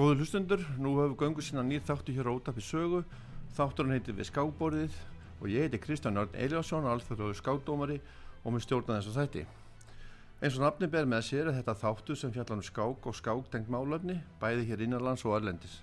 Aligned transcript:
Góður 0.00 0.22
hlustundur, 0.22 0.62
nú 0.80 0.94
hefur 0.96 1.16
göngu 1.20 1.42
sína 1.44 1.60
nýr 1.60 1.82
þáttu 1.84 2.14
hér 2.16 2.24
á 2.24 2.32
Ótapi 2.32 2.62
sögu. 2.64 3.02
Þátturinn 3.52 3.92
heitir 3.92 4.14
við 4.16 4.30
skákborðið 4.30 4.94
og 5.42 5.50
ég 5.52 5.66
heiti 5.66 5.80
Kristján 5.82 6.16
Jörn 6.16 6.38
Eliasson, 6.40 6.86
alþjóðlegu 6.88 7.36
skákdómari 7.36 7.98
og 8.40 8.54
með 8.54 8.64
stjórna 8.64 8.96
þess 8.96 9.10
að 9.10 9.18
þætti. 9.18 9.42
Eins 10.40 10.56
og 10.56 10.64
nafni 10.64 10.88
ber 10.88 11.04
með 11.04 11.26
sér 11.26 11.50
er 11.50 11.58
þetta 11.58 11.76
þáttu 11.82 12.16
sem 12.16 12.32
fjallar 12.32 12.62
um 12.62 12.64
skák 12.64 13.10
og 13.12 13.18
skáktengt 13.20 13.68
málöfni, 13.68 14.16
bæði 14.40 14.64
hér 14.70 14.86
innanlands 14.86 15.26
og 15.28 15.36
erlendis. 15.36 15.82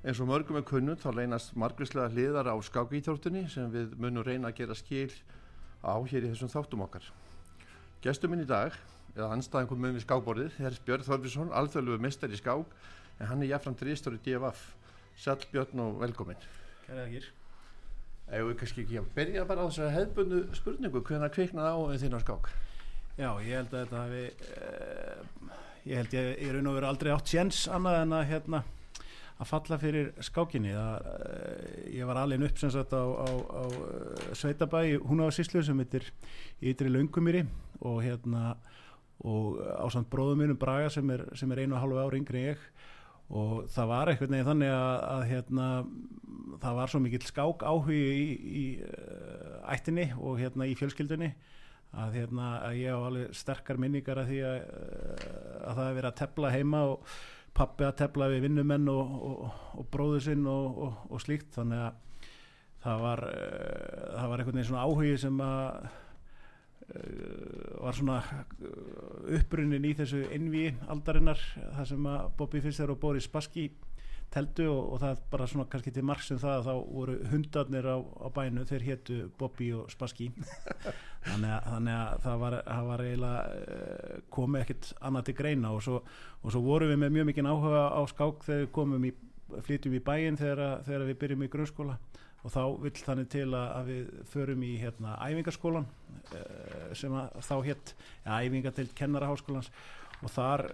Eins 0.00 0.24
og 0.24 0.32
mörgum 0.32 0.56
er 0.56 0.64
kunnut 0.64 1.04
þá 1.04 1.10
leynast 1.20 1.52
margrislega 1.52 2.08
hliðar 2.14 2.48
á 2.48 2.56
skákíþórtunni 2.56 3.44
sem 3.52 3.68
við 3.74 3.92
munum 4.00 4.24
reyna 4.24 4.48
að 4.48 4.62
gera 4.62 4.78
skil 4.78 5.12
á 5.84 6.00
hér 6.00 6.24
í 6.24 6.32
þessum 6.32 6.54
þáttum 6.56 6.88
okkar. 6.88 7.04
Gestur 8.00 8.32
minn 8.32 8.46
í 8.46 8.48
dag, 8.48 8.72
eða 9.12 9.34
anstæðingum 9.36 9.84
með 9.84 9.98
við 9.98 10.06
skákborðið, 10.06 10.62
er 10.64 10.86
Björn 10.86 11.04
Þorfisson, 11.04 11.52
alþjóðlegu 11.52 12.08
mestar 12.08 12.32
í 12.32 12.40
skák 12.40 12.78
en 13.18 13.26
hann 13.30 13.42
er 13.42 13.52
jáfnframt 13.52 13.82
reistur 13.86 14.16
í 14.16 14.22
DFF 14.24 14.70
Sæl 15.18 15.42
Björn 15.50 15.82
og 15.82 16.00
velkomin 16.02 16.38
Kæra 16.86 17.04
þakir 17.06 17.32
Eða 18.28 18.56
kannski 18.60 18.82
ekki 18.84 18.98
að 19.00 19.12
byrja 19.16 19.44
bara 19.48 19.64
á 19.64 19.68
þessari 19.70 19.94
hefbundu 19.94 20.38
spurningu? 20.56 21.00
Hvernig 21.00 21.32
kviknaði 21.32 21.70
á 21.72 21.96
þinn 22.02 22.16
á 22.16 22.20
skák? 22.20 22.50
Já, 23.16 23.30
ég 23.40 23.54
held 23.56 23.72
að 23.72 23.86
þetta 23.86 24.02
hafi 24.02 24.24
uh, 24.60 25.54
ég 25.88 26.02
held 26.02 26.16
ég 26.18 26.42
í 26.44 26.50
raun 26.52 26.68
og 26.68 26.76
veru 26.76 26.90
aldrei 26.90 27.10
átt 27.14 27.32
séns 27.32 27.62
annað 27.72 28.02
en 28.02 28.12
að 28.18 28.26
hérna 28.28 28.60
að 29.38 29.48
falla 29.48 29.78
fyrir 29.80 30.10
skákinni. 30.28 30.74
Það, 30.76 31.08
uh, 31.14 31.80
ég 31.94 32.10
var 32.10 32.20
alveg 32.20 32.44
uppsensat 32.50 32.92
á, 32.92 33.04
á, 33.08 33.28
á 33.32 33.64
uh, 33.64 34.28
Sveitabæ 34.36 34.84
hún 35.08 35.24
á 35.24 35.32
Síslu 35.32 35.64
sem 35.64 35.80
heitir 35.80 36.04
Ytri 36.60 36.92
Laungumýri 36.92 37.46
og 37.80 38.02
hérna 38.04 38.58
og 39.24 39.56
ásand 39.80 40.12
bróðum 40.12 40.44
mínum 40.44 40.60
Braga 40.60 40.92
sem 40.92 41.08
er, 41.10 41.24
sem 41.34 41.50
er 41.50 41.64
einu 41.64 41.74
og 41.74 41.82
halvu 41.82 42.04
ári 42.04 42.20
yngri 42.20 42.44
en 42.44 42.52
ég 42.52 42.68
og 43.28 43.68
það 43.72 43.90
var 43.90 44.10
eitthvað 44.10 44.32
nefnir 44.32 44.48
þannig 44.48 44.72
að, 44.72 44.94
að 45.12 45.22
hérna, 45.28 45.68
það 46.62 46.78
var 46.80 46.92
svo 46.92 47.00
mikill 47.04 47.24
skák 47.28 47.64
áhugi 47.68 47.98
í, 48.08 48.26
í 48.62 48.64
uh, 48.88 49.72
ættinni 49.74 50.08
og 50.16 50.40
hérna 50.40 50.68
í 50.68 50.76
fjölskyldunni 50.78 51.28
að, 51.92 52.16
hérna, 52.16 52.52
að 52.64 52.78
ég 52.80 52.96
á 52.96 52.98
alveg 53.00 53.36
sterkar 53.36 53.80
minningar 53.80 54.22
að 54.22 54.32
því 54.32 54.40
að, 54.48 54.56
uh, 54.62 55.28
að 55.60 55.74
það 55.74 55.84
hefur 55.84 55.98
verið 56.00 56.10
að 56.10 56.18
tepla 56.22 56.54
heima 56.56 56.82
og 56.94 57.14
pappi 57.58 57.84
að 57.84 57.96
tepla 58.00 58.30
við 58.32 58.44
vinnumenn 58.46 58.90
og, 58.92 59.14
og, 59.28 59.62
og 59.80 59.88
bróður 59.92 60.24
sinn 60.28 60.44
og, 60.48 60.82
og 61.10 61.22
slíkt. 61.24 61.50
Þannig 61.56 61.84
að 61.84 62.26
það 62.84 63.00
var, 63.04 63.24
uh, 63.28 64.04
það 64.14 64.32
var 64.32 64.42
eitthvað 64.42 64.60
nefnir 64.60 64.70
svona 64.72 64.88
áhugi 64.88 65.16
sem 65.20 65.42
að 65.44 65.88
var 66.88 67.96
svona 67.96 68.22
uh, 68.24 69.36
upprunnin 69.36 69.84
í 69.84 69.92
þessu 69.98 70.22
envi 70.32 70.70
aldarinnar 70.88 71.40
það 71.58 71.84
sem 71.90 72.08
að 72.08 72.32
Bobby 72.38 72.62
Fischer 72.64 72.92
og 72.92 73.00
Boris 73.02 73.28
Spassky 73.28 73.68
teldu 74.32 74.66
og, 74.68 74.80
og 74.94 75.02
það 75.02 75.20
bara 75.32 75.46
svona 75.48 75.66
kannski 75.72 75.92
til 75.92 76.04
margsum 76.08 76.40
það 76.40 76.54
að 76.54 76.66
þá 76.66 76.72
voru 76.96 77.14
hundarnir 77.30 77.88
á, 77.88 77.96
á 77.96 78.28
bænu 78.32 78.64
þeir 78.68 78.86
héttu 78.88 79.18
Bobby 79.40 79.70
og 79.76 79.92
Spassky 79.92 80.30
þannig, 81.28 81.54
þannig 81.68 81.94
að 81.94 82.26
það 82.26 82.42
var, 82.42 82.58
það 82.66 82.90
var 82.90 83.04
eiginlega 83.06 83.62
uh, 83.62 84.18
komið 84.38 84.64
ekkert 84.64 84.92
annað 85.00 85.28
til 85.28 85.38
greina 85.42 85.72
og 85.76 85.84
svo, 85.84 86.02
og 86.42 86.54
svo 86.54 86.64
vorum 86.64 86.92
við 86.92 87.02
með 87.04 87.16
mjög 87.16 87.30
mikinn 87.30 87.50
áhuga 87.52 87.88
á 87.88 88.00
skák 88.12 88.44
þegar 88.48 88.64
við 88.64 88.76
komum 88.80 89.08
í 89.08 89.14
flytjum 89.64 89.96
í 89.96 90.04
bæin 90.04 90.36
þegar, 90.40 90.82
þegar 90.84 91.08
við 91.08 91.20
byrjum 91.22 91.44
í 91.44 91.52
grunnskóla 91.52 92.00
og 92.48 92.54
þá 92.54 92.62
vill 92.80 92.94
þannig 92.96 93.28
til 93.32 93.46
að 93.52 93.90
við 93.90 94.12
förum 94.32 94.62
í 94.64 94.72
hérna 94.80 95.18
æfingaskólan 95.20 95.88
eh, 96.32 96.94
sem 96.96 97.12
þá 97.44 97.56
hétt 97.66 97.92
ja, 98.24 98.38
æfinga 98.40 98.72
til 98.72 98.88
kennaraháskólans 98.96 99.68
og 100.24 100.32
þar 100.32 100.64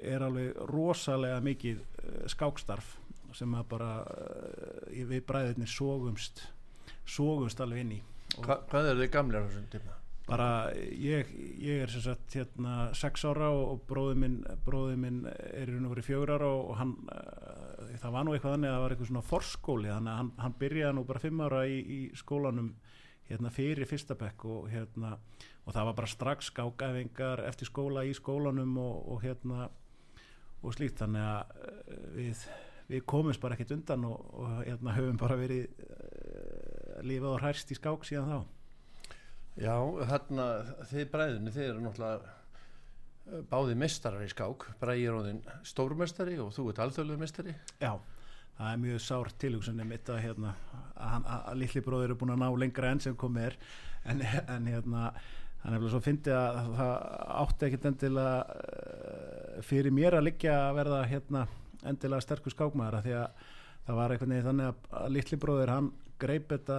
er 0.00 0.24
alveg 0.24 0.56
rosalega 0.72 1.42
mikið 1.44 1.82
eh, 1.84 2.22
skákstarf 2.32 2.96
sem 3.36 3.52
að 3.54 3.68
bara 3.74 3.92
eh, 4.08 5.04
við 5.04 5.26
bræðirni 5.28 5.68
sógumst 5.68 6.46
sógumst 7.04 7.60
alveg 7.60 7.84
inn 7.84 7.98
í 7.98 8.02
Hva, 8.38 8.60
Hvað 8.70 8.92
er 8.92 9.00
þið 9.02 9.12
gamlega 9.12 9.44
á 9.44 9.48
þessum 9.48 9.70
tíma? 9.72 9.97
Bara 10.28 10.48
ég, 10.76 11.30
ég 11.62 11.82
er 11.84 11.92
sem 11.92 12.04
sagt 12.04 12.36
hérna 12.36 12.90
6 12.96 13.24
ára 13.30 13.48
og, 13.54 13.64
og 13.72 13.82
bróði 13.88 14.18
minn 14.20 14.38
bróði 14.66 14.98
minn 15.00 15.22
er 15.28 15.70
í 15.70 15.72
raun 15.72 15.88
og 15.88 15.94
verið 15.94 16.08
fjögur 16.10 16.34
ára 16.36 16.50
og 16.52 16.72
hann 16.76 16.94
uh, 17.08 17.96
það 17.96 18.14
var 18.14 18.26
nú 18.26 18.34
eitthvað 18.36 18.56
þannig 18.56 18.70
að 18.70 18.76
það 18.76 18.84
var 18.84 18.94
eitthvað 18.94 19.10
svona 19.12 19.26
forskóli 19.30 19.92
þannig 19.94 20.12
að 20.12 20.20
hann, 20.20 20.32
hann 20.44 20.56
byrjaði 20.60 20.98
nú 20.98 21.04
bara 21.08 21.24
5 21.24 21.44
ára 21.48 21.62
í, 21.66 21.78
í 21.80 22.00
skólanum 22.18 22.72
hérna 23.28 23.52
fyrir 23.52 23.88
fyrsta 23.88 24.16
bekk 24.20 24.46
og 24.48 24.68
hérna 24.72 25.16
og 25.64 25.74
það 25.74 25.90
var 25.90 25.98
bara 25.98 26.12
strax 26.12 26.52
skákæfingar 26.52 27.44
eftir 27.48 27.68
skóla 27.68 28.04
í 28.08 28.14
skólanum 28.16 28.76
og, 28.80 29.02
og 29.12 29.24
hérna 29.24 29.68
og 30.62 30.74
slíkt. 30.74 31.00
Þannig 31.02 31.24
að 31.24 31.56
uh, 31.56 32.04
við, 32.16 32.44
við 32.88 33.04
komumst 33.08 33.42
bara 33.42 33.56
ekkert 33.56 33.76
undan 33.76 34.06
og, 34.08 34.30
og 34.32 34.54
hérna 34.62 34.96
höfum 34.96 35.20
bara 35.20 35.40
verið 35.40 35.68
uh, 35.88 37.02
lífað 37.04 37.34
og 37.34 37.44
hærst 37.44 37.72
í 37.72 37.78
skák 37.78 38.08
síðan 38.08 38.32
þá 38.32 38.57
Já, 39.58 39.74
þarna 40.06 40.44
þið 40.86 41.08
bræðinni, 41.12 41.54
þið 41.54 41.70
eru 41.72 41.80
náttúrulega 41.82 43.40
báði 43.50 43.74
mestarar 43.78 44.22
í 44.24 44.30
skák. 44.30 44.68
Bræði 44.80 45.08
er 45.08 45.18
óðinn 45.18 45.40
stórmestari 45.66 46.38
og 46.42 46.52
þú 46.54 46.70
ert 46.70 46.80
alþjóðlega 46.84 47.22
mestari 47.22 47.54
Já, 47.82 47.98
það 48.56 48.70
er 48.70 48.80
mjög 48.84 49.02
sár 49.04 49.32
tilhugsunni 49.42 49.86
mitt 49.88 50.08
að, 50.12 50.22
hérna, 50.24 50.54
að, 50.94 51.18
að, 51.18 51.34
að 51.40 51.58
litli 51.64 51.82
bróður 51.84 52.14
er 52.14 52.20
búin 52.20 52.34
að 52.36 52.40
ná 52.44 52.48
lengra 52.62 52.92
enn 52.94 53.02
sem 53.04 53.18
komið 53.18 53.50
er. 53.50 53.58
En, 54.08 54.22
en 54.54 54.70
hérna 54.70 55.10
hann 55.64 55.74
er 55.74 55.82
vel 55.82 55.90
svo 55.90 55.98
að 55.98 56.06
fyndi 56.06 56.32
að 56.32 56.72
það 56.78 56.94
átti 57.42 57.68
ekkit 57.68 57.88
endilega 57.90 59.62
fyrir 59.66 59.94
mér 59.94 60.20
að 60.20 60.28
liggja 60.28 60.54
að 60.68 60.76
verða 60.78 61.02
hérna, 61.10 61.44
endilega 61.82 62.24
sterkur 62.24 62.54
skákmaður 62.54 63.02
því 63.04 63.16
að 63.18 63.42
það 63.88 63.98
var 63.98 64.14
eitthvað 64.14 64.30
nefnir 64.32 64.48
þannig 64.52 64.88
að 65.02 65.12
litli 65.16 65.40
bróður 65.42 65.74
hann 65.74 65.90
greip 66.22 66.48
þetta 66.54 66.78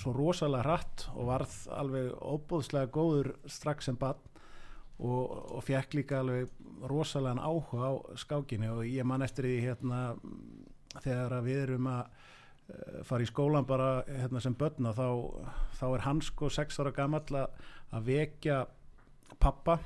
svo 0.00 0.12
rosalega 0.16 0.64
hratt 0.64 1.08
og 1.14 1.28
varð 1.28 1.56
alveg 1.74 2.12
óbúðslega 2.18 2.90
góður 2.94 3.34
strax 3.50 3.88
sem 3.88 3.98
bann 4.00 4.20
og, 4.98 5.54
og 5.56 5.64
fekk 5.66 5.98
líka 5.98 6.20
alveg 6.22 6.50
rosalega 6.90 7.42
áhuga 7.42 7.90
á 7.90 7.92
skákinni 8.20 8.70
og 8.70 8.84
ég 8.86 9.06
man 9.06 9.24
eftir 9.26 9.48
því 9.48 9.56
hérna 9.64 10.00
þegar 11.02 11.36
við 11.44 11.60
erum 11.64 11.90
að 11.90 12.02
uh, 12.04 13.00
fara 13.06 13.24
í 13.24 13.30
skólan 13.30 13.68
bara 13.68 13.90
hérna, 14.08 14.42
sem 14.42 14.56
börna 14.58 14.94
þá, 14.94 15.08
þá 15.80 15.86
er 15.90 16.06
hans 16.06 16.30
sko 16.30 16.50
6 16.52 16.80
ára 16.82 16.94
gammal 16.94 17.24
að 17.34 18.06
vekja 18.06 18.64
pappa 19.42 19.80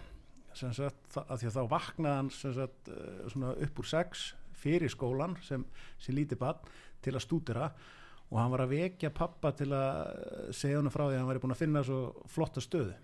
sagt, 0.58 1.14
að 1.14 1.36
því 1.40 1.48
að 1.48 1.56
þá 1.56 1.62
vaknaði 1.70 2.18
hann 2.18 2.34
sagt, 2.34 2.90
uh, 2.92 3.54
upp 3.54 3.80
úr 3.80 3.92
6 3.94 4.26
fyrir 4.58 4.90
skólan 4.92 5.38
sem, 5.46 5.64
sem 6.02 6.16
lítið 6.16 6.42
bann 6.42 6.68
til 7.04 7.14
að 7.14 7.24
stúdira 7.24 7.70
og 7.70 7.96
hann 8.36 8.52
var 8.52 8.64
að 8.64 8.74
vekja 8.74 9.10
pappa 9.14 9.54
til 9.56 9.70
að 9.72 10.50
segja 10.56 10.80
hann 10.82 10.92
frá 10.92 11.06
því 11.06 11.14
að 11.14 11.20
hann 11.22 11.30
væri 11.30 11.42
búin 11.44 11.54
að 11.54 11.62
finna 11.62 11.84
svo 11.86 12.00
flotta 12.28 12.60
stöðu. 12.64 12.96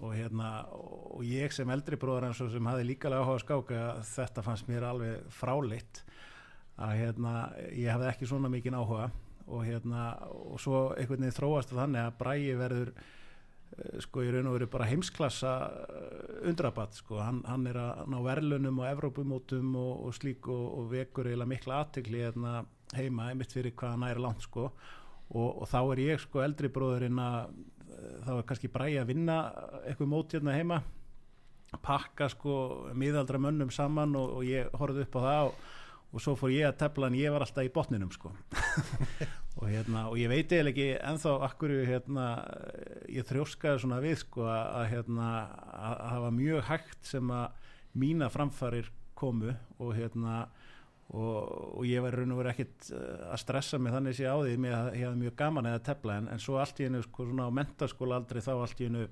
Og, 0.00 0.14
hérna, 0.16 0.50
og 0.72 1.24
ég 1.28 1.52
sem 1.52 1.68
eldri 1.72 1.98
bróður 2.00 2.28
hans 2.28 2.40
sem 2.40 2.68
hafi 2.70 2.84
líkalega 2.88 3.24
áhuga 3.24 3.40
skáka 3.42 3.80
þetta 4.08 4.44
fannst 4.44 4.68
mér 4.68 4.86
alveg 4.88 5.26
fráleitt 5.36 6.02
að 6.80 6.94
hérna, 7.02 7.32
ég 7.76 7.92
hafði 7.92 8.08
ekki 8.08 8.28
svona 8.28 8.52
mikið 8.52 8.78
áhuga. 8.80 9.10
Og, 9.50 9.64
hérna, 9.66 10.12
og 10.30 10.60
svo 10.62 10.90
einhvern 10.94 11.24
veginn 11.24 11.34
þróast 11.34 11.72
þannig 11.74 12.04
að 12.06 12.18
bræi 12.20 12.52
verður 12.60 12.92
sko 14.02 14.24
í 14.24 14.30
raun 14.32 14.48
og 14.50 14.56
veru 14.56 14.68
bara 14.70 14.88
heimsklassa 14.90 15.52
undrabatt 16.46 16.98
sko, 17.00 17.18
hann, 17.22 17.40
hann 17.46 17.66
er 17.70 17.78
að 17.80 18.02
ná 18.10 18.18
verlunum 18.24 18.80
og 18.82 18.88
Evrópumótum 18.90 19.74
og, 19.78 19.92
og 20.06 20.16
slík 20.16 20.48
og, 20.50 20.66
og 20.78 20.90
vekur 20.92 21.30
eiginlega 21.30 21.52
mikla 21.54 21.80
aðtökli 21.84 22.22
hérna 22.24 22.54
heima 22.96 23.30
einmitt 23.30 23.52
fyrir 23.54 23.74
hvað 23.78 23.96
hann 23.96 24.08
er 24.08 24.22
langt 24.22 24.46
sko. 24.46 24.70
Og, 25.30 25.62
og 25.62 25.66
þá 25.70 25.80
er 25.82 26.02
ég 26.08 26.22
sko 26.22 26.42
eldri 26.42 26.70
bróðurinn 26.72 27.20
að 27.22 27.52
þá 28.24 28.32
er 28.36 28.48
kannski 28.48 28.70
bræði 28.72 28.98
að 29.00 29.12
vinna 29.12 29.36
eitthvað 29.84 30.10
mót 30.10 30.34
hérna 30.34 30.56
heima 30.56 30.80
pakka 31.78 32.28
sko 32.32 32.54
miðaldra 32.98 33.38
mönnum 33.42 33.70
saman 33.70 34.16
og, 34.18 34.40
og 34.40 34.48
ég 34.48 34.72
horfði 34.78 35.04
upp 35.06 35.18
á 35.18 35.20
það 35.20 35.42
og, 35.50 35.60
og 36.10 36.24
svo 36.24 36.34
fór 36.38 36.54
ég 36.54 36.66
að 36.66 36.80
tefla 36.82 37.10
en 37.10 37.18
ég 37.18 37.34
var 37.34 37.44
alltaf 37.44 37.66
í 37.66 37.72
botninum 37.74 38.10
sko. 38.14 38.32
Og 39.60 39.66
hérna 39.68 40.06
og 40.08 40.14
ég 40.16 40.30
veit 40.30 40.52
eða 40.54 40.70
ekki 40.70 40.86
enþá 41.04 41.32
akkur 41.44 41.72
hérna 41.84 42.26
ég 43.10 43.26
þrjóskaði 43.28 43.82
svona 43.82 43.98
við 44.00 44.14
sko 44.22 44.46
að 44.48 44.84
hérna 44.92 45.26
að 45.74 45.96
það 45.98 46.22
var 46.24 46.36
mjög 46.36 46.62
hægt 46.68 47.10
sem 47.10 47.32
að 47.34 47.72
mína 48.00 48.28
framfarir 48.32 48.88
komu 49.18 49.52
og 49.82 49.90
hérna 49.98 50.36
og, 51.10 51.38
og 51.80 51.86
ég 51.88 52.02
var 52.04 52.14
raun 52.14 52.34
og 52.34 52.38
verið 52.40 52.52
ekkit 52.52 52.90
að 52.94 53.40
stressa 53.42 53.80
mig 53.82 53.94
þannig 53.94 54.18
sé 54.18 54.28
á 54.30 54.36
því 54.38 54.58
mér 54.62 54.76
að 54.76 54.90
ég 54.98 55.08
hafði 55.08 55.22
mjög 55.24 55.38
gaman 55.40 55.70
eða 55.70 55.82
tefla 55.88 56.18
en, 56.20 56.28
en 56.30 56.42
svo 56.42 56.60
allt 56.62 56.82
í 56.82 56.86
hennu 56.86 57.02
sko 57.06 57.26
svona 57.26 57.48
á 57.50 57.56
mentaskóla 57.60 58.20
aldrei 58.20 58.42
þá 58.44 58.52
allt 58.54 58.82
í 58.82 58.86
hennu 58.90 59.08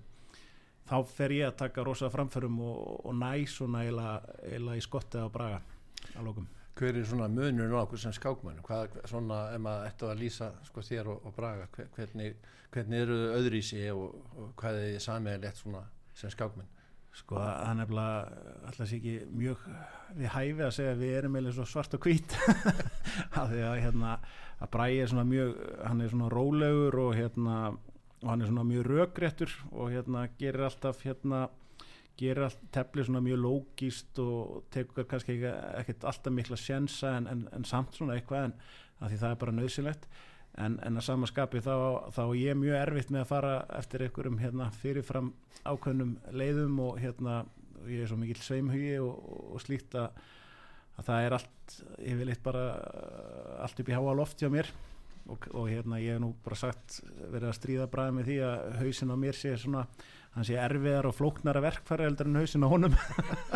þá 0.89 0.97
fer 1.11 1.35
ég 1.37 1.50
að 1.50 1.59
taka 1.65 1.85
rosa 1.87 2.12
framförum 2.12 2.61
og, 2.65 2.79
og 3.09 3.19
næ 3.19 3.33
svona 3.50 3.83
eila 3.85 4.79
í 4.79 4.85
skottið 4.85 5.27
á 5.27 5.29
braga 5.33 5.61
á 6.15 6.21
lókum 6.23 6.47
Hver 6.79 6.95
er 6.95 7.06
svona 7.11 7.27
munur 7.27 7.73
á 7.75 7.83
okkur 7.83 7.99
sem 7.99 8.12
skákmenn? 8.15 8.61
Hvað 8.62 9.00
svona, 9.11 9.39
ef 9.50 9.62
maður 9.65 9.87
ætti 9.89 10.06
að 10.06 10.21
lýsa 10.21 10.50
sko 10.69 10.85
þér 10.87 11.09
og, 11.11 11.25
og 11.27 11.33
braga, 11.35 11.65
hvernig, 11.97 12.37
hvernig 12.71 13.03
eru 13.03 13.17
öðru 13.35 13.59
í 13.59 13.65
sig 13.67 13.89
og, 13.91 14.15
og 14.39 14.53
hvað 14.61 14.79
er 14.79 14.93
þið 14.93 15.03
samiðilegt 15.03 15.59
svona 15.59 15.81
sem 16.15 16.31
skákmenn? 16.31 16.71
Sko 17.17 17.39
hann 17.41 17.81
er 17.83 17.95
alltaf 17.99 18.93
ekki 18.95 19.15
mjög 19.35 19.65
við 20.19 20.33
hæfi 20.35 20.65
að 20.65 20.75
segja 20.77 20.95
að 20.95 21.03
við 21.03 21.15
erum 21.19 21.39
svo 21.53 21.65
svart 21.67 21.97
og 21.97 22.05
hvít. 22.07 22.37
Af 23.41 23.49
því 23.51 23.63
að 23.67 23.81
hérna 23.85 24.19
að 24.59 24.73
Bræi 24.75 24.99
er 25.03 25.11
svona 25.11 25.27
mjög 25.29 25.55
hann 25.85 26.03
er 26.03 26.13
svona 26.13 26.33
rólegur 26.33 26.99
og 27.03 27.15
hérna 27.19 27.59
og 28.19 28.29
hann 28.33 28.43
er 28.43 28.51
svona 28.51 28.67
mjög 28.67 28.89
röggréttur 28.91 29.55
og 29.71 29.93
hérna 29.95 30.27
gerir 30.39 30.67
alltaf 30.67 31.03
hérna 31.07 31.47
gerir 32.19 32.49
allt 32.49 32.63
tefli 32.75 33.05
svona 33.07 33.23
mjög 33.23 33.43
lógist 33.45 34.19
og 34.23 34.65
tekur 34.75 35.07
kannski 35.07 35.39
ekkert 35.79 36.07
alltaf 36.11 36.35
mikla 36.35 36.59
sjensa 36.59 37.15
en, 37.19 37.29
en, 37.31 37.45
en 37.55 37.67
samt 37.69 37.95
svona 37.95 38.19
eitthvað 38.19 38.49
en 38.49 38.57
að 38.99 39.13
því 39.13 39.21
það 39.21 39.31
er 39.31 39.41
bara 39.45 39.55
nöðsilegt 39.55 40.09
en, 40.59 40.79
en 40.85 40.99
að 40.99 41.07
samaskapi 41.07 41.63
þá, 41.63 41.75
þá 42.15 42.23
ég 42.39 42.53
er 42.53 42.59
mjög 42.59 42.81
erfitt 42.81 43.13
með 43.15 43.25
að 43.25 43.31
fara 43.31 43.55
eftir 43.79 44.05
einhverjum 44.07 44.41
hérna, 44.43 44.69
fyrirfram 44.83 45.31
ákveðnum 45.69 46.17
leiðum 46.35 46.83
og 46.83 46.99
hérna 47.03 47.41
ég 47.87 48.03
er 48.03 48.11
svo 48.11 48.19
mikil 48.19 48.39
sveimhugi 48.43 48.99
og, 49.03 49.17
og, 49.55 49.63
slíkt 49.63 49.97
að, 49.99 50.21
að 50.99 51.09
það 51.09 51.25
er 51.25 51.39
allt 51.39 51.79
ég 52.03 52.21
vil 52.21 52.31
eitt 52.33 52.45
bara 52.45 52.69
allt 53.65 53.83
upp 53.83 53.91
í 53.91 53.97
háa 53.97 54.15
loft 54.19 54.43
hjá 54.43 54.51
mér. 54.53 54.71
Og, 55.29 55.43
og 55.53 55.67
hérna 55.69 55.99
ég 56.01 56.17
hef 56.17 56.23
nú 56.23 56.31
bara 56.41 56.57
sagt 56.57 57.03
verið 57.19 57.51
að 57.51 57.59
stríða 57.59 57.89
bræði 57.93 58.15
með 58.17 58.31
því 58.31 58.37
að 58.49 58.63
hausin 58.81 59.13
á 59.13 59.17
mér 59.21 59.37
sé 59.37 59.51
svona 59.61 59.83
hann 60.33 60.47
sé 60.49 60.57
erfiðar 60.61 61.09
og 61.11 61.17
flóknara 61.19 61.61
verkfæri 61.61 62.07
heldur 62.07 62.31
en 62.31 62.39
hausin 62.41 62.65
á 62.65 62.69
honum. 62.71 62.97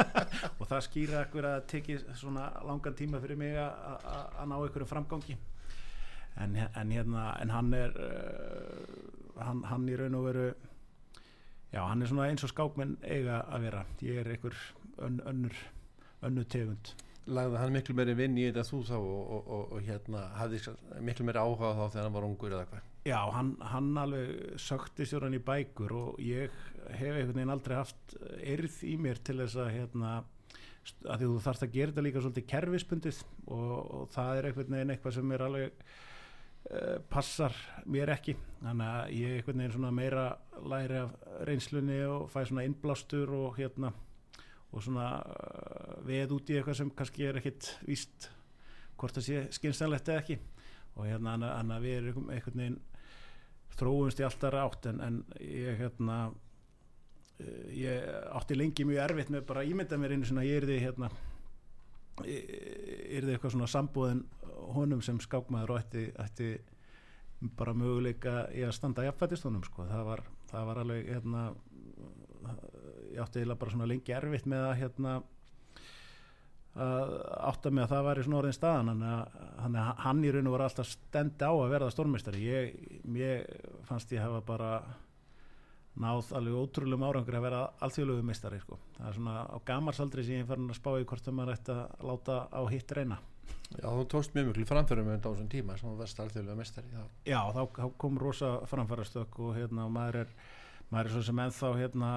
Og 0.60 0.66
það 0.66 0.84
skýra 0.84 1.22
ekkur 1.22 1.48
að 1.48 1.64
teki 1.72 1.96
svona 2.18 2.50
langan 2.66 2.96
tíma 2.98 3.20
fyrir 3.22 3.40
mig 3.40 3.56
að 3.56 4.44
ná 4.50 4.56
einhverju 4.58 4.90
framgangi 4.90 5.38
en, 6.40 6.56
en 6.56 6.92
hérna 6.92 7.28
en 7.42 7.52
hann 7.52 7.72
er 7.76 7.96
uh, 7.96 9.42
hann, 9.42 9.62
hann 9.68 9.88
í 9.88 9.96
raun 9.98 10.18
og 10.18 10.26
veru 10.30 10.48
já 11.72 11.84
hann 11.86 12.02
er 12.02 12.10
svona 12.10 12.28
eins 12.30 12.44
og 12.44 12.52
skákmenn 12.52 12.98
eiga 13.02 13.42
að 13.48 13.68
vera. 13.68 13.86
Ég 14.04 14.20
er 14.22 14.34
einhver 14.34 14.58
ön, 14.98 15.20
önnur 15.28 15.56
önnu 16.22 16.44
tegund. 16.44 16.94
Lagði 17.26 17.58
hann 17.60 17.74
miklu 17.74 17.94
meiri 17.94 18.14
vinn 18.18 18.38
í 18.38 18.48
þetta 18.48 18.64
þú 18.66 18.80
þá 18.88 18.96
og, 18.98 19.20
og, 19.20 19.50
og, 19.56 19.76
og 19.76 19.84
hérna 19.86 20.24
hafði 20.40 20.74
miklu 21.06 21.26
meiri 21.28 21.42
áhuga 21.42 21.74
þá 21.78 21.84
þegar 21.84 22.06
hann 22.08 22.16
var 22.16 22.26
ungur 22.26 22.56
eða 22.56 22.68
hvað? 22.70 22.88
Já, 23.06 23.18
hann, 23.34 23.54
hann 23.66 23.90
alveg 23.98 24.58
sökti 24.62 25.06
sér 25.06 25.26
hann 25.26 25.38
í 25.38 25.42
bækur 25.42 25.94
og 25.98 26.20
ég 26.22 26.52
hef 26.98 27.16
einhvern 27.16 27.38
veginn 27.38 27.54
aldrei 27.54 27.78
haft 27.78 28.16
erð 28.38 28.76
í 28.86 28.94
mér 28.98 29.22
til 29.26 29.38
þess 29.40 29.58
að 29.58 29.72
hérna 29.76 30.12
að 30.82 31.24
þú 31.24 31.40
þarfst 31.42 31.66
að 31.66 31.74
gera 31.76 31.92
þetta 31.92 32.04
líka 32.06 32.22
svolítið 32.22 32.48
kerfispundið 32.52 33.20
og, 33.46 33.74
og 33.78 34.08
það 34.14 34.38
er 34.38 34.48
einhvern 34.48 34.76
veginn 34.76 34.94
eitthvað 34.94 35.16
sem 35.18 35.34
er 35.34 35.44
alveg 35.46 35.84
passar 37.10 37.56
mér 37.90 38.12
ekki. 38.14 38.36
Þannig 38.62 38.88
að 38.88 39.14
ég 39.18 39.36
einhvern 39.38 39.62
veginn 39.62 39.74
svona 39.74 39.92
meira 39.94 40.26
læri 40.62 41.00
af 41.02 41.16
reynslunni 41.48 41.98
og 42.06 42.28
fæ 42.30 42.44
svona 42.46 42.64
innblástur 42.68 43.32
og 43.34 43.58
hérna 43.58 43.92
og 44.72 44.84
svona 44.84 45.08
uh, 45.20 45.98
veð 46.06 46.36
út 46.38 46.52
í 46.52 46.56
eitthvað 46.56 46.78
sem 46.78 46.92
kannski 46.96 47.26
er 47.28 47.40
ekkit 47.42 47.68
víst 47.84 48.30
hvort 48.96 49.18
það 49.18 49.26
sé 49.26 49.42
skynstanlegt 49.58 50.08
eða 50.08 50.22
ekki. 50.22 50.38
Og 50.96 51.08
hérna 51.08 51.36
hann 51.40 51.74
að 51.74 51.84
við 51.86 51.98
erum 51.98 52.30
einhvern 52.32 52.62
veginn 52.62 52.80
þróumst 53.78 54.20
í 54.20 54.26
alltaf 54.26 54.52
rátt 54.54 54.88
en, 54.90 55.00
en 55.00 55.20
ég 55.40 55.78
hérna 55.80 56.16
eh, 57.40 57.68
ég 57.82 58.08
átti 58.36 58.56
lengi 58.58 58.86
mjög 58.88 59.04
erfitt 59.06 59.32
með 59.32 59.46
bara 59.48 59.64
ímynda 59.64 59.98
mér 60.00 60.16
einu 60.16 60.28
svona 60.28 60.44
ég 60.46 60.60
er 60.60 60.68
því 60.68 60.80
hérna 60.82 61.10
er 62.22 63.24
því 63.24 63.32
eitthvað 63.32 63.54
svona 63.54 63.70
sambúðin 63.72 64.26
honum 64.76 65.02
sem 65.04 65.18
skákmaður 65.22 65.76
ætti, 65.78 66.06
ætti 66.22 66.52
bara 67.58 67.74
möguleika 67.74 68.46
í 68.54 68.62
að 68.66 68.74
standa 68.76 69.04
jafnvættist 69.08 69.46
honum 69.48 69.64
sko. 69.66 69.86
Það 69.90 70.08
var, 70.08 70.24
það 70.50 70.66
var 70.70 70.82
alveg 70.82 71.10
hérna 71.10 71.44
ég 73.12 73.20
átti 73.22 73.42
eiginlega 73.42 73.60
bara 73.60 73.74
svona 73.74 73.88
lengi 73.90 74.16
erfitt 74.16 74.48
með 74.50 74.66
að 74.68 74.76
hérna 74.80 75.14
að 76.72 77.14
átta 77.50 77.70
mig 77.70 77.84
að 77.84 77.90
það 77.92 78.06
var 78.06 78.18
í 78.18 78.24
svona 78.24 78.38
orðin 78.40 78.56
staðan. 78.56 79.06
Hann, 79.60 79.78
hann 80.06 80.24
í 80.24 80.32
raun 80.32 80.48
og 80.48 80.56
var 80.56 80.66
alltaf 80.68 80.88
stendi 80.88 81.44
á 81.44 81.52
að 81.52 81.72
verða 81.74 81.90
stórmestari 81.92 82.44
ég, 82.46 82.76
ég 83.18 83.64
fannst 83.88 84.14
ég 84.14 84.24
hafa 84.24 84.40
bara 84.46 84.76
náð 86.00 86.30
alveg 86.38 86.56
ótrúlega 86.56 87.08
árangur 87.10 87.36
að 87.36 87.44
vera 87.44 87.60
alþjóðlegu 87.84 88.24
mestari 88.24 88.60
sko. 88.62 88.78
það 88.96 89.08
er 89.08 89.16
svona 89.18 89.34
á 89.44 89.56
gamarsaldri 89.68 90.24
sem 90.24 90.40
ég 90.40 90.48
fann 90.48 90.70
að 90.70 90.78
spá 90.78 90.90
í 90.96 91.04
hvort 91.04 91.26
það 91.26 91.36
maður 91.36 91.58
ætti 91.58 91.74
að 91.74 92.06
láta 92.08 92.36
á 92.48 92.60
hitt 92.72 92.94
reyna 92.96 93.18
Já, 93.78 93.88
þú 93.88 94.04
tókst 94.12 94.36
mjög 94.36 94.50
mjög 94.50 94.68
framfærum 94.68 95.10
á 95.12 95.16
þessum 95.24 95.50
tíma 95.52 95.76
sem 95.78 95.88
þú 95.88 95.96
verðst 96.00 96.22
alþjóðlega 96.24 96.58
mestari 96.58 96.92
Já, 97.28 97.40
þá, 97.54 97.62
þá 97.78 97.86
kom 98.04 98.18
rosa 98.20 98.52
framfærastök 98.70 99.38
og 99.42 99.56
hérna, 99.56 99.88
maður 99.92 100.22
er 100.24 100.36
maður 100.92 101.08
er 101.08 101.14
svo 101.16 101.24
sem 101.28 101.42
ennþá 101.46 101.72
hérna 101.80 102.12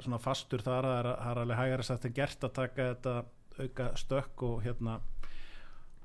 svona 0.00 0.20
fastur 0.22 0.62
þar 0.64 0.88
að 0.88 0.96
það 1.10 1.30
er 1.30 1.42
alveg 1.42 1.60
hægara 1.60 1.86
sagt 1.86 2.06
en 2.06 2.16
gert 2.16 2.46
að 2.46 2.56
taka 2.60 2.88
þetta 2.94 3.16
auka 3.60 3.88
stökk 4.00 4.44
og 4.46 4.62
hérna 4.64 5.00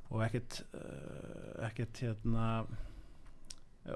og 0.09 0.21
ekkert 0.25 0.59
uh, 0.75 1.65
ekkert 1.67 2.01
hérna 2.03 2.49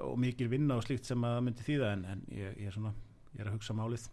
og 0.00 0.18
mikil 0.22 0.48
vinna 0.50 0.78
og 0.78 0.86
slíkt 0.86 1.08
sem 1.08 1.24
að 1.26 1.36
það 1.36 1.46
myndi 1.46 1.66
þýða 1.66 1.92
en, 1.96 2.04
en 2.12 2.26
ég, 2.34 2.58
ég 2.62 2.70
er 2.70 2.76
svona 2.76 2.94
ég 3.34 3.42
er 3.42 3.50
að 3.50 3.56
hugsa 3.58 3.76
málið. 3.78 4.06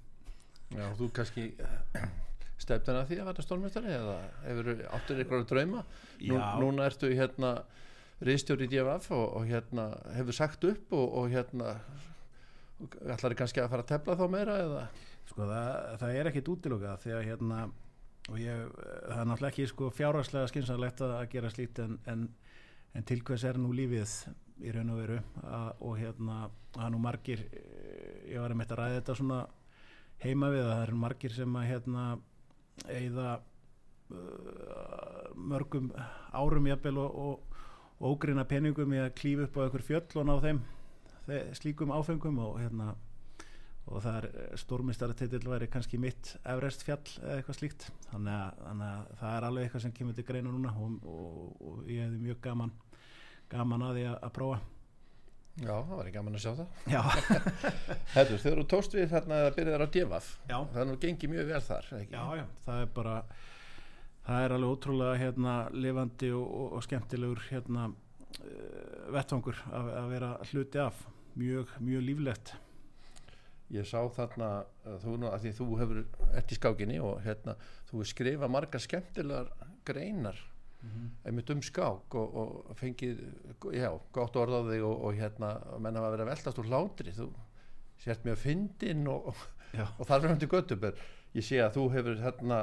Já, 0.74 0.86
þú 0.98 1.10
kannski 1.15 1.51
stefnir 2.62 3.00
að 3.00 3.10
því 3.12 3.18
að 3.22 3.30
verða 3.30 3.46
stórmestari 3.46 3.94
eða 3.94 4.18
hefur 4.44 4.70
áttur 4.98 5.24
ykkur 5.24 5.42
að 5.42 5.50
drauma? 5.52 5.84
Nú, 6.26 6.38
núna 6.64 6.88
ertu 6.90 7.12
hérna 7.14 7.52
riðstjóri 8.26 8.66
í 8.66 8.72
DFF 8.72 9.12
og, 9.14 9.26
og 9.38 9.50
hérna 9.50 9.90
hefur 10.16 10.38
sagt 10.38 10.66
upp 10.66 10.96
og, 10.98 11.18
og 11.22 11.30
hérna 11.34 11.76
ætlar 12.82 13.34
þið 13.34 13.38
kannski 13.42 13.62
að 13.62 13.70
fara 13.74 13.86
að 13.86 13.92
tefla 13.92 14.18
þá 14.18 14.26
meira 14.34 14.58
eða? 14.64 14.88
Sko 15.28 15.46
það, 15.50 15.70
það 16.02 16.18
er 16.18 16.32
ekkit 16.32 16.52
útilokað 16.54 17.04
því 17.04 17.14
að 17.18 17.28
hérna 17.28 17.60
og 18.28 18.40
ég, 18.42 18.64
það 18.78 19.22
er 19.22 19.30
náttúrulega 19.30 19.54
ekki 19.54 19.70
sko 19.72 19.90
fjárhagslega 19.96 20.52
skynsanlegt 20.52 21.04
að 21.06 21.16
gera 21.32 21.52
slíkt 21.54 21.82
en, 21.84 21.98
en, 22.12 22.26
en 22.98 23.08
til 23.08 23.22
hvers 23.28 23.46
er 23.48 23.60
nú 23.62 23.72
lífið 23.76 24.16
í 24.66 24.74
raun 24.74 24.94
og 24.94 25.02
veru? 25.04 25.20
Að, 25.46 25.70
og 25.86 26.00
hérna 26.02 26.40
er 26.78 26.92
nú 26.94 27.02
margir 27.02 27.46
ég 28.28 28.42
var 28.42 28.54
að 28.54 28.60
metta 28.60 28.76
að 28.76 28.82
ræða 28.82 29.00
þetta 29.00 29.18
svona 29.22 29.40
heima 30.24 30.50
við 30.54 30.66
að 30.66 30.74
það 30.74 30.84
er 30.88 30.98
margir 31.06 31.36
sem 31.38 31.60
að 31.60 31.70
hérna 31.72 32.08
eigða 32.86 33.39
uh, 34.12 35.34
mörgum 35.36 35.91
árum 36.34 36.69
jafnvel 36.69 37.03
og, 37.03 37.43
ógrinna 37.98 38.43
peningum 38.46 38.93
í 38.93 39.00
að 39.01 39.15
klífa 39.17 39.48
upp 39.48 39.55
á 39.57 39.63
einhver 39.65 39.81
fjöll 39.81 40.19
og 40.22 40.27
ná 40.27 40.36
þeim 40.43 40.60
slíkum 41.57 41.89
áfengum 41.91 42.38
og 42.39 42.60
hérna 42.62 42.91
og 43.88 44.03
það 44.03 44.17
er 44.19 44.27
eh, 44.29 44.55
stórmyndstaratitil 44.60 45.43
væri 45.48 45.69
kannski 45.72 46.00
mitt 46.01 46.34
Everest 46.43 46.84
fjall 46.88 47.03
eða 47.22 47.38
eitthvað 47.38 47.60
slíkt. 47.60 47.86
Þannig 48.12 48.34
að, 48.36 48.57
þannig 48.65 48.88
að 48.88 49.12
það 49.22 49.36
er 49.36 49.48
alveg 49.50 49.67
eitthvað 49.67 49.86
sem 49.86 49.93
kemur 50.00 50.17
til 50.17 50.25
greina 50.27 50.51
núna 50.51 50.74
og, 50.75 50.98
og, 51.07 51.53
og 51.69 51.91
ég 51.91 52.03
hefði 52.03 52.24
mjög 52.25 52.41
gaman 52.43 52.74
gaman 53.51 53.86
að 53.88 54.00
því 54.00 54.10
að, 54.10 54.17
að 54.27 54.34
prófa 54.36 54.60
Já, 55.58 55.74
það 55.74 55.94
var 55.98 56.08
ekki 56.08 56.18
gaman 56.20 56.38
að 56.38 56.44
sjá 56.44 56.52
það. 56.58 56.82
Já. 56.94 57.02
Þegar 58.14 58.60
þú 58.60 58.66
tóst 58.70 58.94
við 58.94 59.08
þarna 59.10 59.40
að 59.48 59.56
byrja 59.56 59.74
þar 59.74 59.84
á 59.84 59.94
djefaf 59.96 60.28
það 60.46 60.82
er 60.84 60.90
nú 60.90 60.98
gengið 61.02 61.32
mjög 61.34 61.48
vel 61.50 61.62
þar? 61.66 61.88
Já, 62.04 62.24
já, 62.38 62.44
það 62.68 62.82
er 62.84 62.92
bara 62.98 63.16
það 64.28 64.44
er 64.44 64.56
alveg 64.58 64.76
ótrúlega 64.76 65.16
hérna 65.24 65.56
lifandi 65.74 66.30
og, 66.38 66.54
og 66.78 66.86
skemmtilegur 66.86 67.42
hérna 67.48 67.88
uh, 67.90 69.08
vettvangur 69.16 69.64
að, 69.72 69.92
að 70.04 70.14
vera 70.14 70.32
hluti 70.52 70.84
af. 70.84 71.02
Mjög, 71.38 71.74
mjög 71.86 72.06
líflegt. 72.06 72.54
Ég 73.74 73.86
sá 73.90 74.00
þarna 74.14 74.52
að 74.88 75.02
þú, 75.04 75.16
að 75.28 75.42
því 75.44 75.56
þú 75.58 75.68
hefur 75.82 76.04
eftir 76.38 76.62
skákinni 76.62 77.02
og 77.04 77.18
hérna 77.26 77.58
þú 77.90 77.98
hefur 77.98 78.12
skrifað 78.14 78.54
marga 78.54 78.82
skemmtilegar 78.82 79.50
greinar 79.90 80.40
mm 80.81 80.89
-hmm. 80.89 81.10
einmitt 81.25 81.50
um 81.50 81.62
skák 81.62 82.15
og, 82.15 82.36
og 82.36 82.77
fengið 82.77 83.19
já, 83.74 83.91
gott 84.12 84.36
orðaði 84.36 84.81
og, 84.81 85.03
og 85.05 85.13
hérna 85.13 85.57
menna 85.79 86.00
að 86.00 86.17
vera 86.17 86.29
veldast 86.31 86.60
úr 86.60 86.69
hlátri. 86.72 87.12
Þú 87.12 87.29
sért 88.03 88.25
með 88.25 88.31
að 88.31 88.43
fyndin 88.43 89.07
og, 89.07 89.34
og 90.00 90.05
þar 90.07 90.24
er 90.24 90.27
hann 90.27 90.39
til 90.39 90.51
göttubur 90.51 90.93
ég 91.38 91.46
sé 91.46 91.60
að 91.62 91.75
þú 91.77 91.88
hefur 91.96 92.22
hérna 92.22 92.60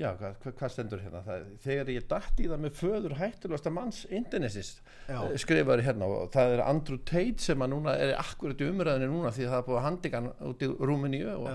já, 0.00 0.08
hvað, 0.16 0.54
hvað 0.58 0.72
stendur 0.74 1.02
hérna? 1.04 1.22
Það, 1.26 1.48
þegar 1.64 1.92
ég 1.94 2.06
dætt 2.10 2.40
í 2.40 2.48
það 2.50 2.62
með 2.64 2.76
föður 2.80 3.16
hættulegasta 3.18 3.72
manns 3.74 4.00
internetis 4.08 4.72
eh, 5.10 5.34
skrifaður 5.40 5.84
hérna 5.86 6.08
og 6.08 6.30
það 6.34 6.56
er 6.56 6.64
Andrew 6.64 7.00
Tate 7.08 7.44
sem 7.44 7.64
að 7.64 7.74
núna 7.74 7.96
er 8.00 8.14
akkurat 8.20 8.60
í 8.60 8.70
umræðinu 8.70 9.10
núna 9.12 9.34
því 9.36 9.48
það 9.48 9.58
er 9.58 9.66
búið 9.68 9.80
að 9.80 9.86
handika 9.88 10.22
út 10.50 10.64
í 10.64 10.70
Rúmeníu 10.90 11.34
og, 11.36 11.50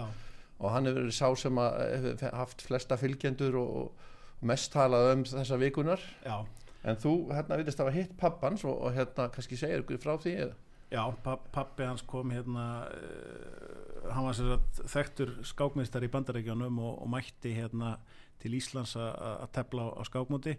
og 0.61 0.75
hann 0.75 0.89
hefur 0.89 1.07
verið 1.07 1.17
sá 1.17 1.41
sem 1.45 1.63
að 1.63 1.79
hefur 1.95 2.37
haft 2.41 2.65
flesta 2.65 2.99
fylgjendur 3.01 3.59
og, 3.61 3.79
og 3.81 4.11
mest 4.47 4.71
talað 4.73 5.11
um 5.13 5.25
þessa 5.29 5.59
vikunar 5.61 6.03
já. 6.25 6.37
en 6.85 7.01
þú 7.01 7.15
hérna 7.33 7.59
vitist 7.61 7.81
að 7.81 7.95
hitt 7.97 8.13
pappans 8.19 8.65
og, 8.67 8.77
og 8.77 8.95
hérna 8.95 9.29
kannski 9.33 9.59
segir 9.59 9.83
ykkur 9.83 10.01
frá 10.03 10.15
því 10.21 10.37
eða 10.45 10.61
Já, 10.93 11.01
pappi 11.51 11.81
hans 11.83 12.03
kom 12.05 12.29
hérna 12.29 12.85
uh, 12.85 14.11
hann 14.13 14.27
var 14.27 14.35
sér 14.37 14.51
að 14.53 14.81
þekktur 14.91 15.31
skákmeistar 15.49 16.05
í 16.05 16.11
bandarækjunum 16.13 16.77
og, 16.77 16.99
og 17.01 17.09
mætti 17.09 17.55
hérna 17.57 17.95
til 18.41 18.53
Íslands 18.53 18.93
að 18.99 19.47
tefla 19.55 19.87
á, 19.89 19.97
á 19.97 20.01
skákmóti 20.05 20.53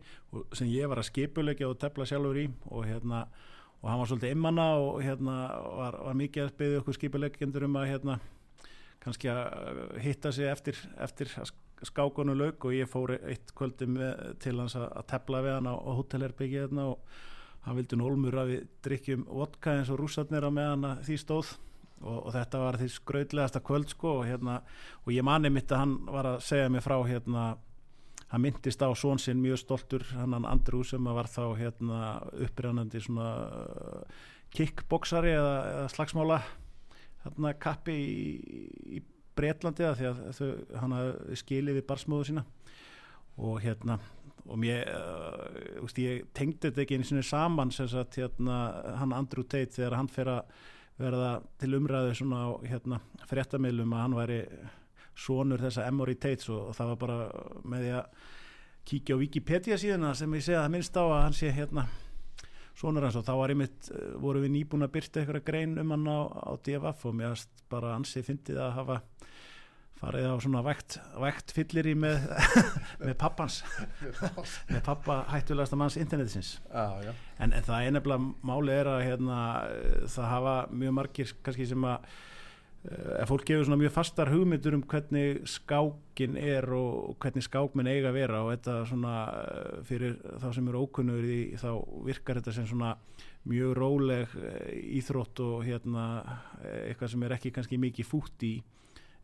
sem 0.56 0.70
ég 0.72 0.90
var 0.90 0.98
að 0.98 1.10
skipulegja 1.12 1.68
og 1.70 1.78
tefla 1.78 2.08
sjálfur 2.08 2.40
í 2.42 2.48
og 2.72 2.88
hérna 2.88 3.26
og 3.82 3.90
hann 3.90 4.00
var 4.00 4.10
svolítið 4.10 4.34
immanna 4.34 4.66
og 4.80 4.98
hérna 5.04 5.36
var, 5.78 5.98
var 6.08 6.18
mikið 6.18 6.46
að 6.46 6.56
byggja 6.58 6.80
okkur 6.82 6.98
skipulegjendur 6.98 7.68
um 7.68 7.78
að 7.78 7.90
hérna 7.92 8.18
kannski 9.04 9.30
að 9.30 10.00
hitta 10.02 10.32
sig 10.34 10.50
eftir, 10.50 10.80
eftir 10.98 11.30
skákonu 11.84 12.34
laug 12.36 12.64
og 12.64 12.74
ég 12.76 12.88
fór 12.88 13.16
eitt 13.18 13.52
kvöldi 13.56 13.88
með, 13.90 14.36
til 14.40 14.56
hans 14.60 14.76
að, 14.78 14.88
að 14.96 15.08
tepla 15.12 15.42
við 15.44 15.56
hann 15.58 15.68
á, 15.68 15.74
á 15.76 15.90
hotelherbyggið 15.98 16.64
hérna 16.64 16.88
og 16.94 17.18
hann 17.66 17.76
vildi 17.76 17.98
nú 17.98 18.08
olmur 18.08 18.38
að 18.40 18.52
við 18.54 18.66
drikkjum 18.86 19.26
vodka 19.28 19.76
eins 19.76 19.92
og 19.92 20.00
rússarnir 20.00 20.46
á 20.46 20.50
meðan 20.54 21.00
því 21.04 21.20
stóð. 21.20 21.54
Og, 21.96 22.26
og 22.28 22.32
þetta 22.34 22.58
var 22.60 22.76
því 22.76 22.86
skraudlegasta 22.92 23.62
kvöld 23.64 23.88
sko 23.88 24.18
og, 24.18 24.26
hérna, 24.28 24.58
og 25.04 25.14
ég 25.14 25.24
mani 25.24 25.48
mitt 25.48 25.72
að 25.72 25.80
hann 25.80 25.94
var 26.12 26.28
að 26.28 26.42
segja 26.44 26.68
mig 26.68 26.84
frá 26.84 26.98
hérna 27.08 27.54
hann 28.28 28.42
myndist 28.42 28.82
á 28.82 28.90
svonsinn 28.92 29.40
mjög 29.40 29.62
stoltur 29.62 30.04
hann 30.12 30.44
Andrú 30.44 30.82
sem 30.84 31.04
var 31.04 31.28
þá 31.30 31.56
hérna, 31.56 31.98
upprænandi 32.44 33.00
svona 33.00 33.30
uh, 33.46 34.22
kickboxari 34.52 35.32
eða, 35.36 35.56
eða 35.72 35.90
slagsmála 35.94 36.40
hérna, 37.24 37.54
kappi 37.62 37.96
í, 37.96 38.98
í 38.98 39.02
Breitlandi 39.36 39.86
að 39.86 39.98
því 40.00 40.10
að 40.10 40.20
þau, 40.38 40.50
hann 40.82 40.94
skilið 41.42 41.80
við 41.80 41.88
barsmóðu 41.90 42.30
sína. 42.30 42.46
Og 43.36 43.60
hérna 43.60 43.98
og 44.46 44.58
mér, 44.62 44.86
uh, 44.94 45.82
úst, 45.82 45.98
ég 45.98 46.26
tengdi 46.36 46.68
þetta 46.68 46.84
ekki 46.84 46.98
eins 47.00 47.12
og 47.12 47.26
saman 47.26 47.72
sem 47.74 47.88
sagt 47.90 48.18
hérna 48.20 48.58
hann 49.00 49.14
Andrew 49.16 49.42
Tate 49.42 49.74
þegar 49.74 49.98
hann 49.98 50.10
fer 50.12 50.30
að 50.30 50.58
verða 51.00 51.30
til 51.60 51.74
umræðu 51.76 52.14
svona 52.16 52.42
á 52.46 52.50
hérna 52.64 53.00
fréttamilum 53.28 53.92
að 53.92 54.04
hann 54.04 54.16
væri 54.16 54.40
sonur 55.16 55.60
þessa 55.60 55.86
Emory 55.88 56.14
Tates 56.14 56.48
og, 56.52 56.70
og 56.70 56.76
það 56.76 56.92
var 56.92 57.00
bara 57.02 57.18
með 57.64 57.84
því 57.84 57.92
að 57.98 58.24
kíkja 58.86 59.18
á 59.18 59.22
Wikipedia 59.22 59.78
síðan 59.80 60.10
sem 60.16 60.38
ég 60.38 60.46
segja 60.46 60.62
að 60.62 60.72
minnst 60.76 60.96
á 60.96 61.04
að 61.04 61.22
hann 61.24 61.36
sé 61.36 61.50
hérna 61.52 61.86
sonur 62.76 63.06
hans 63.06 63.16
og 63.18 63.24
þá 63.26 63.34
var 63.40 63.52
ég 63.54 63.60
mitt 63.62 63.90
eh, 63.92 64.14
voru 64.22 64.42
við 64.44 64.54
nýbúin 64.56 64.86
að 64.86 64.94
byrta 64.98 65.22
eitthvað 65.22 65.46
grein 65.48 65.78
um 65.80 65.94
hann 65.94 66.08
á, 66.08 66.18
á 66.28 66.52
DFF 66.60 67.08
og 67.08 67.16
mér 67.16 67.32
varst 67.32 67.64
bara 67.72 67.96
ansið 67.96 68.28
fyndið 68.30 68.60
að 68.62 68.76
hafa 68.80 68.98
farið 69.96 70.28
á 70.28 70.36
svona 70.44 70.60
vægt, 70.60 70.98
vægt 71.24 71.54
fyllir 71.56 71.88
í 71.88 71.94
með, 71.96 72.26
með 73.06 73.14
pappans. 73.16 73.62
Með 74.72 74.82
pappa 74.84 75.22
hættulegasta 75.30 75.78
manns 75.80 75.96
internetisins 75.96 76.58
ah, 76.68 77.00
en, 77.40 77.54
en 77.56 77.64
það 77.64 77.86
er 77.86 77.94
nefnilega 77.96 78.50
máli 78.50 78.74
er 78.76 78.90
að 78.92 79.04
hérna, 79.06 79.38
það 80.12 80.32
hafa 80.34 80.56
mjög 80.76 80.96
margir 81.00 81.32
kannski 81.40 81.68
sem 81.70 81.88
að 81.88 82.04
Eh, 82.04 82.35
ef 82.86 83.30
fólk 83.30 83.46
gefur 83.48 83.66
svona 83.66 83.80
mjög 83.80 83.94
fastar 83.94 84.30
hugmyndur 84.30 84.76
um 84.76 84.82
hvernig 84.86 85.40
skákin 85.50 86.36
er 86.38 86.68
og 86.76 87.16
hvernig 87.22 87.44
skákminn 87.46 87.90
eiga 87.90 88.12
að 88.12 88.18
vera 88.20 88.42
og 88.44 88.52
þetta 88.52 88.76
svona 88.90 89.14
eh, 89.40 89.80
fyrir 89.88 90.14
þá 90.42 90.46
sem 90.54 90.70
eru 90.70 90.84
ókunnur 90.86 91.26
í 91.26 91.40
þá 91.58 91.70
virkar 92.06 92.40
þetta 92.40 92.54
sem 92.54 92.68
svona 92.70 92.92
mjög 93.50 93.74
róleg 93.80 94.38
eh, 94.38 94.70
íþrótt 95.00 95.42
og 95.42 95.66
hérna 95.66 96.06
eitthvað 96.86 97.12
sem 97.14 97.26
er 97.26 97.36
ekki 97.38 97.54
kannski 97.56 97.80
mikið 97.82 98.10
fút 98.10 98.46
í. 98.46 98.54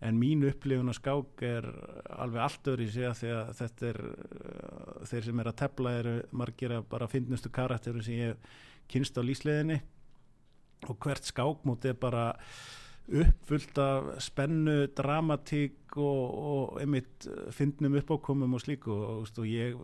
En 0.02 0.18
mín 0.18 0.42
upplifun 0.42 0.90
að 0.90 0.98
skák 0.98 1.42
er 1.46 1.66
alveg 2.10 2.42
allt 2.42 2.68
öðru 2.72 2.88
í 2.88 2.90
sig 2.90 3.06
að 3.06 3.18
því 3.20 3.28
að 3.36 3.50
þetta 3.60 3.90
er 3.92 3.98
þeir 5.06 5.26
sem 5.28 5.42
er 5.42 5.50
að 5.52 5.58
tefla 5.60 5.92
eru 6.00 6.14
margir 6.34 6.74
að 6.74 6.88
bara 6.90 7.10
finnustu 7.10 7.52
karakteru 7.54 8.02
sem 8.02 8.18
ég 8.18 8.54
kynst 8.90 9.14
á 9.14 9.22
lísleðinni 9.22 9.78
og 10.90 10.98
hvert 10.98 11.28
skákmót 11.30 11.86
er 11.86 11.94
bara 11.94 12.32
uppfullt 13.08 13.78
af 13.82 14.12
spennu, 14.22 14.76
dramatík 14.96 15.96
og, 15.96 16.36
og 16.52 16.78
einmitt 16.80 17.26
fyndnum 17.52 17.98
uppákomum 18.00 18.54
og 18.54 18.62
slíku. 18.62 18.94
Og, 18.94 19.26
og 19.26 19.48
ég 19.48 19.76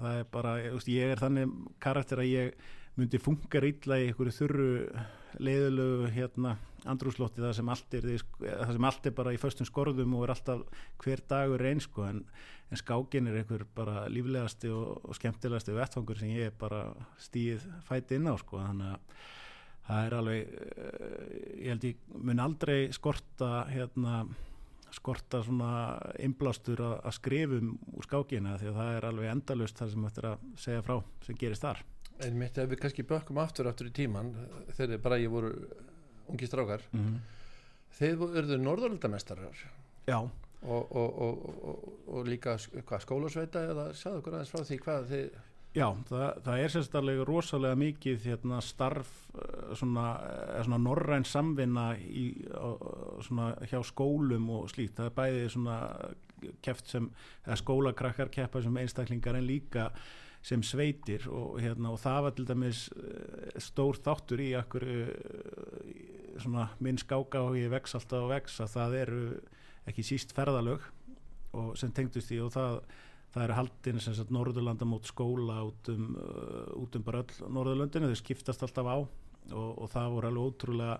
það 0.00 0.22
er 0.22 0.26
bara, 0.32 0.56
ég 0.88 1.12
er 1.12 1.22
þannig 1.22 1.52
karakter 1.82 2.24
að 2.24 2.32
ég 2.32 2.66
myndi 2.96 3.20
funka 3.20 3.60
ítla 3.60 4.00
í 4.00 4.08
einhverju 4.08 4.32
þurru 4.38 4.70
leiðilegu 5.42 6.10
hérna 6.14 6.56
andrúslótti 6.88 7.42
það 7.42 7.56
sem 7.58 7.70
er 7.72 8.06
það 8.40 8.72
sem 8.76 8.88
allt 8.88 9.08
er 9.08 9.14
bara 9.16 9.32
í 9.34 9.40
föstum 9.40 9.68
skorðum 9.68 10.14
og 10.16 10.26
er 10.26 10.34
alltaf 10.36 10.84
hver 11.02 11.22
dagur 11.28 11.64
einn 11.68 11.82
sko 11.82 12.06
en, 12.06 12.22
en 12.70 12.80
skákin 12.80 13.28
er 13.28 13.40
einhver 13.40 13.66
bara 13.76 14.06
líflegasti 14.12 14.70
og, 14.72 15.02
og 15.04 15.18
skemmtilegasti 15.18 15.74
vettfangur 15.76 16.20
sem 16.20 16.32
ég 16.32 16.54
bara 16.58 16.86
stýð 17.20 17.66
fæti 17.88 18.20
inn 18.20 18.30
á 18.30 18.34
sko 18.40 18.62
þannig 18.62 18.94
að 18.94 19.26
það 19.86 20.06
er 20.06 20.16
alveg 20.20 20.56
eh, 20.56 21.30
ég 21.62 21.70
held 21.74 21.86
ég 21.90 22.04
mun 22.18 22.42
aldrei 22.42 22.80
skorta 22.94 23.50
hérna 23.70 24.24
skorta 24.96 25.42
svona 25.44 25.98
inblástur 26.22 26.80
að 26.86 27.12
skrifum 27.16 27.74
úr 27.96 28.06
skákina 28.06 28.56
því 28.60 28.70
að 28.70 28.78
það 28.80 28.94
er 28.94 29.06
alveg 29.10 29.32
endalust 29.32 29.80
það 29.80 29.92
sem 29.92 30.06
þetta 30.08 30.22
er 30.22 30.28
að 30.30 30.46
segja 30.62 30.84
frá 30.86 30.96
sem 31.26 31.38
gerist 31.40 31.66
þar. 31.66 31.82
En 32.24 32.38
mitt 32.40 32.58
ef 32.58 32.70
við 32.70 32.80
kannski 32.80 33.04
bökkum 33.04 33.40
aftur 33.42 33.68
aftur 33.68 33.90
í 33.90 33.94
tíman 33.96 34.32
þegar 34.78 35.02
bara 35.04 35.18
ég 35.20 35.32
voru 35.32 35.52
ungi 36.32 36.48
strákar 36.48 36.86
mm 36.92 37.02
-hmm. 37.02 37.18
þeir 37.98 38.24
eruðu 38.40 38.58
norðurlundamestarar 38.62 39.66
Já. 40.06 40.18
Og, 40.66 40.96
og, 40.96 41.18
og, 41.22 41.82
og 42.08 42.26
líka 42.26 42.56
hvað, 42.56 43.02
skólasveita 43.04 43.62
eða 43.70 43.90
sagðu 43.94 44.22
okkur 44.22 44.34
aðeins 44.34 44.50
frá 44.50 44.64
því 44.64 44.78
hvað 44.82 45.08
þið 45.10 45.26
Já, 45.76 45.90
það, 46.08 46.28
það 46.46 46.62
er 46.62 46.72
sérstaklega 46.72 47.24
rosalega 47.28 47.76
mikið 47.76 48.22
hérna, 48.30 48.60
starf 48.64 49.10
eh, 49.36 49.72
svona, 49.76 50.06
eh, 50.24 50.60
svona 50.64 50.78
norræn 50.80 51.26
samvinna 51.28 51.90
í, 52.00 52.30
svona, 53.26 53.50
hjá 53.68 53.82
skólum 53.84 54.48
og 54.56 54.70
slíkt. 54.72 54.96
Það 54.96 55.10
er 55.10 55.16
bæðið 55.18 55.50
svona 55.52 55.80
keft 56.64 56.88
sem, 56.88 57.10
skólakrakkar 57.60 58.32
keppa 58.32 58.62
sem 58.64 58.80
einstaklingar 58.80 59.36
en 59.36 59.48
líka 59.48 59.90
sem 60.46 60.62
sveitir 60.64 61.26
og, 61.28 61.58
hérna, 61.60 61.92
og 61.92 62.00
það 62.00 62.20
var 62.24 62.36
til 62.36 62.48
dæmis 62.48 62.86
eh, 62.96 63.60
stór 63.60 64.00
þáttur 64.00 64.44
í 64.46 64.50
akkur 64.56 64.86
svona 66.40 66.70
minn 66.84 67.00
skáka 67.00 67.42
og 67.44 67.58
ég 67.60 67.68
vex 67.72 67.98
alltaf 67.98 68.24
og 68.24 68.32
vex 68.32 68.62
að 68.64 68.72
það 68.78 68.96
eru 69.02 69.24
ekki 69.90 70.04
síst 70.04 70.32
ferðalög 70.36 70.88
og 71.56 71.76
sem 71.80 71.92
tengdust 71.92 72.32
í 72.32 72.40
og 72.40 72.52
það 72.56 72.80
það 73.36 73.44
eru 73.44 73.56
haldin 73.58 74.02
sem 74.02 74.16
sagt 74.16 74.32
Norðurlanda 74.32 74.88
mót 74.88 75.08
skóla 75.08 75.60
út 75.66 75.90
um, 75.92 76.10
uh, 76.16 76.68
út 76.80 76.96
um 76.96 77.04
bara 77.06 77.22
öll 77.24 77.52
Norðurlöndinu, 77.52 78.08
þau 78.12 78.20
skiptast 78.22 78.64
alltaf 78.64 78.88
á 78.88 78.96
og, 78.96 79.72
og 79.76 79.90
það 79.92 80.12
voru 80.14 80.30
alveg 80.30 80.46
ótrúlega 80.50 80.96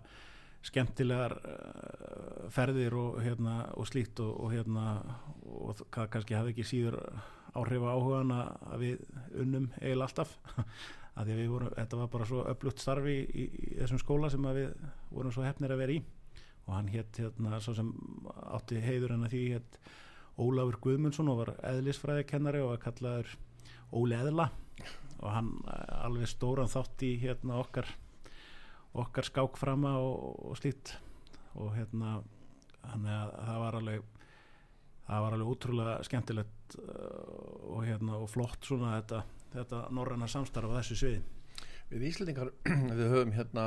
skemmtilegar 0.66 1.37
uh, 1.40 2.45
ferðir 2.52 2.99
og, 2.99 3.23
hérna, 3.25 3.57
og 3.78 3.88
slíkt 3.88 4.21
og, 4.25 4.35
og 4.45 4.52
hérna 4.52 4.99
og 5.47 5.81
það 5.81 6.12
kannski 6.12 6.37
hafði 6.37 6.55
ekki 6.55 6.69
síður 6.69 7.00
áhrif 7.57 7.87
á 7.88 7.95
áhugan 7.95 8.37
að 8.37 8.76
við 8.83 9.05
unnum 9.40 9.71
eiginlega 9.81 10.09
alltaf. 10.11 10.37
Að 11.16 11.31
því 11.31 11.35
að 11.35 11.47
vorum, 11.49 11.71
þetta 11.73 11.97
var 11.97 12.09
bara 12.12 12.25
svo 12.28 12.43
upplutt 12.45 12.83
starfi 12.83 13.14
í, 13.25 13.45
í 13.49 13.69
þessum 13.78 14.00
skóla 14.02 14.28
sem 14.28 14.49
við 14.52 14.66
vorum 15.09 15.33
svo 15.33 15.47
hefnir 15.47 15.73
að 15.73 15.81
vera 15.81 15.95
í. 15.95 16.02
Og 16.66 16.75
hann 16.75 16.90
hétt 16.93 17.21
hérna 17.23 17.61
svo 17.64 17.73
sem 17.78 17.88
átti 18.52 18.83
heiður 18.85 19.14
en 19.14 19.25
að 19.25 19.33
því 19.33 19.40
hétt 19.55 19.78
Ólafur 20.37 20.81
Guðmundsson 20.85 21.31
og 21.33 21.40
var 21.40 21.52
eðlisfræðikennari 21.71 22.61
og 22.64 22.75
var 22.75 22.83
kallaður 22.85 23.37
Óli 23.97 24.19
Eðla. 24.19 24.50
Og 25.23 25.31
hann 25.33 25.52
eh, 25.64 25.95
alveg 26.05 26.28
stóran 26.28 26.73
þátt 26.73 27.07
í 27.07 27.14
hérna 27.23 27.61
okkar 27.62 27.88
okkar 28.97 29.28
skákframa 29.28 29.97
og, 30.00 30.37
og 30.50 30.59
slíkt. 30.61 30.97
Og 31.57 31.73
hérna 31.76 32.21
það 32.87 33.61
var 33.62 33.78
alveg 33.81 34.05
það 35.07 35.23
var 35.23 35.37
alveg 35.37 35.52
útrúlega 35.52 35.97
skemmtilegt 36.07 36.76
uh, 36.83 37.76
og 37.76 37.87
hérna 37.87 38.19
og 38.19 38.31
flott 38.31 38.66
svona 38.66 38.97
þetta, 38.97 39.23
þetta 39.55 39.83
norranna 39.95 40.28
samstarf 40.31 40.73
á 40.73 40.76
þessu 40.81 40.99
sviði. 41.00 41.23
Við 41.93 42.07
Íslandingar 42.11 42.52
við 42.99 43.05
höfum 43.12 43.35
hérna 43.37 43.66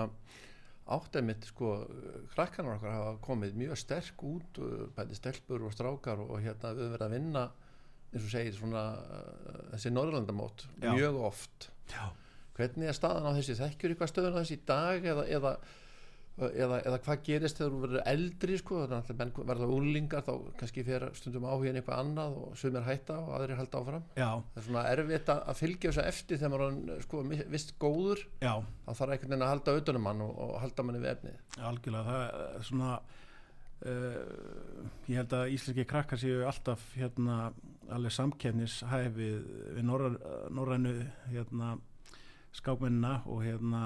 áttæmitt 0.96 1.50
sko 1.52 1.74
krakkanar 2.34 2.78
okkar 2.78 2.96
hafa 2.96 3.16
komið 3.26 3.58
mjög 3.62 3.80
sterk 3.80 4.24
út 4.26 4.60
bæði 4.98 5.18
stelpur 5.18 5.66
og 5.68 5.76
strákar 5.76 6.24
og 6.26 6.40
hérna 6.42 6.74
við 6.74 6.86
höfum 6.86 6.96
verið 6.96 7.08
að 7.08 7.16
vinna 7.18 7.44
eins 8.10 8.26
og 8.26 8.32
segir 8.34 8.56
svona 8.58 8.86
uh, 8.98 9.60
þessi 9.76 9.92
Norrlandamót 9.94 10.66
mjög 10.82 11.20
oft. 11.30 11.70
Já. 11.90 12.10
hvernig 12.58 12.90
er 12.90 12.98
staðan 12.98 13.30
á 13.30 13.38
þessi 13.38 13.58
þekkjur 13.58 13.94
eitthvað 13.94 14.12
stöðun 14.12 14.38
á 14.38 14.42
þessi 14.42 14.58
dag 14.70 15.06
eða, 15.14 15.26
eða 15.38 15.54
eða, 16.48 16.80
eða 16.88 17.00
hvað 17.06 17.22
gerist 17.28 17.60
þegar 17.60 17.74
þú 17.74 17.82
verður 17.84 18.04
eldri 18.14 18.58
sko, 18.60 18.80
verður 18.90 19.62
það 19.62 19.74
úrlingar 19.76 20.26
þá 20.26 20.32
kannski 20.60 20.86
fyrir 20.88 21.06
stundum 21.18 21.48
áhugin 21.50 21.80
eitthvað 21.80 22.04
annað 22.04 22.38
og 22.42 22.58
sumir 22.60 22.88
hætta 22.88 23.18
og 23.20 23.32
aðrir 23.38 23.60
halda 23.60 23.82
áfram 23.84 24.06
Já. 24.16 24.30
það 24.40 24.62
er 24.62 24.68
svona 24.68 24.86
erfitt 24.94 25.32
að 25.36 25.56
fylgja 25.60 25.92
þess 25.92 26.04
að 26.04 26.12
eftir 26.14 26.42
þegar 26.42 26.54
maður 26.56 27.06
sko, 27.08 27.24
vist 27.56 27.74
góður 27.82 28.26
Já. 28.44 28.54
þá 28.86 28.92
þarf 28.92 29.16
einhvern 29.16 29.34
veginn 29.34 29.48
að 29.48 29.54
halda 29.54 29.76
auðvunum 29.78 30.08
mann 30.10 30.24
og, 30.26 30.36
og 30.46 30.54
halda 30.64 30.86
manni 30.88 31.04
við 31.04 31.16
efnið 31.16 31.66
Algjörlega, 31.70 32.06
það 32.10 32.46
er 32.60 32.70
svona 32.70 32.94
uh, 33.90 34.88
ég 35.10 35.20
held 35.22 35.36
að 35.40 35.54
íslenski 35.58 35.88
krakkar 35.90 36.22
séu 36.22 36.46
alltaf 36.48 36.88
hérna 36.96 37.42
alveg 37.90 38.14
samkennis 38.14 38.80
hæfið 38.86 39.46
við 39.76 39.88
norrænu 39.90 40.96
hérna 41.32 41.76
skákmennina 42.56 43.20
og, 43.30 43.44
hérna, 43.46 43.82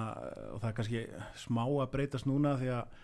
og 0.53 0.61
það 0.61 0.69
er 0.69 0.77
kannski 0.77 1.01
smá 1.43 1.63
að 1.65 1.91
breytast 1.95 2.29
núna 2.29 2.55
því 2.61 2.71
að 2.77 3.01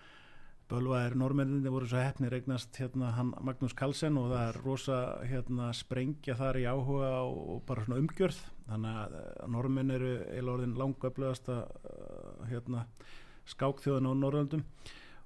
bölvaðir 0.70 1.16
normenninni 1.18 1.72
voru 1.72 1.88
svo 1.90 1.98
hefni 1.98 2.30
regnast 2.30 2.76
hérna, 2.78 3.10
Magnús 3.42 3.74
Carlsen 3.76 4.18
og 4.20 4.30
það 4.30 4.44
er 4.44 4.60
rosa 4.64 5.00
hérna, 5.26 5.72
sprengja 5.74 6.36
þar 6.38 6.60
í 6.60 6.68
áhuga 6.70 7.10
og, 7.26 7.40
og 7.56 7.64
bara 7.66 7.84
svona 7.86 7.98
umgjörð. 8.04 8.38
Þannig 8.70 9.00
að 9.00 9.16
normenn 9.50 9.90
eru 9.96 10.12
eila 10.30 10.54
orðin 10.54 10.78
langöflugast 10.78 11.50
að 11.50 11.64
hérna, 12.52 12.84
skákþjóðin 13.50 14.06
á 14.06 14.12
Norröndum 14.14 14.64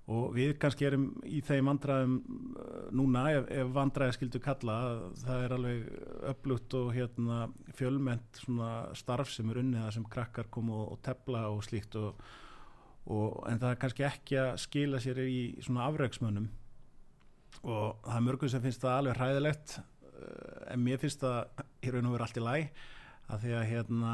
og 0.04 0.34
við 0.36 0.52
kannski 0.60 0.84
erum 0.84 1.06
í 1.24 1.38
þeim 1.44 1.70
vandræðum 1.70 2.16
uh, 2.20 2.72
núna 2.92 3.24
ef, 3.32 3.46
ef 3.56 3.70
vandræði 3.72 4.16
skildu 4.18 4.40
kalla 4.44 4.76
það 5.22 5.44
er 5.46 5.54
alveg 5.56 5.86
upplutt 6.34 6.76
og 6.76 6.90
hérna, 6.92 7.38
fjölment 7.78 8.42
starf 9.00 9.32
sem 9.32 9.48
er 9.52 9.62
unnið 9.62 9.86
að 9.86 9.94
sem 9.96 10.08
krakkar 10.16 10.50
kom 10.52 10.68
og, 10.74 10.90
og 10.92 11.00
tepla 11.04 11.46
og 11.52 11.62
slíkt 11.64 11.96
og, 12.00 12.20
og, 13.08 13.40
en 13.48 13.62
það 13.62 13.70
er 13.70 13.80
kannski 13.86 14.06
ekki 14.10 14.38
að 14.42 14.52
skila 14.66 15.00
sér 15.00 15.22
í 15.24 15.38
svona 15.64 15.88
afreiksmönnum 15.88 16.50
og 17.62 18.04
það 18.04 18.18
er 18.18 18.26
mörgum 18.28 18.52
sem 18.52 18.64
finnst 18.64 18.84
það 18.84 18.98
alveg 18.98 19.20
hræðilegt 19.22 19.78
uh, 19.78 20.60
en 20.74 20.84
mér 20.84 21.00
finnst 21.00 21.24
það 21.24 21.64
í 21.80 21.94
raun 21.94 22.10
og 22.10 22.18
veru 22.18 22.28
allt 22.28 22.42
í 22.42 22.44
læg 22.44 22.84
að 23.32 23.44
því 23.44 23.54
að 23.56 23.64
hérna 23.70 24.12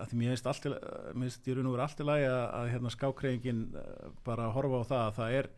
að 0.00 0.10
því 0.10 0.18
mér 0.20 0.32
finnst 0.32 1.48
í 1.48 1.56
raun 1.56 1.68
og 1.68 1.74
veru 1.74 1.84
allt 1.84 2.00
í 2.00 2.06
lagi 2.08 2.24
að, 2.30 2.44
að 2.58 2.70
hérna 2.72 2.92
skákreifingin 2.94 3.62
eh, 3.76 4.08
bara 4.24 4.48
horfa 4.54 4.80
á 4.80 4.84
það 4.88 5.04
að 5.04 5.16
það 5.18 5.36
er, 5.38 5.48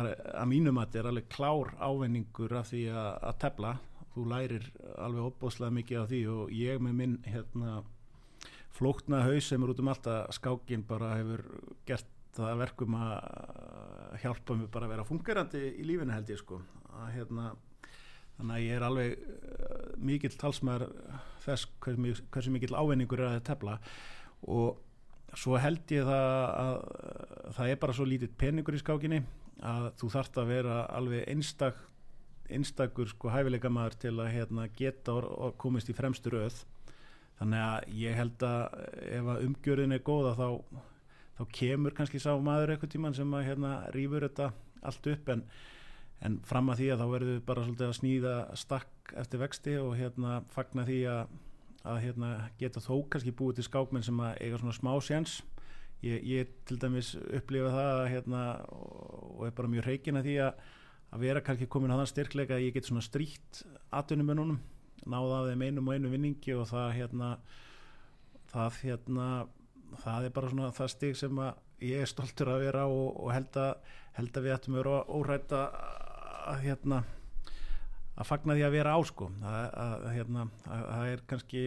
er 0.00 0.10
að 0.42 0.50
mínum 0.50 0.80
að 0.80 0.88
þetta 0.88 1.02
er 1.02 1.10
alveg 1.12 1.28
klár 1.36 1.72
ávenningur 1.78 2.56
af 2.58 2.70
því 2.72 2.84
að, 2.90 3.10
að 3.30 3.40
tefla. 3.46 3.72
Þú 4.12 4.24
lærir 4.28 4.66
alveg 5.00 5.28
opbóðslega 5.30 5.76
mikið 5.78 6.00
af 6.02 6.08
því 6.10 6.22
og 6.32 6.56
ég 6.56 6.82
með 6.84 6.98
minn 6.98 7.18
hérna 7.24 7.76
flókna 8.76 9.22
haus 9.24 9.46
sem 9.48 9.62
er 9.62 9.72
út 9.72 9.80
um 9.80 9.92
allt 9.92 10.08
að 10.10 10.34
skákin 10.36 10.84
bara 10.88 11.14
hefur 11.20 11.46
gert 11.88 12.10
það 12.32 12.62
verkum 12.62 12.94
að 12.96 14.20
hjálpa 14.22 14.56
mér 14.56 14.70
bara 14.72 14.88
að 14.88 14.94
vera 14.94 15.08
fungerandi 15.08 15.62
í 15.70 15.86
lífinu 15.86 16.16
held 16.16 16.32
ég 16.32 16.40
sko. 16.40 16.60
Að 16.92 17.14
hérna 17.16 17.52
þannig 18.38 18.56
að 18.56 18.64
ég 18.64 18.78
er 18.78 18.86
alveg 18.86 19.18
uh, 19.18 19.76
mikill 20.02 20.34
talsmaður 20.40 20.88
þess 21.42 21.68
hversu, 21.82 22.16
hversu 22.32 22.54
mikill 22.54 22.74
ávinningur 22.78 23.22
er 23.22 23.36
að 23.36 23.46
tefla. 23.50 23.78
Og 24.48 24.80
svo 25.38 25.56
held 25.60 25.94
ég 25.94 26.04
það 26.06 26.26
að, 26.32 26.50
að 26.64 27.54
það 27.56 27.72
er 27.72 27.80
bara 27.84 27.96
svo 27.96 28.06
lítið 28.08 28.36
peningur 28.40 28.76
í 28.76 28.82
skákinni 28.82 29.22
að 29.62 29.88
þú 30.00 30.10
þart 30.16 30.38
að 30.42 30.50
vera 30.50 30.76
alveg 30.92 31.26
einstak, 31.30 31.80
einstakur 32.52 33.10
sko 33.10 33.30
hæfileika 33.32 33.70
maður 33.72 33.98
til 34.04 34.14
að 34.18 34.32
hérna, 34.34 34.68
geta 34.76 35.14
og, 35.16 35.54
komist 35.60 35.90
í 35.90 35.96
fremstu 35.96 36.32
röð. 36.34 36.62
Þannig 37.38 37.62
að 37.64 37.94
ég 37.98 38.18
held 38.18 38.46
að 38.46 38.80
ef 39.08 39.30
að 39.32 39.44
umgjörðin 39.46 39.96
er 39.96 40.02
góða 40.06 40.34
þá, 40.38 40.48
þá 41.38 41.44
kemur 41.58 41.96
kannski 41.96 42.20
sá 42.22 42.32
maður 42.38 42.74
eitthvað 42.74 42.92
tíman 42.94 43.16
sem 43.16 43.32
að 43.34 43.46
hérna, 43.48 43.72
rýfur 43.96 44.26
þetta 44.28 44.50
allt 44.82 45.08
upp. 45.14 45.32
En 45.32 45.46
en 46.26 46.38
fram 46.46 46.70
að 46.70 46.82
því 46.82 46.90
að 46.92 47.00
þá 47.02 47.06
verður 47.12 47.40
bara 47.46 47.64
svolítið 47.66 47.88
að 47.88 47.96
snýða 47.98 48.34
stakk 48.58 49.14
eftir 49.22 49.42
vexti 49.42 49.78
og 49.80 49.94
hérna 49.98 50.34
fagna 50.54 50.84
því 50.86 50.98
að, 51.10 51.32
að 51.82 52.02
hérna, 52.04 52.34
geta 52.60 52.82
þó 52.82 52.92
kannski 53.10 53.34
búið 53.38 53.58
til 53.58 53.66
skákmenn 53.68 54.06
sem 54.06 54.20
að 54.22 54.36
eiga 54.44 54.60
svona 54.60 54.76
smá 54.76 54.92
séns. 55.02 55.40
Ég, 56.02 56.22
ég 56.26 56.52
til 56.66 56.78
dæmis 56.82 57.14
upplifa 57.22 57.72
það 57.74 58.04
hérna, 58.10 58.44
og 58.74 59.46
er 59.46 59.56
bara 59.58 59.70
mjög 59.70 59.86
reikin 59.86 60.18
að 60.18 60.28
því 60.28 60.36
að, 60.46 60.62
að 61.12 61.26
vera 61.26 61.42
kannski 61.46 61.70
komin 61.70 61.94
á 61.94 61.98
þann 62.00 62.12
styrkleika 62.12 62.56
að 62.58 62.66
ég 62.66 62.76
get 62.76 62.88
svona 62.88 63.04
stríkt 63.06 63.62
atvinnumennunum 63.94 64.60
náða 65.10 65.42
þeim 65.50 65.66
einum 65.66 65.90
og 65.90 65.98
einu 65.98 66.12
vinningi 66.12 66.54
og 66.54 66.68
það 66.70 66.94
hérna 67.00 67.32
það 68.52 68.78
hérna 68.82 69.28
það 70.02 70.28
er 70.28 70.34
bara 70.36 70.50
svona 70.52 70.70
það 70.76 70.92
stig 70.94 71.18
sem 71.18 71.42
að 71.42 71.82
ég 71.82 72.04
er 72.04 72.10
stoltur 72.10 72.52
að 72.52 72.64
vera 72.66 72.84
og, 72.86 73.08
og 73.18 73.32
held 73.34 73.58
að 73.58 73.72
held 74.16 74.36
að 74.36 74.46
við 74.46 74.54
ættum 74.54 74.76
að 74.76 74.82
vera 74.82 74.98
órætt 75.18 75.54
að 76.50 76.62
hérna 76.66 77.02
að 78.12 78.28
fagna 78.28 78.56
því 78.58 78.66
að 78.66 78.76
vera 78.76 78.94
á 78.94 79.00
sko. 79.08 79.30
Að, 79.40 79.66
að, 79.84 80.06
hérna, 80.16 80.46
það 80.68 81.08
er 81.08 81.26
kannski 81.32 81.64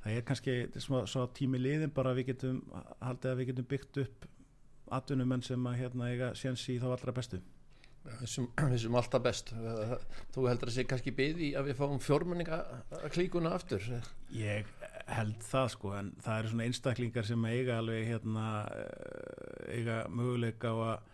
það 0.00 0.16
er 0.16 0.26
kannski 0.30 0.58
svo, 0.80 1.04
svo 1.10 1.26
tími 1.36 1.60
liðin 1.60 1.94
bara 1.94 2.16
við 2.16 2.32
getum 2.32 2.60
haldið 3.04 3.32
að 3.32 3.40
við 3.40 3.50
getum 3.52 3.70
byggt 3.70 4.02
upp 4.04 4.28
atvinnumenn 4.90 5.44
sem 5.46 5.66
að 5.70 5.80
hérna 5.84 6.10
eiga 6.10 6.34
séns 6.38 6.66
í 6.72 6.78
þá 6.80 6.90
allra 6.94 7.14
bestu. 7.14 7.40
Við 8.00 8.78
sem 8.80 8.96
alltaf 8.96 9.22
best. 9.22 9.52
Þú 10.32 10.46
heldur 10.48 10.70
að 10.70 10.76
sé 10.78 10.86
kannski 10.88 11.12
byði 11.14 11.50
að 11.58 11.68
við 11.68 11.80
fáum 11.82 12.00
fjórmenninga 12.00 12.60
klíkuna 13.12 13.52
aftur? 13.58 13.84
Ég 14.32 14.68
held 15.10 15.44
það 15.44 15.68
sko 15.74 15.92
en 15.98 16.10
það 16.24 16.38
eru 16.38 16.52
svona 16.52 16.68
einstaklingar 16.70 17.28
sem 17.28 17.46
eiga 17.50 17.76
alveg 17.80 18.08
hérna 18.08 18.46
eiga 19.68 19.98
möguleika 20.08 20.72
á 20.72 20.76
að 20.94 21.09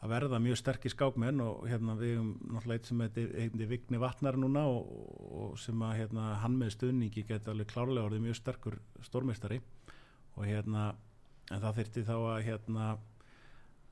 að 0.00 0.12
verða 0.14 0.40
mjög 0.40 0.58
sterkir 0.60 0.94
skákmenn 0.94 1.42
og 1.44 1.66
hérna 1.68 1.96
við 1.98 2.14
hefum 2.14 2.30
náttúrulega 2.54 2.78
eitt 2.78 2.88
sem 2.88 3.02
heitir 3.04 3.68
Vigni 3.68 4.00
Vatnar 4.00 4.38
núna 4.40 4.64
og, 4.70 4.88
og 5.42 5.58
sem 5.60 5.82
að 5.84 5.98
hérna 5.98 6.30
hann 6.40 6.56
með 6.56 6.74
stuðningi 6.78 7.26
geti 7.28 7.52
alveg 7.52 7.68
klárlega 7.68 8.08
orðið 8.08 8.24
mjög 8.24 8.38
sterkur 8.40 8.78
stórmestari 9.04 9.60
og 10.38 10.46
hérna 10.48 10.90
en 11.50 11.60
það 11.60 11.80
þurfti 11.80 12.06
þá 12.06 12.14
að 12.16 12.44
hérna 12.46 12.90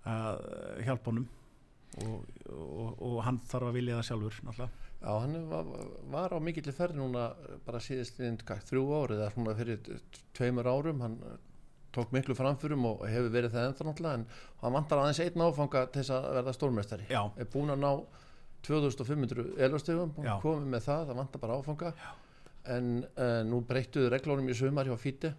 að 0.08 0.44
hjálpa 0.86 1.12
honum. 1.12 1.28
Og, 2.04 2.26
og, 2.52 3.00
og 3.02 3.16
hann 3.26 3.40
þarf 3.48 3.70
að 3.70 3.78
vilja 3.78 3.96
það 3.98 4.06
sjálfur 4.08 4.38
náttúrulega. 4.46 4.86
Já, 4.98 5.10
hann 5.22 5.36
var, 5.50 5.68
var 6.10 6.34
á 6.34 6.38
mikill 6.42 6.72
ferð 6.74 6.98
núna 6.98 7.28
bara 7.66 7.80
síðast 7.82 8.18
þrjú 8.68 8.82
árið 8.98 9.20
eða 9.22 9.30
svona 9.34 9.54
fyrir 9.58 9.92
tveimur 10.36 10.68
árum. 10.68 11.04
Hann 11.04 11.18
tók 11.94 12.12
miklu 12.12 12.36
framförum 12.36 12.86
og 12.90 13.04
hefur 13.08 13.32
verið 13.32 13.54
það 13.54 13.66
ennþá 13.70 13.86
náttúrulega 13.88 14.18
en 14.20 14.24
hann 14.62 14.74
vantar 14.76 15.02
aðeins 15.02 15.20
einn 15.24 15.44
áfanga 15.44 15.84
til 15.88 16.02
þess 16.02 16.14
að 16.18 16.30
verða 16.38 16.54
stórmestari 16.56 17.08
er 17.14 17.50
búin 17.52 17.72
að 17.74 17.84
ná 17.84 17.90
2500 18.68 19.50
elvastegum 19.64 20.14
komið 20.42 20.72
með 20.74 20.88
það, 20.88 21.04
það 21.08 21.20
vantar 21.22 21.42
bara 21.44 21.58
áfanga. 21.60 21.92
Já. 21.96 22.08
en 22.68 22.88
uh, 23.16 23.42
nú 23.48 23.62
breyttuðu 23.64 24.10
reglónum 24.12 24.50
í 24.50 24.56
sumar 24.58 24.88
hjá 24.90 24.96
fíti 25.00 25.30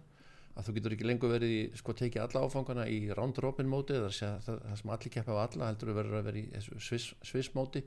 að 0.58 0.66
þú 0.66 0.72
getur 0.76 0.94
ekki 0.96 1.06
lengur 1.06 1.30
verið 1.30 1.52
í, 1.54 1.60
sko 1.78 1.94
tekið 1.94 2.24
alla 2.24 2.42
áfangana 2.42 2.86
í 2.90 2.98
round 3.14 3.38
robin 3.38 3.68
móti 3.70 3.94
eða 3.94 4.10
það, 4.10 4.48
það 4.64 4.80
sem 4.80 4.92
allir 4.96 5.12
keppa 5.14 5.36
á 5.36 5.42
alla 5.44 5.68
heldur 5.70 5.92
að 5.92 6.00
vera 6.00 6.18
að 6.18 6.26
vera 6.30 6.40
í 6.40 6.80
sviss, 6.82 7.12
sviss 7.22 7.52
móti. 7.54 7.84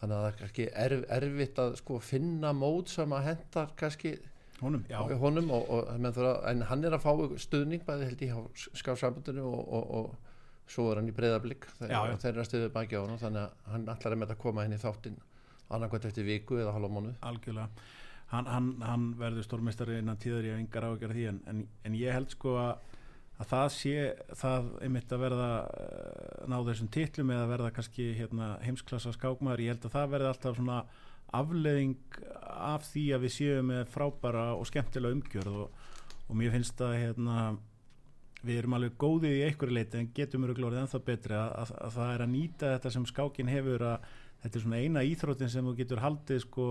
Þannig 0.00 0.16
að 0.16 0.24
það 0.24 0.28
er 0.30 0.48
ekki 0.48 0.66
erf, 0.82 1.06
erfitt 1.16 1.62
að 1.62 1.76
sko 1.78 2.00
finna 2.02 2.52
mót 2.56 2.90
sem 2.90 3.14
að 3.14 3.26
hendar 3.28 3.72
kannski 3.78 4.16
honum, 4.60 4.84
honum 5.20 5.52
og, 5.56 5.70
og, 5.70 5.88
þurfa, 6.16 6.34
en 6.50 6.66
hann 6.70 6.84
er 6.84 6.96
að 6.96 7.04
fá 7.04 7.38
stuðning 7.44 7.86
bæði 7.86 8.10
held 8.10 8.24
ég 8.26 8.36
á 8.36 8.40
skáfsambundinu 8.80 9.46
og, 9.46 9.94
og 10.00 10.70
svo 10.70 10.90
er 10.90 11.00
hann 11.00 11.10
í 11.10 11.16
breyðarblik 11.16 11.66
þegar 11.78 12.18
þeir 12.20 12.32
eru 12.32 12.44
að 12.44 12.50
stuðja 12.50 12.74
baki 12.74 12.98
á 12.98 13.02
hann 13.02 13.22
þannig 13.24 13.46
að 13.46 13.72
hann 13.72 13.88
allar 13.94 14.14
er 14.14 14.20
með 14.22 14.34
að 14.36 14.42
koma 14.44 14.66
henni 14.66 14.78
í 14.78 14.84
þáttin 14.84 15.18
annarkvæmt 15.70 16.10
eftir 16.10 16.26
viku 16.26 16.60
eða 16.60 16.74
halva 16.76 16.92
mánu 16.92 17.16
algjörlega, 17.26 17.88
hann, 18.34 18.46
hann, 18.50 18.70
hann 18.84 19.10
verður 19.18 19.46
stórmestari 19.46 19.98
innan 20.02 20.20
tíður 20.20 20.50
ég 20.50 20.56
hef 20.56 20.64
yngar 20.64 20.88
ágjörð 20.90 21.18
því 21.18 21.26
en, 21.32 21.42
en, 21.50 21.66
en 21.86 21.98
ég 21.98 22.14
held 22.14 22.32
sko 22.34 22.56
að 22.60 22.72
að 23.40 23.48
það 23.48 23.68
sé, 23.72 23.92
það 24.36 24.66
einmitt 24.84 25.12
að 25.14 25.22
verða 25.24 25.52
eh, 25.80 26.40
ná 26.50 26.56
þessum 26.66 26.90
titlum 26.92 27.30
eða 27.32 27.46
verða 27.48 27.70
kannski 27.76 28.10
hérna, 28.18 28.50
heimsklassa 28.64 29.14
skákmaður, 29.16 29.62
ég 29.64 29.74
held 29.74 29.86
að 29.88 29.94
það 29.96 30.10
verði 30.14 30.28
alltaf 30.30 30.58
svona 30.58 30.80
afleðing 31.36 32.20
af 32.50 32.86
því 32.90 33.04
að 33.14 33.26
við 33.26 33.34
séum 33.36 33.68
með 33.70 33.82
frábæra 33.92 34.46
og 34.56 34.68
skemmtilega 34.68 35.16
umgjörð 35.16 35.58
og, 35.64 35.84
og 36.26 36.38
mér 36.38 36.54
finnst 36.54 36.80
að 36.84 36.96
hérna, 36.98 37.36
við 38.42 38.62
erum 38.62 38.76
alveg 38.78 38.96
góðið 39.00 39.36
í 39.36 39.44
einhverju 39.46 39.76
leiti 39.76 40.00
en 40.00 40.10
getum 40.16 40.46
við 40.46 40.58
glórið 40.58 40.82
ennþá 40.82 41.02
betri 41.06 41.38
að, 41.38 41.54
að, 41.62 41.72
að 41.86 41.94
það 41.98 42.12
er 42.14 42.24
að 42.24 42.34
nýta 42.34 42.74
þetta 42.74 42.92
sem 42.96 43.06
skákin 43.10 43.52
hefur 43.52 43.86
að 43.92 44.10
þetta 44.40 44.56
er 44.56 44.64
svona 44.64 44.80
eina 44.80 45.04
íþróttin 45.04 45.52
sem 45.52 45.66
þú 45.68 45.76
getur 45.78 46.02
haldið 46.04 46.42
sko, 46.46 46.66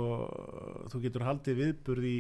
þú 0.90 1.02
getur 1.06 1.26
haldið 1.28 1.60
viðburð 1.64 2.10
í 2.10 2.18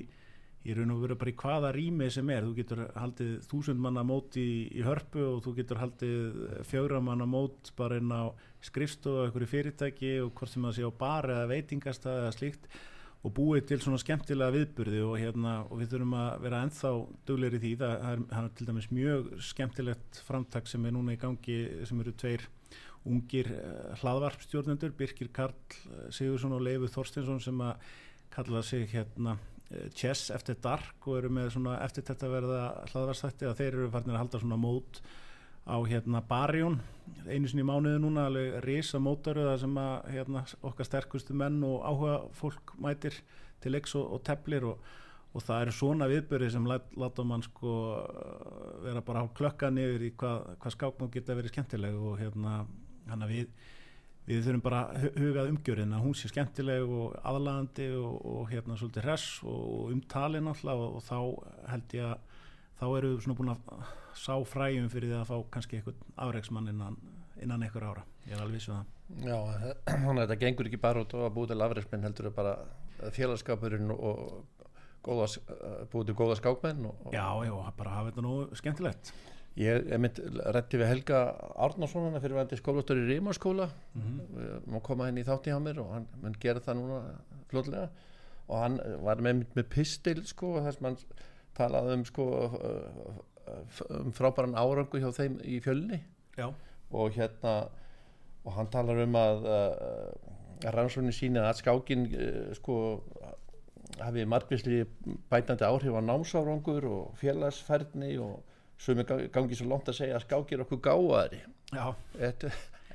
í 0.67 0.75
raun 0.75 0.91
og 0.91 1.03
veru 1.05 1.15
bara 1.19 1.31
í 1.31 1.37
hvaða 1.39 1.71
rými 1.75 2.09
sem 2.11 2.29
er. 2.33 2.43
Þú 2.43 2.53
getur 2.57 2.83
haldið 2.99 3.31
þúsund 3.47 3.81
manna 3.83 4.03
mót 4.07 4.35
í, 4.39 4.49
í 4.75 4.83
hörpu 4.83 5.23
og 5.23 5.41
þú 5.45 5.55
getur 5.61 5.79
haldið 5.79 6.43
fjögra 6.67 6.99
manna 7.03 7.27
mót 7.29 7.71
bara 7.79 7.99
inn 8.01 8.11
á 8.11 8.27
skrifstofu 8.65 9.21
og 9.21 9.29
einhverju 9.29 9.51
fyrirtæki 9.53 10.13
og 10.25 10.33
hvort 10.35 10.51
sem 10.51 10.67
það 10.67 10.77
sé 10.77 10.87
á 10.87 10.91
bar 10.99 11.29
eða 11.31 11.49
veitingastað 11.53 12.23
eða 12.23 12.35
slíkt 12.35 12.71
og 13.19 13.33
búið 13.35 13.65
til 13.67 13.79
svona 13.83 13.99
skemmtilega 13.99 14.55
viðburði 14.55 14.99
og, 15.03 15.15
hérna, 15.19 15.55
og 15.67 15.81
við 15.81 15.93
þurfum 15.93 16.15
að 16.15 16.29
vera 16.45 16.61
enþá 16.63 16.91
dugleir 17.27 17.57
í 17.57 17.59
því, 17.63 17.71
það 17.81 18.05
er, 18.11 18.21
það 18.29 18.45
er 18.45 18.53
til 18.55 18.67
dæmis 18.69 18.87
mjög 18.95 19.27
skemmtilegt 19.49 20.21
framtak 20.27 20.71
sem 20.71 20.87
er 20.87 20.95
núna 20.95 21.15
í 21.15 21.19
gangi 21.19 21.57
sem 21.87 21.99
eru 21.99 22.15
tveir 22.15 22.47
ungir 23.09 23.51
uh, 23.55 23.91
hlaðvarpstjórnendur 23.99 24.95
Birkir 24.95 25.31
Karl 25.35 25.55
uh, 25.55 26.07
Sigursson 26.15 26.55
og 26.55 26.63
Leifu 26.63 26.91
Þorstinsson 26.95 27.43
sem 27.43 27.63
að 27.63 27.91
kalla 28.31 28.63
sig 28.63 28.87
hérna 28.93 29.35
Eh, 29.35 29.58
Chess 29.93 30.31
eftir 30.33 30.57
Dark 30.63 31.05
og 31.05 31.19
eru 31.19 31.29
með 31.33 31.51
svona 31.53 31.75
eftir 31.85 32.05
þetta 32.07 32.29
verða 32.31 32.61
hlaðvarsþætti 32.89 33.49
að 33.49 33.59
þeir 33.59 33.73
eru 33.73 33.89
farin 33.93 34.15
að 34.15 34.21
halda 34.23 34.41
svona 34.41 34.57
mót 34.57 35.01
á 35.69 35.77
hérna 35.85 36.23
Barjón 36.25 36.79
einu 37.29 37.49
sinni 37.49 37.61
í 37.61 37.67
mánuðu 37.67 37.99
núna 38.01 38.25
alveg 38.29 38.57
risa 38.65 39.01
mótaruða 39.01 39.59
sem 39.61 39.77
að 39.77 40.09
hérna, 40.15 40.41
okkar 40.65 40.87
sterkustu 40.87 41.35
menn 41.37 41.61
og 41.67 41.83
áhuga 41.85 42.15
fólk 42.39 42.73
mætir 42.81 43.19
til 43.61 43.75
leiks 43.75 43.93
og, 43.99 44.07
og 44.15 44.23
teplir 44.25 44.65
og, 44.71 44.81
og 45.35 45.45
það 45.45 45.65
eru 45.65 45.75
svona 45.77 46.09
viðböri 46.09 46.49
sem 46.49 46.65
láta 46.69 47.25
mann 47.27 47.45
sko 47.45 47.73
vera 48.85 49.03
bara 49.05 49.21
á 49.21 49.27
klökkan 49.37 49.77
yfir 49.81 50.07
í 50.09 50.13
hvað, 50.17 50.55
hvað 50.63 50.77
skáknum 50.77 51.13
geta 51.13 51.37
verið 51.37 51.53
skemmtileg 51.53 51.99
og 51.99 52.17
hérna 52.23 52.63
hann 53.09 53.25
að 53.25 53.35
við 53.35 53.69
við 54.29 54.43
þurfum 54.45 54.61
bara 54.61 54.81
hugað 55.17 55.49
umgjörðin 55.49 55.95
að 55.97 56.03
hún 56.05 56.17
sé 56.17 56.29
skemmtileg 56.29 56.91
og 56.93 57.15
aðlagandi 57.25 57.87
og, 57.97 58.17
og 58.29 58.51
hérna 58.51 58.77
svolítið 58.77 59.07
hress 59.07 59.39
og 59.49 59.93
umtalið 59.95 60.45
náttúrulega 60.45 60.83
og, 60.85 60.99
og 60.99 61.05
þá 61.07 61.71
held 61.71 61.95
ég 61.97 62.11
að 62.11 62.27
þá 62.79 62.85
eru 62.89 63.09
við 63.13 63.23
svona 63.25 63.39
búin 63.39 63.53
að 63.55 63.87
sá 64.19 64.35
fræjum 64.51 64.91
fyrir 64.93 65.11
því 65.11 65.17
að 65.17 65.31
fá 65.31 65.35
kannski 65.55 65.79
eitthvað 65.79 66.05
afreiksmann 66.27 66.69
innan, 66.71 66.99
innan 67.41 67.65
einhver 67.65 67.87
ára. 67.89 68.05
Ég 68.27 68.35
er 68.35 68.43
alveg 68.43 68.59
vissu 68.59 68.75
um 68.75 68.77
það. 68.77 68.95
Já, 69.25 69.37
þannig 69.89 70.13
að 70.13 70.21
þetta 70.23 70.39
gengur 70.43 70.69
ekki 70.69 70.81
bara 70.85 71.03
út 71.03 71.17
og 71.17 71.25
að 71.25 71.35
búið 71.39 71.51
til 71.53 71.65
afreiksmenn 71.65 72.07
heldur 72.07 72.31
bara 72.35 72.55
félagskapurinn 73.15 73.95
og 73.95 74.23
góða, 75.05 75.27
búið 75.89 76.11
til 76.11 76.17
góða 76.21 76.37
skákmenn 76.39 76.87
og, 76.91 77.09
Já, 77.15 77.25
já, 77.47 77.53
bara 77.79 77.97
hafa 77.97 78.11
þetta 78.11 78.25
nú 78.25 78.37
skemmtilegt 78.59 79.13
Ég 79.59 79.89
er 79.91 79.99
mynd 79.99 80.19
rétti 80.55 80.79
við 80.79 80.87
Helga 80.87 81.17
Árnarssonana 81.59 82.21
fyrir 82.23 82.37
vændi 82.39 82.59
skólastur 82.59 83.01
í 83.01 83.07
Rímaskóla. 83.09 83.67
Mm 83.93 84.05
-hmm. 84.05 84.69
má 84.71 84.79
koma 84.81 85.09
henni 85.09 85.21
í 85.21 85.27
þátti 85.27 85.51
hjá 85.51 85.59
mér 85.59 85.81
og 85.83 85.91
hann 85.93 86.07
mun 86.21 86.35
gera 86.39 86.59
það 86.59 86.77
núna 86.79 86.99
fljóðlega 87.49 87.89
og 88.47 88.57
hann 88.57 88.79
var 89.03 89.17
með, 89.21 89.45
með 89.55 89.65
pistil 89.69 90.25
sko 90.25 90.61
þess 90.63 90.79
að 90.79 90.85
hann 90.85 90.97
talaði 91.53 91.93
um 91.93 92.05
sko 92.05 92.25
um 93.89 94.11
frábæran 94.11 94.55
árangu 94.55 94.99
hjá 95.01 95.11
þeim 95.11 95.39
í 95.43 95.59
fjölni. 95.59 96.01
Já, 96.37 96.53
og 96.91 97.11
hérna 97.11 97.69
og 98.45 98.53
hann 98.53 98.69
talar 98.71 99.03
um 99.03 99.15
að, 99.15 99.45
að 100.63 100.73
rannsóknin 100.75 101.15
sína 101.15 101.49
að 101.49 101.59
skákin 101.61 102.05
uh, 102.07 102.53
sko 102.57 102.75
hafi 103.99 104.25
margvísli 104.29 104.83
bætandi 105.31 105.65
áhrif 105.67 105.95
á 105.95 106.01
námsárangur 106.01 106.85
og 106.87 107.17
félagsfærni 107.19 108.17
og 108.23 108.43
sem 108.79 108.99
er 109.03 109.07
gangið 109.35 109.59
svo 109.59 109.67
langt 109.73 109.89
að 109.91 109.97
segja 109.99 110.17
að 110.19 110.25
skákir 110.27 110.63
okkur 110.65 110.79
gáðari 110.89 111.41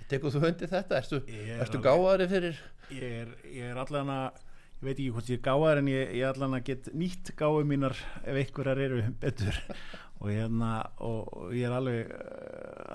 Tekur 0.08 0.32
þú 0.34 0.42
undir 0.50 0.68
þetta? 0.68 0.98
Ég 1.32 1.52
er 1.54 1.60
ertu 1.64 1.78
alveg- 1.78 1.86
gáðari 1.86 2.26
fyrir? 2.28 2.58
Ég 2.92 3.04
er, 3.22 3.28
ég 3.48 3.70
er 3.70 3.78
allan 3.80 4.10
að 4.12 4.40
ég 4.74 4.82
veit 4.84 4.98
ekki 4.98 5.12
hvort 5.14 5.30
ég 5.32 5.38
er 5.38 5.44
gáðar 5.46 5.80
en 5.80 5.88
ég, 5.88 6.10
ég 6.18 6.26
allan 6.28 6.56
að 6.58 6.64
get 6.68 6.90
nýtt 6.92 7.30
gáðu 7.40 7.62
mínar 7.70 7.94
ef 8.24 8.36
einhverjar 8.42 8.82
eru 8.84 8.98
betur 9.22 9.56
og 10.20 10.28
hérna 10.28 10.72
og, 11.00 11.22
og 11.32 11.54
ég 11.56 11.64
er 11.70 11.76
alveg 11.78 12.12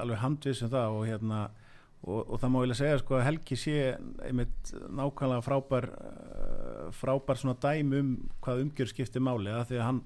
alveg 0.04 0.22
handvis 0.22 0.62
um 0.66 0.70
það 0.74 0.98
og 1.00 1.08
hérna 1.10 1.40
og, 2.06 2.20
og 2.30 2.38
það 2.40 2.54
má 2.54 2.60
vilja 2.64 2.78
segja 2.80 3.00
sko 3.02 3.18
að 3.18 3.26
Helgi 3.28 3.58
sé 3.60 3.74
einmitt 4.30 4.74
nákvæmlega 5.00 5.44
frábær 5.50 5.90
eh, 5.90 6.86
frábær 6.96 7.42
svona 7.42 7.58
dæmi 7.66 8.04
um 8.04 8.14
hvað 8.46 8.62
umgjör 8.68 8.94
skiptir 8.94 9.26
máli 9.26 9.52
að 9.52 9.66
því 9.74 9.80
að 9.82 9.88
hann 9.90 10.04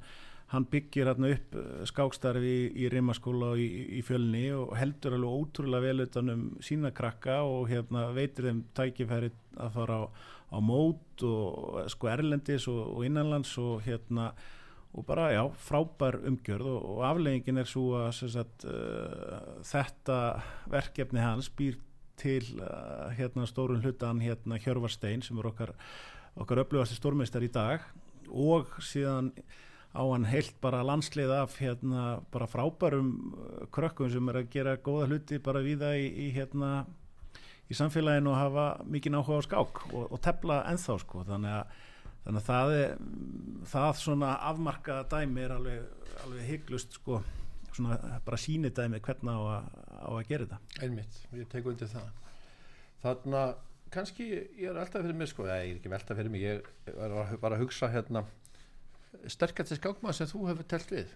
hann 0.54 0.66
byggir 0.70 1.10
hérna 1.10 1.32
upp 1.34 1.56
eh, 1.58 1.84
skákstarfi 1.90 2.54
í, 2.54 2.66
í 2.86 2.90
rimaskóla 2.94 3.54
og 3.56 3.62
í, 3.62 3.68
í 3.98 4.02
fjölni 4.06 4.46
og 4.56 4.76
heldur 4.78 5.18
alveg 5.18 5.38
ótrúlega 5.42 5.88
vel 5.88 6.06
utan 6.06 6.34
um 6.34 6.44
sína 6.64 6.94
krakka 6.96 7.42
og 7.48 7.70
hérna 7.72 8.10
veitir 8.16 8.50
þeim 8.50 8.64
tækifæri 8.78 9.32
að 9.58 9.78
fara 9.78 10.02
á, 10.02 10.04
á 10.54 10.58
mót 10.62 11.26
og 11.28 11.80
sko 11.94 12.12
erlendis 12.14 12.68
og, 12.72 12.84
og 12.98 13.08
innanlands 13.08 13.56
og 13.62 13.82
hérna 13.86 14.32
og 14.94 15.06
bara 15.08 15.32
já, 15.34 15.42
frábær 15.58 16.20
umgjörð 16.22 16.70
og, 16.70 16.84
og 16.94 17.00
afleggingin 17.08 17.58
er 17.58 17.70
svo 17.70 17.96
að 17.98 18.12
sagt, 18.30 18.66
uh, 18.70 19.58
þetta 19.66 20.18
verkefni 20.70 21.24
hans 21.24 21.50
býr 21.50 21.80
til 22.22 22.46
uh, 22.62 23.10
hérna 23.18 23.48
stórun 23.50 23.82
hlutan 23.82 24.22
hérna 24.22 24.60
Hjörvarstein 24.62 25.26
sem 25.26 25.40
er 25.42 25.50
okkar 25.50 25.74
okkar 26.38 26.62
upplöfasti 26.62 26.98
stórmeistar 26.98 27.46
í 27.46 27.50
dag 27.54 27.82
og 28.30 28.70
síðan 28.86 29.32
á 29.94 30.02
hann 30.02 30.26
heilt 30.26 30.56
bara 30.62 30.82
landslið 30.86 31.32
af 31.38 31.56
hérna 31.62 32.04
bara 32.34 32.50
frábærum 32.50 33.14
uh, 33.38 33.64
krökkum 33.74 34.10
sem 34.12 34.30
er 34.30 34.42
að 34.42 34.52
gera 34.56 34.76
góða 34.82 35.10
hluti 35.12 35.40
bara 35.44 35.62
víða 35.62 35.94
í, 35.98 36.08
í 36.26 36.28
hérna 36.34 36.86
í 37.70 37.78
samfélaginu 37.78 38.34
og 38.34 38.40
hafa 38.40 38.66
mikið 38.90 39.20
áhuga 39.20 39.42
á 39.42 39.48
skák 39.48 39.82
og, 39.92 40.06
og 40.10 40.22
tefla 40.24 40.62
ennþá 40.72 40.98
sko. 41.02 41.24
Þannig 41.28 41.56
að, 41.60 41.78
þannig 42.26 42.42
að 42.42 42.50
það 42.50 42.74
er 42.80 42.96
það 43.74 43.92
svona 44.02 44.34
afmarkaða 44.52 45.08
dæmi 45.14 45.46
er 45.46 45.56
alveg, 45.58 46.10
alveg 46.26 46.50
hygglust 46.52 47.00
sko. 47.00 47.22
Svona 47.74 47.98
bara 48.26 48.38
síni 48.38 48.70
dæmi 48.70 49.02
hvernig 49.02 49.34
á 49.34 49.42
að, 49.42 49.70
á 50.06 50.10
að 50.14 50.26
gera 50.30 50.50
þetta. 50.50 50.82
Einmitt, 50.86 51.22
ég 51.34 51.50
tek 51.50 51.70
undir 51.70 51.90
það. 51.90 52.10
Þannig 53.04 53.40
að 53.40 53.56
kannski 53.94 54.28
ég 54.34 54.70
er 54.70 54.80
alltaf 54.82 55.04
fyrir 55.06 55.18
mig 55.18 55.30
sko, 55.30 55.46
eða 55.48 55.64
ég 55.64 55.76
er 55.76 55.82
ekki 55.82 55.92
veltað 55.94 56.20
fyrir 56.20 56.34
mig 56.34 56.44
ég 56.44 56.70
að, 56.94 57.18
var 57.42 57.56
að 57.56 57.62
hugsa 57.62 57.90
hérna 57.94 58.24
sterkast 59.32 59.76
skákmann 59.78 60.16
sem 60.16 60.30
þú 60.30 60.48
hefur 60.50 60.68
telt 60.74 60.92
við. 60.94 61.14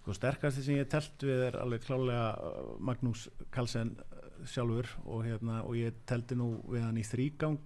Sko 0.00 0.16
sterkasti 0.16 0.64
sem 0.64 0.80
ég 0.80 0.88
telt 0.90 1.22
við 1.22 1.44
er 1.50 1.58
alveg 1.60 1.84
klálega 1.86 2.32
uh, 2.34 2.72
Magnús 2.82 3.28
Carlsen 3.54 3.94
uh, 4.00 4.30
sjálfur 4.48 4.88
og 5.04 5.26
hérna 5.26 5.60
og 5.66 5.76
ég 5.78 6.00
teldi 6.08 6.38
nú 6.38 6.56
við 6.66 6.86
hann 6.86 6.98
í 6.98 7.06
þrýgang 7.06 7.60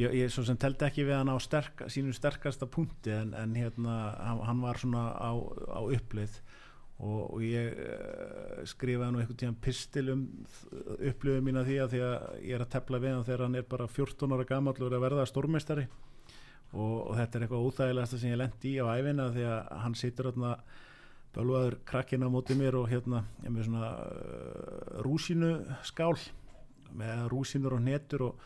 ég, 0.00 0.16
ég 0.24 0.32
svo 0.32 0.42
sem 0.46 0.58
teldi 0.60 0.88
ekki 0.88 1.06
við 1.06 1.20
hann 1.20 1.30
á 1.30 1.38
sterk, 1.42 1.84
sínum 1.92 2.16
sterkasta 2.16 2.66
punkti 2.66 3.14
en, 3.14 3.34
en 3.38 3.54
hérna 3.58 3.98
hann, 4.18 4.42
hann 4.48 4.64
var 4.64 4.80
svona 4.80 5.04
á, 5.14 5.30
á 5.70 5.80
upplið 5.84 6.40
og, 7.02 7.34
og 7.34 7.42
ég 7.42 7.74
uh, 7.74 8.62
skrifaði 8.70 9.10
nú 9.12 9.20
einhvern 9.22 9.40
tíðan 9.40 9.60
pistil 9.64 10.06
um 10.14 10.24
upplifið 10.94 11.42
mína 11.44 11.64
því 11.66 11.78
að 11.82 11.94
því 11.94 12.02
að 12.06 12.16
ég 12.44 12.56
er 12.56 12.64
að 12.64 12.72
tepla 12.76 13.00
við 13.02 13.14
hann 13.16 13.26
þegar 13.26 13.44
hann 13.46 13.58
er 13.58 13.68
bara 13.74 13.90
14 13.90 14.36
ára 14.36 14.48
gamall 14.48 14.76
og 14.78 14.86
er 14.86 14.98
að 14.98 15.06
verða 15.08 15.28
stórmeistari. 15.30 15.86
Og, 16.74 16.94
og 17.10 17.12
þetta 17.18 17.38
er 17.38 17.44
eitthvað 17.44 17.68
óþægilegasta 17.68 18.18
sem 18.18 18.32
ég 18.32 18.40
lendi 18.40 18.72
í 18.74 18.80
á 18.82 18.86
æfina 18.94 19.28
því 19.34 19.44
að 19.46 19.68
hann 19.84 19.98
situr 19.98 20.30
þarna 20.30 20.54
bölvaður 21.34 21.76
krakkinn 21.86 22.26
á 22.26 22.30
móti 22.30 22.54
mér 22.58 22.78
og 22.78 22.88
hérna 22.90 23.24
með 23.42 23.68
svona 23.68 23.90
uh, 23.90 25.02
rúsínu 25.06 25.52
skál 25.86 26.16
með 26.94 27.26
rúsínur 27.32 27.74
og 27.74 27.82
netur 27.82 28.28
og, 28.28 28.44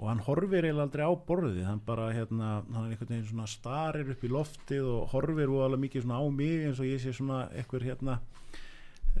og 0.00 0.08
hann 0.08 0.22
horfir 0.24 0.64
eiginlega 0.64 0.86
aldrei 0.86 1.04
á 1.04 1.12
borðið 1.28 1.64
hann 1.68 1.80
bara 1.84 2.08
hérna, 2.16 2.50
hann 2.72 2.86
er 2.86 2.94
einhvern 2.94 3.12
veginn 3.12 3.26
svona 3.28 3.48
starir 3.50 4.12
upp 4.14 4.22
í 4.24 4.32
loftið 4.32 4.86
og 4.88 5.10
horfir 5.12 5.52
og 5.52 5.64
alveg 5.66 5.84
mikið 5.84 6.06
svona 6.06 6.20
á 6.20 6.24
mig 6.32 6.66
eins 6.66 6.80
og 6.80 6.88
ég 6.88 7.02
sé 7.02 7.12
svona 7.16 7.40
eitthvað 7.52 7.88
hérna 7.90 8.16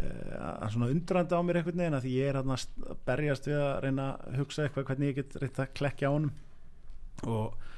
uh, 0.00 0.68
svona 0.72 0.88
undrandi 0.88 1.36
á 1.36 1.42
mér 1.44 1.60
einhvern 1.60 1.82
veginn 1.84 1.98
að 1.98 2.06
því 2.06 2.14
ég 2.16 2.30
er 2.30 2.40
hérna 2.40 2.56
að 2.56 3.02
berjast 3.10 3.50
við 3.50 3.60
að 3.60 3.74
reyna 3.84 4.06
að 4.14 4.38
hugsa 4.40 4.64
eitthvað 4.64 4.88
hvernig 4.88 5.12
ég 5.12 5.20
get 5.20 5.36
reynt 5.42 5.60
að 5.60 5.74
klekja 5.76 6.08
á 6.08 6.16
honum. 6.16 6.32
Og 7.28 7.68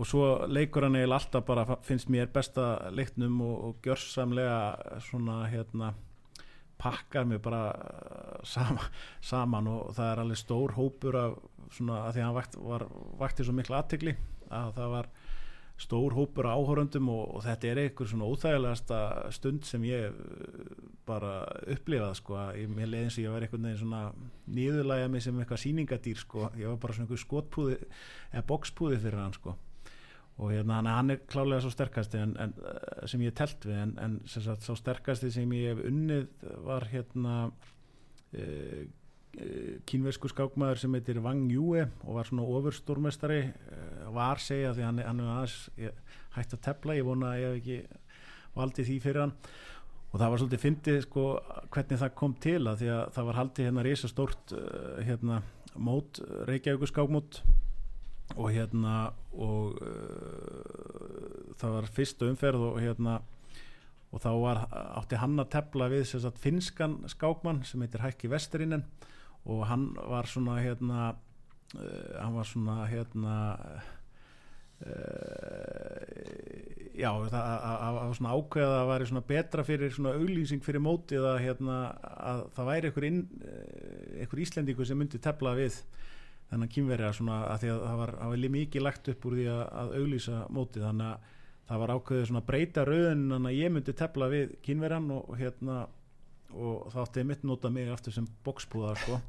og 0.00 0.08
svo 0.08 0.26
leikur 0.48 0.86
hann 0.86 0.96
eiginlega 0.96 1.18
alltaf 1.20 1.44
bara 1.44 1.76
finnst 1.84 2.08
mér 2.08 2.30
besta 2.32 2.90
leiknum 2.96 3.40
og, 3.44 3.56
og 3.66 3.82
gjörsamlega 3.84 5.00
svona 5.04 5.42
hérna 5.52 5.90
pakkar 6.80 7.26
mér 7.28 7.42
bara 7.44 7.64
uh, 7.74 8.38
sama, 8.48 8.86
saman 9.20 9.68
og 9.68 9.90
það 9.98 10.12
er 10.12 10.22
alveg 10.22 10.40
stór 10.40 10.72
hópur 10.78 11.18
af 11.20 11.34
svona 11.74 12.04
að 12.06 12.16
því 12.16 12.22
að 12.22 12.28
hann 12.28 12.38
vakt, 12.38 12.56
var, 12.70 12.86
vakti 13.20 13.46
svo 13.46 13.56
miklu 13.56 13.78
aðtegli 13.78 14.16
að 14.50 14.72
það 14.78 14.94
var 14.96 15.10
stór 15.80 16.12
hópur 16.12 16.48
áhórundum 16.50 17.08
og, 17.12 17.22
og 17.36 17.44
þetta 17.46 17.70
er 17.70 17.80
einhver 17.84 18.08
svona 18.10 18.28
óþægilegasta 18.28 18.98
stund 19.32 19.64
sem 19.68 19.86
ég 19.88 20.10
uh, 20.12 20.74
bara 21.08 21.38
upplifað 21.72 22.12
sko 22.18 22.36
að 22.40 22.60
ég, 22.60 22.74
mér 22.76 22.90
leiði 22.90 23.06
eins 23.06 23.16
og 23.16 23.24
ég 23.24 23.34
var 23.34 23.46
einhvern 23.46 23.66
veginn 23.68 23.80
svona 23.80 24.02
nýðulæga 24.58 25.08
mig 25.12 25.24
sem 25.24 25.40
eitthvað 25.40 25.62
síningadýr 25.64 26.20
sko. 26.20 26.50
Ég 26.60 26.68
var 26.68 26.78
bara 26.82 26.96
svona 26.96 27.08
einhver 27.08 27.22
skotpúði 27.24 27.80
eða 27.80 28.46
bokspúði 28.52 29.00
fyrir 29.00 29.22
hann 29.22 29.36
sko. 29.36 29.56
Og 30.40 30.52
hérna 30.54 30.80
hann, 30.84 31.12
er 31.12 31.24
klálega 31.28 31.64
svo 31.64 31.72
sterkasti 31.72 32.20
en, 32.20 32.36
en, 32.40 32.54
eh, 32.64 33.02
sem 33.12 33.24
ég 33.24 33.34
telt 33.36 33.64
við 33.64 33.80
en, 33.80 33.96
en 34.00 34.20
sem 34.28 34.44
sagt 34.44 34.64
svo 34.64 34.76
sterkasti 34.78 35.32
sem 35.32 35.56
ég 35.56 35.74
hef 35.74 35.82
unnið 35.88 36.46
var 36.64 36.86
hérna 36.88 37.34
e, 38.32 38.86
kínversku 39.86 40.28
skákmaður 40.30 40.80
sem 40.82 40.94
heitir 40.96 41.20
Wang 41.22 41.50
Yue 41.54 41.84
og 42.02 42.16
var 42.16 42.26
svona 42.26 42.46
ofurstormestari 42.50 43.40
e, 43.46 43.80
var 44.14 44.42
segja 44.42 44.72
því 44.74 44.86
hann, 44.86 44.98
hann 45.06 45.22
er 45.22 45.30
aðeins 45.36 45.56
ég, 45.78 46.00
hægt 46.34 46.56
að 46.56 46.62
tepla, 46.66 46.96
ég 46.98 47.06
vona 47.06 47.34
að 47.34 47.42
ég 47.42 47.46
hef 47.46 47.60
ekki 47.60 48.00
valdið 48.56 48.90
því 48.90 48.98
fyrir 49.04 49.24
hann. 49.24 49.34
Og 50.10 50.18
það 50.18 50.32
var 50.32 50.42
svolítið 50.42 50.62
fyndið 50.64 51.00
sko 51.04 51.24
hvernig 51.70 52.02
það 52.02 52.14
kom 52.18 52.36
til 52.42 52.60
að 52.66 52.80
því 52.80 52.92
að 52.96 53.02
það 53.14 53.28
var 53.28 53.38
haldið 53.38 53.68
hérna 53.68 53.84
reysa 53.86 54.10
stórt 54.10 54.54
hérna 55.06 55.42
mót, 55.78 56.22
Reykjavíkur 56.50 56.90
skákmót. 56.90 57.42
Og 58.34 58.50
hérna 58.54 59.10
og 59.34 59.78
uh, 59.82 61.54
það 61.58 61.76
var 61.76 61.88
fyrsta 61.94 62.26
umferð 62.30 62.66
og 62.68 62.80
hérna 62.82 63.20
og 64.10 64.22
þá 64.22 64.30
var, 64.42 64.60
átti 64.98 65.18
hann 65.18 65.38
að 65.38 65.52
tepla 65.54 65.86
við 65.90 66.04
sagt, 66.10 66.38
finskan 66.42 66.96
skákmann 67.10 67.62
sem 67.66 67.82
heitir 67.82 68.02
Hækki 68.02 68.30
Vesterinen 68.30 68.84
og 69.46 69.64
hann 69.70 69.88
var 69.96 70.28
svona 70.28 70.58
hérna 70.60 71.14
uh, 71.78 72.12
hann 72.18 72.36
var 72.36 72.46
svona 72.48 72.76
hérna 72.90 73.36
uh, 74.84 75.40
já 77.00 77.10
það 77.32 77.94
var 77.96 78.14
svona 78.18 78.34
ákveð 78.36 78.66
að 78.66 78.76
það 78.76 78.90
væri 78.90 79.08
svona 79.08 79.26
betra 79.30 79.64
fyrir 79.64 79.94
svona 79.94 80.14
auglýsing 80.18 80.64
fyrir 80.64 80.84
mótið 80.84 81.26
að 81.30 81.42
hérna 81.46 81.78
að 82.04 82.44
það 82.56 82.70
væri 82.70 82.90
einhver, 82.90 83.08
inn, 83.08 83.22
einhver 84.20 84.42
íslendingu 84.44 84.86
sem 84.88 85.00
myndi 85.00 85.20
tepla 85.22 85.54
við 85.56 85.80
þennan 86.50 86.72
kynverja 86.74 87.12
svona 87.14 87.42
að 87.52 87.62
því 87.62 87.70
að 87.72 87.84
það 87.84 88.00
var, 88.00 88.12
var 88.32 88.48
mikið 88.56 88.84
lagt 88.84 89.10
upp 89.12 89.26
úr 89.28 89.36
því 89.38 89.46
að, 89.52 89.62
að 89.82 89.92
auglýsa 90.00 90.40
mótið. 90.50 90.86
Þannig 90.88 91.06
að 91.06 91.36
það 91.70 91.82
var 91.82 91.92
ákveðið 91.94 92.28
svona 92.30 92.46
breyta 92.48 92.84
rauðin 92.88 93.26
þannig 93.30 93.50
að 93.52 93.60
ég 93.60 93.74
myndi 93.74 93.96
tefla 94.00 94.30
við 94.32 94.54
kynverjan 94.66 95.10
og 95.14 95.28
hérna 95.38 95.76
og 96.54 96.90
þá 96.92 96.98
ætti 97.06 97.22
ég 97.22 97.28
mitt 97.30 97.44
nota 97.46 97.70
mig 97.70 97.88
aftur 97.92 98.12
sem 98.16 98.26
bókspúða 98.46 98.96
sko. 99.02 99.20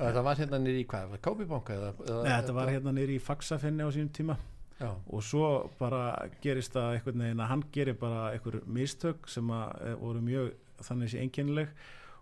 Þetta 0.00 0.22
var 0.24 0.38
hérna 0.40 0.58
nýri 0.62 0.84
í 0.84 0.88
hvað, 0.88 1.16
Kápibanka 1.20 1.74
eða, 1.76 1.90
eða 2.06 2.22
Nei, 2.24 2.32
þetta 2.38 2.54
var 2.56 2.70
hérna 2.72 2.92
nýri 2.96 3.18
í 3.18 3.22
Faxafinni 3.22 3.84
á 3.84 3.90
sínum 3.92 4.12
tíma. 4.16 4.36
Já, 4.80 4.94
og 5.12 5.20
svo 5.26 5.48
bara 5.76 6.06
gerist 6.40 6.72
það 6.72 6.94
einhvern 6.96 7.20
veginn 7.26 7.42
að 7.44 7.50
hann 7.50 7.64
gerir 7.74 7.98
bara 8.00 8.30
einhver 8.32 8.60
mistök 8.64 9.28
sem 9.28 9.50
að 9.52 9.74
eh, 9.90 9.96
voru 10.00 10.22
mjög 10.24 10.54
þannig 10.86 11.10
sé 11.12 11.20
einkennileg. 11.20 11.74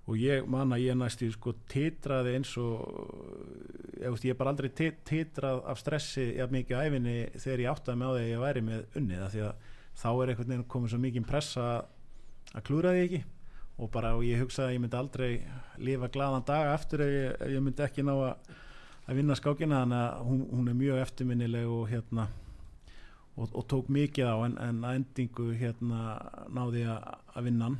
Og 0.08 0.16
ég 0.18 0.46
man 0.48 0.72
að 0.72 0.86
ég 0.88 0.96
næstu 0.98 1.28
sko 1.30 1.52
titraði 1.68 2.34
eins 2.38 2.54
og 2.58 2.82
ég, 4.00 4.08
veist, 4.10 4.24
ég 4.24 4.32
er 4.34 4.38
bara 4.40 4.54
aldrei 4.54 4.70
tit- 4.74 5.02
titrað 5.06 5.60
af 5.68 5.78
stressi 5.78 6.24
jafn 6.38 6.56
mikið 6.56 6.80
á 6.80 6.84
æfinni 6.88 7.16
þegar 7.36 7.62
ég 7.62 7.72
áttaði 7.76 8.00
með 8.00 8.08
á 8.08 8.14
því 8.16 8.22
að 8.24 8.30
ég 8.32 8.42
væri 8.44 8.62
með 8.68 8.98
unnið 9.02 9.24
af 9.26 9.34
því 9.34 9.42
að 9.44 9.66
þá 10.02 10.08
er 10.10 10.32
einhvern 10.32 10.52
veginn 10.54 10.68
komið 10.74 10.94
svo 10.94 11.00
mikið 11.04 11.26
pressa 11.28 11.66
að 12.56 12.64
klúra 12.68 12.94
því 12.96 13.02
ekki 13.04 13.20
og 13.78 13.90
bara 13.94 14.14
og 14.18 14.24
ég 14.26 14.40
hugsaði 14.42 14.68
að 14.72 14.74
ég 14.76 14.82
myndi 14.82 14.98
aldrei 14.98 15.30
lifa 15.86 16.08
glaðan 16.10 16.44
dag 16.48 16.72
eftir 16.74 17.04
ef 17.04 17.12
ég, 17.14 17.36
ef 17.38 17.52
ég 17.54 17.62
myndi 17.62 17.84
ekki 17.84 18.02
ná 18.06 18.14
að, 18.16 18.56
að 19.06 19.20
vinna 19.20 19.36
skákina. 19.38 19.82
Þannig 19.84 20.00
að 20.02 20.24
hún, 20.28 20.40
hún 20.50 20.70
er 20.72 20.78
mjög 20.80 21.02
eftirminnileg 21.04 21.68
og 21.70 21.84
hérna 21.92 22.24
og, 23.38 23.52
og 23.54 23.66
tók 23.70 23.92
mikið 23.94 24.26
á 24.26 24.36
en, 24.48 24.56
en 24.58 24.80
að 24.88 24.98
endingu 24.98 25.52
hérna 25.60 26.00
náði 26.50 26.82
ég 26.82 26.90
að, 26.96 27.20
að 27.38 27.46
vinna 27.50 27.68
hann. 27.70 27.78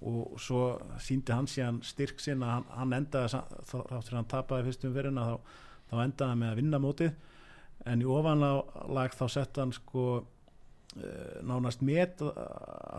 Og 0.00 0.38
svo 0.40 0.60
síndi 1.02 1.34
hann 1.34 1.50
síðan 1.50 1.82
styrk 1.84 2.22
sinna, 2.24 2.54
hann, 2.54 2.68
hann 2.72 2.94
endaði 2.96 3.34
þá- 3.34 3.88
þáttur 3.90 4.16
hann 4.16 4.30
tapaði 4.30 4.70
fyrstum 4.70 4.94
fyrirna 4.94 5.26
þá, 5.26 5.58
þá 5.90 5.96
endaði 6.06 6.30
hann 6.30 6.40
með 6.44 6.52
að 6.54 6.60
vinna 6.62 6.80
mótið. 6.80 7.10
En 7.90 8.04
í 8.04 8.06
ofanlag 8.08 9.18
þá 9.18 9.26
sett 9.34 9.58
hann 9.60 9.74
sko 9.76 10.06
nánast 11.46 11.84
met 11.86 12.22
að 12.24 12.38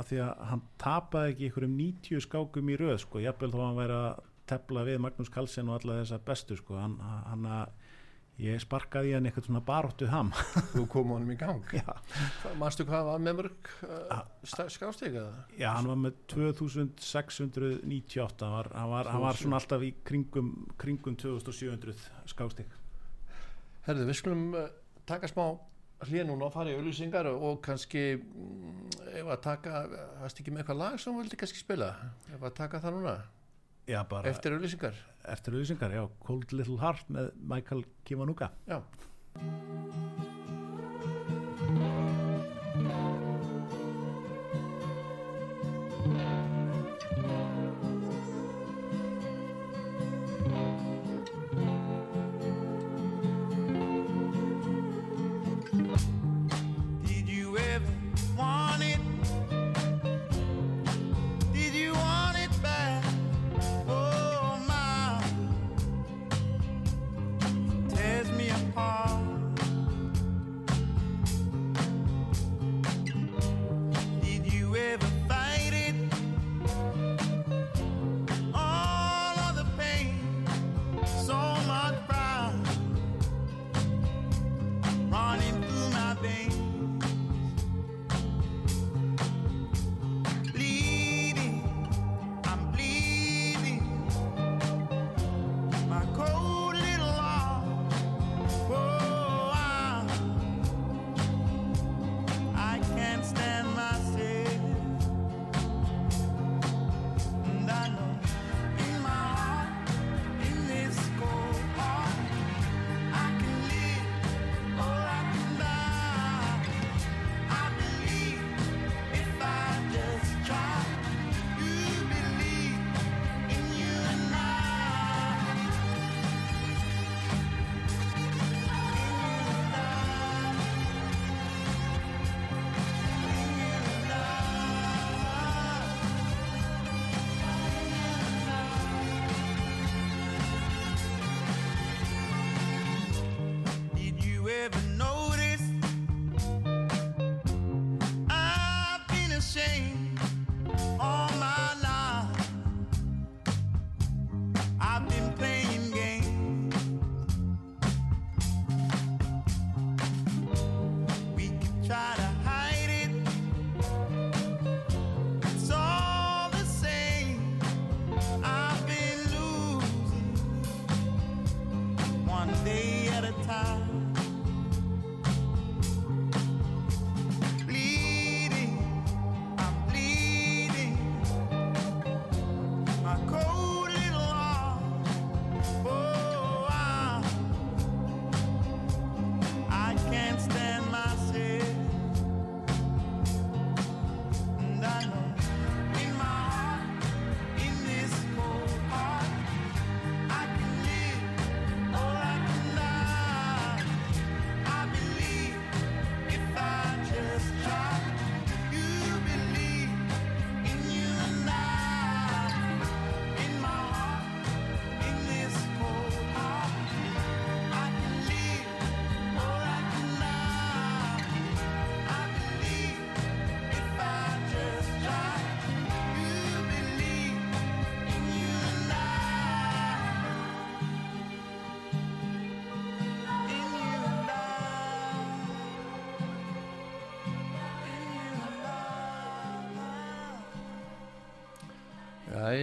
að 0.02 0.10
því 0.10 0.18
að 0.24 0.32
hann 0.50 0.62
tapaði 0.80 1.32
ekki 1.34 1.48
einhverjum 1.48 1.78
90 1.78 2.22
skákum 2.26 2.72
í 2.72 2.76
röð 2.80 2.98
sko, 3.04 3.24
jafnvel 3.24 3.52
þó 3.52 3.60
hann 3.66 3.82
væri 3.82 3.96
að 3.98 4.12
tepla 4.52 4.82
við 4.88 5.02
Magnús 5.04 5.32
Carlsen 5.32 5.72
og 5.72 5.80
alla 5.80 6.02
þessa 6.02 6.26
bestu 6.28 6.54
sko, 6.60 6.74
hann, 6.80 6.96
hann 7.02 7.44
að 7.48 7.68
ég 8.42 8.62
sparkaði 8.64 9.12
hann 9.14 9.26
eitthvað 9.28 9.48
svona 9.50 9.64
baróttu 9.66 10.06
ham. 10.10 10.30
Þú 10.72 10.84
kom 10.90 11.12
honum 11.14 11.34
í 11.34 11.36
gang? 11.38 11.64
Já, 11.78 11.90
Manstu 12.60 12.84
hvað 12.88 13.04
var 13.12 13.20
með 13.22 13.34
mörg 13.42 13.62
uh, 13.86 14.22
skásteg 14.48 15.14
eða? 15.14 15.34
já, 15.60 15.70
hann 15.76 15.90
var 15.92 16.00
með 16.02 16.14
2698 16.34 18.48
hann 18.48 18.56
var, 18.56 18.68
hann 18.74 18.94
var, 18.94 19.06
hann 19.14 19.26
var 19.28 19.36
svona 19.40 19.58
alltaf 19.62 19.82
í 19.86 19.92
kringum, 20.08 20.48
kringum 20.82 21.16
2700 21.22 21.96
skákstík 22.32 22.72
Herðu, 23.86 24.04
við 24.10 24.18
skulum 24.18 24.44
uh, 24.58 24.70
taka 25.10 25.26
smá 25.30 25.46
hlýja 26.08 26.26
núna 26.28 26.48
og 26.48 26.56
fara 26.56 26.72
í 26.72 26.80
auðlýsingar 26.80 27.30
og 27.34 27.62
kannski 27.66 28.06
mm, 28.18 28.98
ef 29.22 29.30
að 29.36 29.44
taka, 29.46 29.86
hast 30.24 30.42
ekki 30.42 30.54
með 30.54 30.64
eitthvað 30.64 30.82
lag 30.82 31.00
sem 31.04 31.22
vildi 31.22 31.40
kannski 31.40 31.62
spila? 31.62 31.94
Ef 32.34 32.42
að 32.42 32.58
taka 32.64 32.82
það 32.84 32.98
núna? 32.98 33.16
Já, 33.90 34.02
bara 34.08 34.30
eftir 34.32 34.56
auðlýsingar 34.56 35.00
eftir 35.30 35.56
auðlýsingar, 35.56 35.94
já, 35.96 36.04
Cold 36.26 36.56
Little 36.56 36.80
Heart 36.82 37.14
með 37.14 37.32
Michael 37.54 37.86
Kiwanuka. 38.08 38.52
Já, 38.70 38.82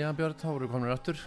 Jæja 0.08 0.16
Björn, 0.16 0.34
þá 0.40 0.46
voru 0.48 0.66
komin 0.72 0.88
aftur 0.88 1.18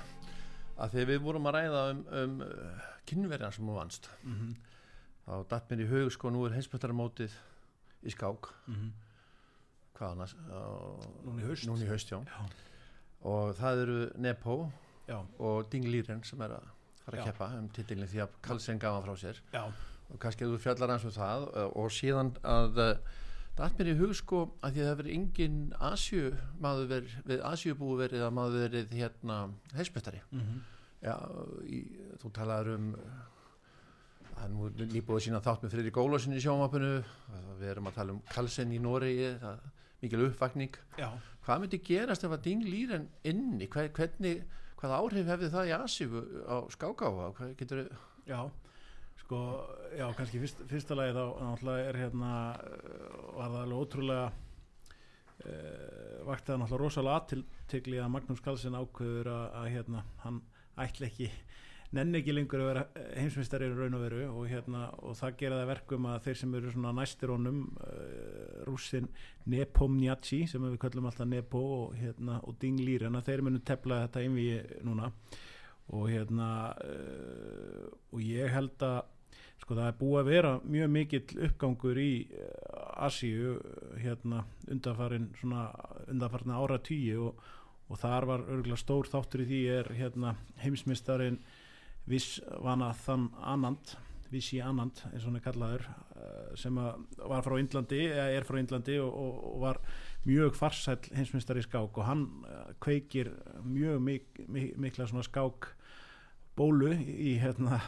að 0.81 0.93
því 0.95 1.03
við 1.05 1.19
vorum 1.21 1.45
að 1.45 1.53
ræða 1.53 1.81
um, 1.91 1.99
um 2.17 2.31
uh, 2.41 2.85
kynverjan 3.05 3.53
sem 3.53 3.67
hún 3.69 3.75
vannst. 3.77 4.07
Mm 4.25 4.55
þá 5.21 5.35
datt 5.51 5.67
mér 5.69 5.83
í 5.83 5.85
hug 5.85 6.07
sko 6.11 6.31
nú 6.33 6.39
er 6.47 6.55
heimsmyndaramótið 6.55 7.35
í 8.09 8.11
skák. 8.11 8.47
Hvað 9.99 10.15
annars? 10.15 10.33
Á- 10.49 11.05
Núna 11.27 11.43
í 11.43 11.45
haust. 11.45 11.67
núna 11.69 11.85
í 11.85 11.89
haust 11.91 12.09
já. 12.09 12.17
Já. 12.25 12.41
og 13.29 13.53
það 13.59 13.83
eru 13.83 13.99
Nepo 14.17 14.55
já, 15.07 15.19
og 15.37 15.69
Ding 15.69 15.85
Liren 15.85 16.23
sem 16.25 16.41
er 16.41 16.55
að 16.57 16.65
fara 17.05 17.21
að 17.21 17.29
keppa 17.29 17.51
um 17.59 17.69
titilin 17.69 18.09
því 18.09 18.23
að 18.25 18.33
Karlsson 18.49 18.81
gaf 18.81 18.97
hann 18.97 19.05
frá 19.05 19.15
sér. 19.21 19.43
Já, 19.53 19.61
og 20.09 20.19
kannski 20.25 20.49
þú 20.49 20.57
fjallar 20.65 20.95
hans 20.95 21.05
um 21.05 21.13
það 21.21 21.45
uh, 21.53 21.69
og 21.77 21.93
síðan 21.93 22.33
að 22.41 22.81
uh, 23.61 23.63
datt 23.63 23.79
mér 23.79 23.93
í 23.93 23.97
hug 24.01 24.13
sko 24.17 24.43
að 24.59 24.75
því 24.75 24.83
að 24.83 24.89
það 24.89 24.99
verið 25.01 25.15
engin 25.15 25.57
Asju 25.91 26.35
maður 26.61 26.91
verið, 26.95 27.17
við 27.31 27.43
Asjubúi 27.53 27.97
verið 28.01 28.27
að 28.27 28.37
maður 28.37 28.65
verið 28.67 28.95
hérna 28.99 29.41
heimsmyndari 29.77 30.23
mm 30.31 30.61
Já, 31.01 31.15
í, 31.65 31.79
þú 32.21 32.29
talaður 32.29 32.75
um 32.75 32.89
það 34.35 34.43
er 34.43 34.51
nú 34.53 34.67
nýbúið 34.91 35.23
sína 35.25 35.39
þátt 35.41 35.63
með 35.65 35.71
Friðrik 35.73 35.97
Ólafsson 35.97 36.35
í 36.37 36.41
sjónvapinu 36.43 36.91
við 37.57 37.71
erum 37.71 37.89
að 37.89 37.95
tala 37.95 38.13
um 38.13 38.19
Kalsen 38.29 38.73
í 38.75 38.77
Noregi 38.81 39.31
það 39.41 39.55
er 39.55 39.71
mikil 40.01 40.25
uppvakning. 40.27 40.77
Já. 40.97 41.09
Hvað 41.45 41.63
myndi 41.63 41.79
gerast 41.85 42.25
ef 42.25 42.33
að 42.33 42.43
Ding 42.47 42.65
Líren 42.65 43.07
inni, 43.27 43.67
Hver, 43.69 43.89
hvernig 43.97 44.43
hvaða 44.81 44.97
áhrif 45.01 45.29
hefði 45.29 45.49
það 45.53 45.69
í 45.69 45.73
Asíu 45.77 46.23
á 46.49 46.57
skákáfa, 46.73 47.29
hvað 47.37 47.55
getur 47.59 47.83
Já, 48.29 48.39
sko, 49.31 49.65
já, 49.95 50.09
kannski 50.17 50.39
fyrst, 50.41 50.63
fyrsta 50.67 50.95
lagi 50.97 51.15
þá 51.15 51.23
náttúrulega 51.39 51.87
er 51.87 51.97
hérna 52.01 52.31
uh, 52.59 53.19
var 53.37 53.53
það 53.53 53.61
alveg 53.61 53.83
ótrúlega 53.85 54.23
uh, 54.27 56.17
vakti 56.27 56.51
það 56.51 56.57
náttúrulega 56.59 56.81
rosalega 56.81 57.19
aðtiltegli 57.21 58.01
að 58.01 58.09
Magnús 58.11 58.41
Karlsson 58.43 58.75
ákveður 58.75 59.29
að, 59.31 59.45
að 59.61 59.67
hérna, 59.77 60.01
hann 60.25 60.41
ætla 60.83 61.07
ekki 61.07 61.29
nenni 61.95 62.19
ekki 62.19 62.35
lengur 62.35 62.63
að 62.63 62.69
vera 62.71 62.83
heimsmeistari 63.19 63.69
í 63.69 63.77
raun 63.77 63.95
og 63.95 64.03
veru 64.03 64.25
og 64.31 64.49
hérna 64.51 64.81
og 64.99 65.15
það 65.19 65.39
gera 65.39 65.61
það 65.61 65.71
verkum 65.71 66.09
að 66.11 66.19
þeir 66.27 66.37
sem 66.41 66.59
eru 66.59 66.75
svona 66.75 66.93
næstir 66.99 67.33
honum 67.33 67.63
uh, 67.71 68.59
rússin 68.67 69.07
Nepomniachtchi 69.51 70.41
sem 70.51 70.67
við 70.67 70.77
köllum 70.83 71.07
alltaf 71.07 71.31
Nepo 71.31 71.63
og, 71.77 71.95
hérna, 71.99 72.41
og 72.43 72.59
Ding 72.59 72.83
Liren 72.83 73.15
að 73.19 73.31
þeir 73.31 73.47
munu 73.47 73.63
tefla 73.63 74.03
þetta 74.03 74.27
einvið 74.27 74.75
núna. 74.87 75.07
Og 75.91 76.05
hérna 76.11 76.51
uh, 76.83 77.89
og 78.11 78.23
ég 78.23 78.51
held 78.51 78.87
að 78.87 79.01
sko 79.61 79.77
það 79.77 79.87
er 79.87 79.97
búið 79.99 80.19
að 80.21 80.29
vera 80.31 80.51
mjög 80.65 80.93
mikill 80.95 81.41
uppgangur 81.47 82.01
í 82.01 82.11
uh, 82.27 83.05
Asíu 83.05 83.55
hérna 84.01 84.43
undanfarin 84.69 85.31
svona 85.39 85.69
undanfarna 86.11 86.59
ára 86.61 86.77
tíu 86.83 87.29
og, 87.29 87.41
og 87.89 87.99
þar 88.01 88.29
var 88.29 88.45
örgulega 88.47 88.79
stór 88.79 89.09
þáttur 89.09 89.45
í 89.45 89.49
því 89.49 89.61
er 89.79 89.91
hérna 89.97 90.35
heimsmystarin 90.61 91.41
Visvana 92.09 92.91
Þann 92.97 93.29
Anand 93.45 93.95
Vissi 94.31 94.61
Anand 94.63 95.03
eins 95.11 95.25
og 95.25 95.29
hann 95.29 95.39
er 95.41 95.45
kallaður 95.45 95.87
uh, 95.89 96.53
sem 96.59 96.77
var 96.77 97.45
frá 97.45 97.57
Indlandi 97.59 98.05
eða 98.07 98.29
er 98.31 98.47
frá 98.47 98.57
Indlandi 98.61 98.97
og, 99.03 99.11
og, 99.11 99.39
og 99.51 99.63
var 99.65 99.81
mjög 100.25 100.57
farsæll 100.57 101.11
heimsmyndstari 101.17 101.63
í 101.63 101.67
skák 101.67 101.97
og 101.99 102.07
hann 102.07 102.27
uh, 102.47 102.71
kveikir 102.81 103.31
mjög 103.65 104.03
mik 104.05 104.43
mik 104.47 104.77
mikla 104.79 105.09
svona 105.09 105.25
skák 105.27 105.71
bólu 106.57 106.93
í 106.95 107.35
hérna 107.41 107.81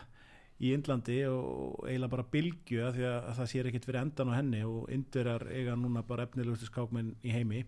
í 0.63 0.71
Indlandi 0.75 1.17
og 1.27 1.83
eiginlega 1.87 2.11
bara 2.13 2.25
bylgju 2.33 2.83
að 2.87 2.97
því 2.97 3.05
að 3.09 3.29
það 3.39 3.49
sér 3.53 3.69
ekkit 3.71 3.87
fyrir 3.89 4.01
endan 4.01 4.31
á 4.31 4.37
henni 4.39 4.61
og 4.67 4.91
indverjar 4.95 5.47
eiga 5.51 5.75
núna 5.79 6.03
bara 6.07 6.25
efnilegustu 6.27 6.69
skákmenn 6.69 7.13
í 7.23 7.33
heimi. 7.35 7.63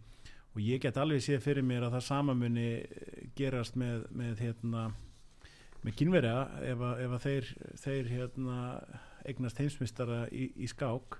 Og 0.55 0.61
ég 0.63 0.79
get 0.85 0.95
alveg 1.01 1.19
séð 1.25 1.41
fyrir 1.43 1.65
mér 1.67 1.83
að 1.89 1.97
það 1.97 2.05
sama 2.07 2.33
muni 2.39 2.67
gerast 3.35 3.75
með, 3.75 4.05
með 4.15 4.39
hérna 4.45 4.85
með 5.85 5.97
kynverja 5.99 6.37
ef, 6.71 6.79
að- 6.81 7.01
ef 7.05 7.11
að 7.17 7.25
þeir, 7.27 7.49
þeir 7.83 8.07
hérna, 8.13 8.59
eignast 9.29 9.59
heimsmystara 9.61 10.21
í, 10.31 10.47
í 10.55 10.69
skák 10.71 11.19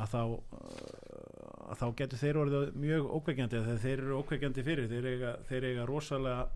að 0.00 0.12
þá, 0.14 0.20
uh, 0.24 1.72
að 1.74 1.80
þá 1.82 1.86
getur 1.98 2.20
þeir 2.22 2.38
orðið 2.44 2.70
mjög 2.80 3.10
ókveikjandi 3.18 3.60
þegar 3.66 3.82
þeir 3.82 3.98
eru 4.04 4.18
ókveikjandi 4.22 4.64
fyrir. 4.70 4.88
Þeir 4.94 5.08
eiga, 5.10 5.32
þeir 5.50 5.66
eiga 5.72 5.86
rosalega 5.90 6.46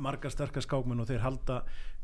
margar 0.00 0.32
sterkar 0.32 0.64
skákmenn 0.64 1.02
og 1.02 1.08
þeir 1.10 1.24
halda 1.24 1.58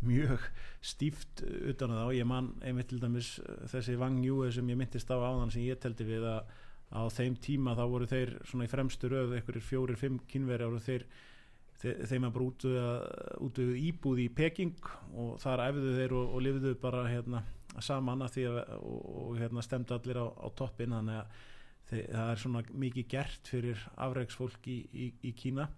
mjög 0.05 0.44
stíft 0.85 1.42
utan 1.44 1.94
að 1.94 2.03
þá. 2.03 2.16
Ég 2.18 2.29
man 2.29 2.51
einmitt 2.62 2.90
til 2.92 3.01
dæmis 3.03 3.37
uh, 3.42 3.64
þessi 3.70 3.96
Yu 4.24 4.51
sem 4.53 4.68
ég 4.68 4.79
myndist 4.79 5.11
á 5.11 5.16
áðan 5.16 5.53
sem 5.55 5.64
ég 5.64 5.81
teldi 5.81 6.05
við 6.09 6.27
að 6.29 6.42
á 6.88 7.05
þeim 7.12 7.37
tíma 7.37 7.77
þá 7.77 7.85
voru 7.88 8.07
þeir 8.09 8.38
svona 8.48 8.64
í 8.64 8.70
fremstu 8.72 9.11
röð 9.12 9.35
einhverjir 9.37 9.64
fjórir, 9.64 9.98
fimm 10.01 10.20
kynverjar 10.29 10.72
og 10.72 10.85
þeir 10.85 11.05
þe 11.79 11.94
þeim 12.09 12.27
að 12.27 12.33
bara 12.35 12.46
út, 12.48 12.64
út 13.44 13.61
við 13.61 13.74
íbúð 13.90 14.22
í 14.24 14.29
Peking 14.35 14.88
og 15.14 15.37
þar 15.42 15.66
æfðu 15.68 15.92
þeir 15.98 16.14
og, 16.16 16.33
og 16.35 16.42
lifðu 16.42 16.72
bara 16.81 17.05
hérna 17.07 17.44
saman 17.85 18.24
að 18.24 18.33
því 18.35 18.46
að 18.48 18.59
og, 18.79 19.03
og 19.22 19.37
hérna 19.38 19.62
stemdu 19.62 19.94
allir 19.94 20.18
á, 20.18 20.27
á 20.27 20.48
toppin 20.59 20.96
þannig 20.96 21.20
að 21.20 21.44
þe 21.88 22.01
það 22.09 22.31
er 22.33 22.42
svona 22.42 22.62
mikið 22.85 23.07
gert 23.12 23.53
fyrir 23.53 23.85
afreiksfólk 23.96 24.66
í, 24.68 24.79
í, 24.92 25.07
í 25.29 25.35
Kína 25.38 25.68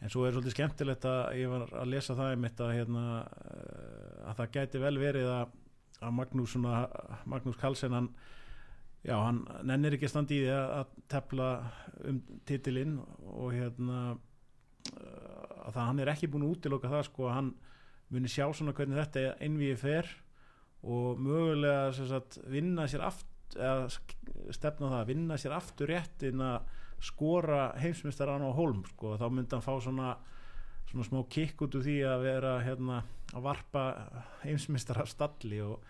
en 0.00 0.12
svo 0.12 0.24
er 0.24 0.34
svolítið 0.34 0.56
skemmtilegt 0.56 1.06
að 1.08 1.22
ég 1.40 1.50
var 1.52 1.66
að 1.82 1.90
lesa 1.92 2.16
það 2.16 2.34
einmitt 2.34 2.60
að 2.64 2.74
hérna 2.78 3.04
eh, 3.20 4.28
að 4.30 4.38
það 4.40 4.52
gæti 4.56 4.82
vel 4.82 4.96
verið 5.00 5.32
að, 5.34 5.56
að 6.00 6.14
Magnús, 6.16 6.54
svona, 6.54 6.76
Magnús 7.28 7.58
Karlsson 7.60 7.96
hann 7.96 8.08
já, 9.04 9.16
hann 9.18 9.44
nennir 9.68 9.96
ekki 9.96 10.08
að 10.08 10.14
standa 10.14 10.36
í 10.36 10.40
því 10.44 10.56
að, 10.56 10.96
tefla 11.10 11.50
um 12.08 12.20
titilinn 12.48 12.96
og 13.28 13.52
hérna 13.56 14.00
uh, 14.14 15.66
að 15.66 15.74
það 15.74 15.84
hann 15.84 16.02
er 16.02 16.12
ekki 16.12 16.30
búin 16.32 16.46
að 16.46 16.56
útiloka 16.56 16.92
það 16.92 17.06
sko 17.08 17.28
að 17.28 17.36
hann 17.38 17.54
muni 18.10 18.30
sjá 18.30 18.44
svona 18.56 18.74
hvernig 18.76 19.00
þetta 19.00 19.36
einvíði 19.42 19.78
fer 19.80 20.10
og 20.80 21.20
mögulega 21.20 21.92
sagt, 21.96 22.40
vinna 22.48 22.86
sér 22.88 23.04
aftur 23.08 23.28
eða 23.58 23.88
stefna 24.54 24.92
það 24.92 25.00
að 25.00 25.08
vinna 25.10 25.36
sér 25.40 25.54
aftur 25.56 25.90
réttin 25.90 26.42
að 26.44 26.68
skora 27.00 27.70
heimsmyndstaran 27.80 28.44
á 28.44 28.50
Holm 28.52 28.84
sko, 28.92 29.16
þá 29.20 29.26
myndi 29.32 29.56
hann 29.56 29.64
fá 29.64 29.74
svona 29.80 30.14
svona 30.90 31.06
smá 31.06 31.20
kikk 31.30 31.64
út 31.66 31.76
úr 31.78 31.84
því 31.86 31.96
að 32.10 32.24
vera 32.26 32.52
hérna 32.64 33.02
að 33.30 33.44
varpa 33.46 33.82
heimsmyndstara 34.42 35.06
stalli 35.06 35.60
og 35.62 35.84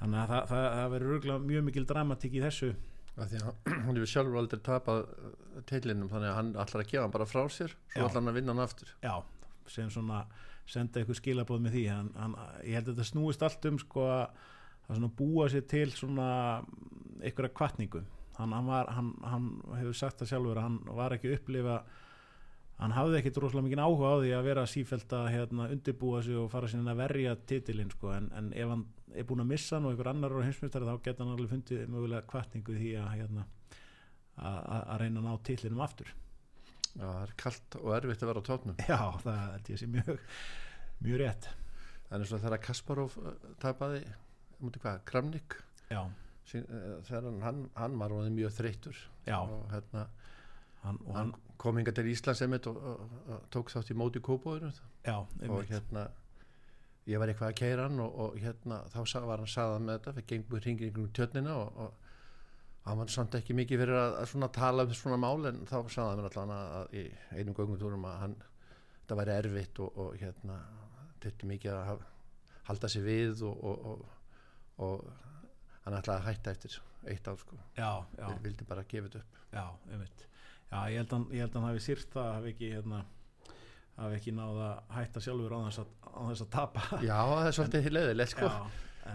þannig 0.00 0.22
að 0.22 0.32
það, 0.32 0.46
það, 0.50 0.64
það 0.76 0.94
verður 0.94 1.44
mjög 1.46 1.66
mikil 1.68 1.84
dramatík 1.86 2.36
í 2.36 2.44
þessu. 2.44 2.70
Að 3.20 3.32
því 3.32 3.40
að 3.40 3.50
hann 3.86 3.98
hefur 4.00 4.12
sjálfur 4.14 4.40
aldrei 4.40 4.62
tapað 4.66 5.02
teilinum 5.70 6.10
þannig 6.10 6.30
að 6.30 6.38
hann 6.40 6.52
ætlar 6.64 6.84
að 6.84 6.92
gefa 6.92 7.04
hann 7.04 7.16
bara 7.16 7.28
frá 7.30 7.42
sér 7.52 7.74
svo 7.76 8.06
ætlar 8.06 8.18
hann 8.18 8.32
að 8.32 8.38
vinna 8.40 8.54
hann 8.54 8.64
aftur. 8.64 8.94
Já, 9.04 9.14
sem 9.70 9.90
svona 9.92 10.24
senda 10.70 11.00
eitthvað 11.00 11.18
skilabóð 11.18 11.62
með 11.64 11.76
því 11.76 11.84
hann, 11.90 12.14
hann, 12.18 12.38
ég 12.66 12.78
held 12.78 12.88
að 12.88 12.94
þetta 12.94 13.10
snúist 13.10 13.44
allt 13.46 13.70
um 13.70 13.78
sko 13.82 14.06
að 14.10 14.48
að 14.90 15.04
búa 15.14 15.46
sér 15.50 15.62
til 15.70 15.86
svona 15.94 16.30
einhverja 17.22 17.52
kvartningu 17.54 18.00
hann, 18.40 18.54
hann, 18.56 18.70
var, 18.70 18.92
hann, 18.96 19.10
hann 19.24 19.50
hefur 19.78 19.98
sagt 20.00 20.22
það 20.22 20.32
sjálfur 20.32 20.60
að 20.60 20.66
hann 20.68 20.78
var 20.98 21.16
ekki 21.16 21.30
að 21.30 21.36
upplifa 21.38 21.80
hann 22.80 22.94
hafði 22.96 23.18
ekkit 23.18 23.38
rosalega 23.42 23.66
mikið 23.66 23.82
áhuga 23.84 24.10
á 24.10 24.16
því 24.22 24.30
að 24.36 24.46
vera 24.48 24.64
sífælt 24.72 25.12
að 25.16 25.26
hérna, 25.34 25.66
undirbúa 25.74 26.22
sig 26.24 26.38
og 26.40 26.48
fara 26.52 26.70
sinna 26.70 26.94
að 26.94 27.02
verja 27.02 27.34
titilinn 27.50 27.92
sko. 27.92 28.14
En, 28.16 28.30
en 28.36 28.48
ef 28.56 28.72
hann 28.72 28.86
er 29.12 29.26
búin 29.28 29.44
að 29.44 29.50
missa 29.50 29.76
hann 29.76 29.88
og 29.88 29.92
einhver 29.92 30.10
annar 30.14 30.32
á 30.32 30.46
heimsmyndstari 30.46 30.88
þá 30.88 31.04
geta 31.04 31.24
hann 31.24 31.34
alveg 31.34 31.52
fundið 31.52 31.92
mögulega 31.92 32.28
kvartningu 32.30 32.78
því 32.78 32.94
að 33.02 33.10
hérna, 33.18 33.44
að, 34.38 34.56
að 34.56 34.80
að 34.80 35.02
reyna 35.02 35.20
að 35.20 35.28
ná 35.28 35.44
titlinum 35.50 35.84
aftur. 35.84 36.14
Já, 36.90 37.04
það 37.04 37.20
er 37.26 37.36
kalt 37.44 37.78
og 37.80 37.92
erfitt 37.98 38.24
að 38.24 38.30
vera 38.32 38.40
á 38.42 38.48
tóknum 38.48 38.80
Já, 38.82 38.98
það 39.22 39.36
held 39.44 39.68
ég 39.70 39.78
sé 39.78 39.86
mjög 39.90 40.08
mjög 41.04 41.20
rétt. 41.20 41.52
En 42.10 42.24
eins 42.24 42.32
og 42.34 42.42
þegar 42.42 42.64
Kasparov 42.64 43.14
uh, 43.20 43.36
tapaði 43.62 44.00
mútið 44.60 44.84
hvað, 44.84 45.04
Kramnik? 45.08 45.56
Já, 45.92 46.00
sín, 46.00 46.16
þegar 46.50 47.28
hann, 47.44 47.62
hann, 47.76 47.98
var 48.00 48.14
orðinn 48.16 48.36
mjög 48.38 48.56
þreyttur. 48.58 49.04
Já. 49.26 49.38
Og 49.40 49.70
hérna 49.72 50.06
hann, 50.84 50.98
og 51.06 51.14
hann 51.16 51.32
kom 51.60 51.78
hinga 51.78 51.92
til 51.94 52.08
Íslands 52.10 52.42
og, 52.42 52.76
og, 52.76 53.00
og 53.28 53.46
tók 53.52 53.72
þátt 53.72 53.92
í 53.92 53.96
móti 53.98 54.22
kópóður 54.24 54.70
og 54.70 55.64
hérna 55.68 56.08
ég 57.08 57.20
var 57.20 57.32
eitthvað 57.32 57.50
að 57.50 57.58
keira 57.60 57.88
hann 57.88 58.00
og, 58.00 58.14
og 58.24 58.38
hérna 58.40 58.82
þá 58.92 59.00
var 59.26 59.42
hann 59.42 59.50
sagðan 59.50 59.88
með 59.88 59.98
þetta 59.98 60.14
við 60.16 60.28
gengum 60.32 60.60
hringir 60.60 60.90
ykkur 60.90 61.10
tjörnina 61.16 61.56
og, 61.56 61.80
og 61.84 62.86
hann 62.86 63.00
var 63.02 63.12
samt 63.12 63.36
ekki 63.36 63.56
mikið 63.56 63.82
fyrir 63.82 63.98
að, 64.00 64.14
að 64.22 64.30
svona 64.32 64.50
tala 64.56 64.86
um 64.86 64.94
svona 64.96 65.20
mál 65.20 65.50
en 65.50 65.64
þá 65.68 65.76
hann 65.80 66.22
mér 66.22 66.30
allan 66.30 66.54
að, 66.56 66.94
í 66.96 67.04
einum 67.36 67.56
göngutúrum 67.56 68.06
að 68.08 68.20
hann 68.24 68.36
þetta 69.00 69.18
væri 69.20 69.36
erfitt 69.36 69.82
og, 69.84 70.00
og 70.00 70.16
hérna 70.20 70.60
þurfti 71.20 71.50
mikið 71.50 71.76
að 71.76 72.06
halda 72.70 72.88
sig 72.88 73.04
við 73.04 73.44
og, 73.48 73.64
og, 73.66 73.84
og, 73.90 74.86
og 74.86 75.29
hann 75.90 76.00
ætlaði 76.00 76.20
að 76.22 76.28
hætta 76.30 76.54
eftir 76.56 76.76
eitt 77.10 77.28
ár 77.30 77.38
sko, 77.40 77.56
Já, 77.76 77.90
já, 78.18 78.26
Vil- 78.28 78.42
vildi 78.44 78.66
bara 78.68 78.84
gefa 78.88 79.08
þetta 79.08 79.22
upp. 79.22 79.38
Já, 79.54 79.64
einmitt. 79.92 80.26
Já, 80.70 80.78
ég 80.92 81.00
held 81.00 81.08
að 81.08 81.16
hann, 81.16 81.24
ég 81.34 81.40
held 81.44 81.54
að 81.54 81.58
hann 81.60 81.70
hafi 81.70 81.82
sýrt 81.86 82.12
það 82.14 82.28
hafi 82.36 82.52
ekki, 82.54 82.68
hérna 82.76 83.00
hafi 84.00 84.18
ekki 84.20 84.34
náð 84.36 84.60
að 84.66 84.92
hætta 84.96 85.22
sjálfur 85.24 85.54
á 85.56 85.60
þess 85.66 85.80
að, 85.82 85.90
á 86.06 86.20
þess 86.28 86.44
að 86.44 86.50
tapa. 86.54 86.84
Já 87.04 87.16
það 87.30 87.48
er 87.48 87.56
svolítið 87.58 87.90
leðilegt 87.96 88.34
sko. 88.36 88.52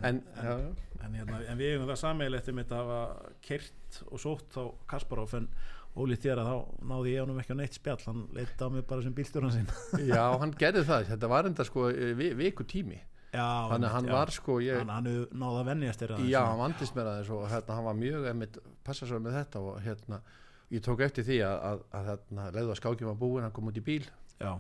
En, 0.02 0.20
já, 0.36 0.44
já. 0.50 1.00
en, 1.06 1.16
hérna, 1.16 1.40
en 1.46 1.58
við 1.62 1.72
hefum 1.76 1.90
það 1.92 2.00
sammeilegt 2.02 2.50
um 2.52 2.60
þetta 2.62 2.78
að 2.82 2.92
hafa 2.92 3.34
kert 3.46 4.00
og 4.10 4.20
sótt 4.20 4.58
á 4.60 4.64
Kasparov 4.92 5.36
en 5.38 5.48
ólíkt 5.96 6.26
þér 6.26 6.42
að 6.42 6.50
þá 6.50 6.56
náði 6.92 7.14
ég 7.14 7.22
honum 7.24 7.40
ekki 7.40 7.56
á 7.56 7.60
neitt 7.62 7.78
spjall. 7.78 8.02
Hann 8.10 8.24
leitt 8.36 8.60
á 8.60 8.68
mig 8.74 8.84
bara 8.90 9.06
sem 9.06 9.14
bílstjóran 9.16 9.54
sinn. 9.56 9.70
Já, 10.10 10.26
hann 10.42 10.52
gerði 10.60 10.84
það. 10.90 11.06
Þetta 11.14 11.30
var 11.32 11.48
enda 11.48 11.66
sko 11.70 11.86
vi, 11.94 12.34
viku 12.42 12.66
tími 12.68 12.98
þannig 13.36 13.90
að 13.90 13.96
hann 13.96 14.10
já. 14.10 14.14
var 14.16 14.32
sko 14.36 14.58
ég, 14.64 14.80
hann, 14.82 14.94
hann 14.94 15.10
náði 15.42 15.60
að 15.62 15.70
venjast 15.72 16.04
þér 16.04 16.16
já, 16.30 16.40
hann 16.42 16.62
vandist 16.62 16.98
mér 16.98 17.12
aðeins 17.12 17.32
og 17.36 17.46
hérna, 17.52 17.78
hann 17.80 17.88
var 17.90 18.00
mjög 18.00 18.30
einmitt, 18.32 18.60
passa 18.88 19.10
svo 19.10 19.20
með 19.24 19.40
þetta 19.40 19.64
og 19.64 19.80
hérna, 19.86 20.22
ég 20.74 20.86
tók 20.86 21.04
eftir 21.06 21.28
því 21.28 21.42
að, 21.48 21.58
að, 21.70 21.84
að 22.00 22.10
hérna, 22.12 22.48
leiðu 22.56 22.74
að 22.74 22.82
skákjum 22.82 23.12
var 23.12 23.20
búin 23.22 23.46
hann 23.46 23.56
kom 23.56 23.72
út 23.72 23.80
í 23.80 23.86
bíl. 23.86 24.04
Já, 24.42 24.52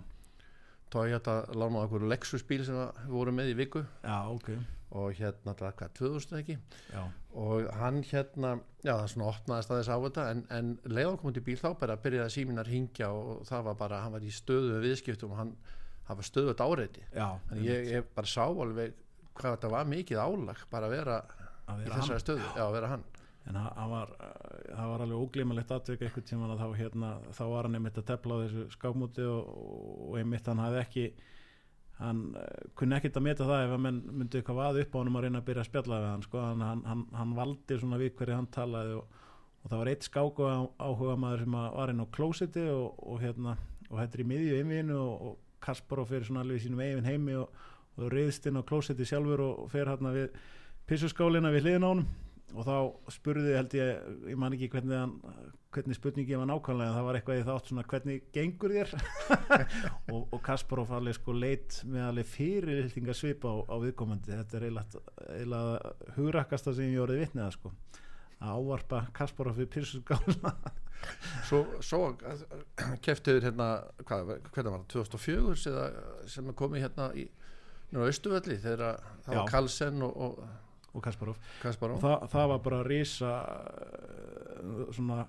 þá 0.93 0.99
ég 1.03 1.17
hérna 1.17 1.35
lánaði 1.57 1.89
okkur 1.89 2.07
Lexus 2.13 2.47
bíl 2.47 2.63
sem 2.67 2.79
við 2.79 3.13
vorum 3.17 3.39
með 3.39 3.51
í 3.51 3.59
viku. 3.59 3.83
Já, 4.05 4.17
ok. 4.31 4.51
Og 4.95 5.17
hérna, 5.17 5.55
hvað, 5.57 5.89
2000 5.97 6.39
ekki? 6.39 6.55
Já, 6.93 7.01
og 7.35 7.65
hann 7.81 8.03
hérna 8.07 8.53
já 8.85 8.93
það 8.93 9.07
svona 9.11 9.29
opnaðist 9.31 9.71
aðeins 9.73 9.89
á 9.91 9.97
þetta 10.05 10.25
en, 10.31 10.43
en 10.55 10.69
leiðan 10.87 11.17
kom 11.19 11.31
út 11.31 11.39
í 11.41 11.43
bíl 11.43 11.57
þá 11.59 11.71
bara 11.81 11.97
byrjaði 11.99 12.35
símin 12.35 12.61
að 12.61 12.69
ringja 12.71 13.09
og 13.11 13.41
það 13.49 13.65
var 13.69 13.79
bara, 13.81 14.03
hann 14.05 14.13
var 14.15 14.23
í 14.23 14.31
stöðu 14.33 14.77
viðskiptum 14.83 15.33
og 15.33 15.41
hann, 15.41 15.51
hann 16.05 16.19
var 16.19 16.27
stöðut 16.27 16.61
áreiti 16.61 17.03
þannig 17.13 17.65
ég, 17.65 17.89
ég 17.95 18.07
bara 18.15 18.29
sá 18.29 18.43
alveg 18.45 18.93
hvað 19.35 19.57
þetta 19.57 19.73
var 19.73 19.91
mikið 19.91 20.21
álag 20.21 20.63
bara 20.71 20.89
að 20.89 20.95
vera 20.95 21.19
að 21.65 21.81
í 21.81 21.85
vera 21.85 21.97
hann. 21.97 22.01
þessari 22.03 22.23
stöðu, 22.23 22.49
já 22.55 22.63
að 22.65 22.73
vera 22.77 22.89
hann. 22.93 23.05
En 23.45 23.57
hann, 23.59 23.73
hann 23.77 23.91
var, 23.91 24.11
það 24.71 24.91
var 24.91 25.03
alveg 25.05 25.21
óglímalegt 25.21 25.71
atvik 25.75 26.03
eitthvað 26.05 26.27
tíma 26.31 26.47
að 26.49 26.61
þá, 26.63 26.67
hérna, 26.79 27.09
þá 27.37 27.43
var 27.51 27.67
hann 27.67 27.77
einmitt 27.77 27.99
að 28.01 28.07
tepla 28.09 28.37
á 28.37 28.41
þessu 28.41 28.65
skápmúti 28.73 29.27
og, 29.29 29.51
og 30.07 30.15
einmitt 30.21 30.49
hann 30.49 30.61
hafði 30.63 30.81
ekki 30.81 31.05
hann 31.99 32.23
uh, 32.35 32.47
kunni 32.75 32.97
ekkert 32.97 33.19
að 33.19 33.27
meta 33.27 33.45
það 33.47 33.67
ef 33.67 33.75
að 33.75 33.83
menn 33.85 34.01
myndi 34.09 34.39
eitthvað 34.39 34.57
vaða 34.59 34.81
upp 34.81 34.97
á 34.97 34.99
hann 34.99 35.11
að 35.13 35.27
reyna 35.27 35.41
að 35.43 35.47
byrja 35.49 35.61
að 35.61 35.69
spjalla 35.69 36.01
við 36.01 36.09
hann 36.09 36.25
sko. 36.25 36.41
hann, 36.41 36.65
hann, 36.65 36.81
hann, 36.89 37.05
hann 37.15 37.37
valdi 37.37 37.77
svona 37.79 38.01
við 38.01 38.17
hverju 38.17 38.39
hann 38.39 38.49
talaði 38.55 38.97
og, 38.97 39.21
og 39.61 39.69
það 39.69 39.79
var 39.81 39.91
eitt 39.93 40.09
skáku 40.09 40.49
áhuga 40.49 41.15
maður 41.21 41.45
sem 41.45 41.57
að 41.61 41.69
var 41.77 41.93
inn 41.93 42.03
á 42.03 42.13
klósiti 42.17 42.65
og, 42.73 42.99
og 43.05 43.21
hérna 43.23 43.55
og 43.85 44.01
er 44.01 44.25
í 44.25 44.27
miðju 44.27 44.59
einvinu 44.59 44.97
og 45.05 45.29
Kasparov 45.65 46.11
fyrir 46.11 46.27
svona 46.27 46.43
alveg 46.45 46.61
sínum 46.63 46.83
eigin 46.83 47.07
heimi 47.07 47.39
og, 47.39 47.65
og 47.97 48.11
reyðst 48.13 48.45
inn 48.49 48.59
á 48.61 48.67
klósiti 48.67 49.07
sjálfur 49.07 49.43
og, 49.45 49.65
fer 49.71 49.89
hérna 49.89 50.13
við 50.15 50.37
pissuskálina 50.89 51.51
við 51.53 51.67
hliðin 51.67 51.87
á 51.87 51.89
honum. 51.89 52.07
Og 52.55 52.63
þá 52.63 52.75
spurði 53.11 53.55
held 53.57 53.73
ég, 53.75 54.03
ég 54.31 54.37
man 54.39 54.53
ekki 54.55 54.69
hvernig, 54.71 54.95
hann, 54.95 55.49
hvernig 55.75 55.97
spurningi 55.97 56.37
var 56.37 56.47
nákvæmlega 56.47 56.91
en 56.91 56.95
það 56.95 57.07
var 57.07 57.17
eitthvað 57.17 57.39
í 57.39 57.45
þátt 57.49 57.71
svona 57.71 57.85
hvernig 57.89 58.27
gengur 58.35 58.75
þér? 58.75 58.93
Og, 60.13 60.21
og 60.29 60.39
Kasparov 60.45 60.93
alveg 60.95 61.17
sko 61.17 61.35
leitt 61.35 61.81
með 61.89 62.05
alveg 62.05 62.29
fyrirltinga 62.31 63.17
svip 63.17 63.43
á, 63.49 63.53
á 63.65 63.75
viðkomandi. 63.81 64.37
Þetta 64.37 64.59
er 64.59 64.67
eiginlega 64.69 65.93
hugrakasta 66.15 66.75
sem 66.77 66.93
ég 66.93 67.03
orðið 67.03 67.25
vitnið 67.25 67.47
að 67.47 67.53
sko. 67.57 67.73
Að 68.39 68.61
ávarpa 68.61 69.03
Kasparov 69.17 69.59
við 69.59 69.71
pissuskálina 69.75 70.53
svo, 71.47 71.63
svo 71.83 72.01
keftuður 73.05 73.49
hérna 73.49 73.69
hvað, 74.03 74.35
hvernig 74.51 74.71
var 74.71 74.83
það, 74.83 74.91
2004 74.95 75.55
eða, 75.71 75.87
sem 76.31 76.51
er 76.51 76.59
komið 76.61 76.87
hérna 76.87 77.09
í 77.15 77.25
á 77.95 78.03
Östuvelli 78.03 78.57
þegar 78.59 79.01
það 79.23 79.35
Já. 79.35 79.39
var 79.39 79.51
Kalsen 79.53 80.03
og, 80.03 80.15
og 80.15 80.45
og 80.95 81.03
Kasparov. 81.03 81.39
Kasparov. 81.61 81.97
Og 81.97 82.03
það, 82.03 82.27
það 82.31 82.51
var 82.51 82.61
bara 82.63 82.83
risa 82.87 83.31
svona 84.95 85.25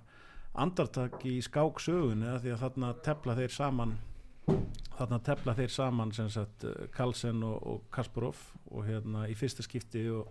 andartak 0.56 1.24
í 1.28 1.36
skáksögunni 1.44 2.28
af 2.30 2.44
því 2.44 2.52
að 2.54 2.62
þarna 2.64 2.92
tefla 3.04 3.34
þeir 3.36 3.54
saman 3.56 3.96
þarna 4.96 5.18
tefla 5.26 5.54
þeir 5.58 5.72
saman 5.74 6.12
sem 6.16 6.28
sagt 6.32 6.64
eh, 6.64 6.86
Carlsen 6.94 7.42
og, 7.44 7.56
og 7.66 7.88
Kasparov 7.92 8.38
og 8.70 8.86
hérna 8.86 9.26
í 9.28 9.34
fyrsta 9.36 9.66
skipti 9.66 10.06
og, 10.14 10.30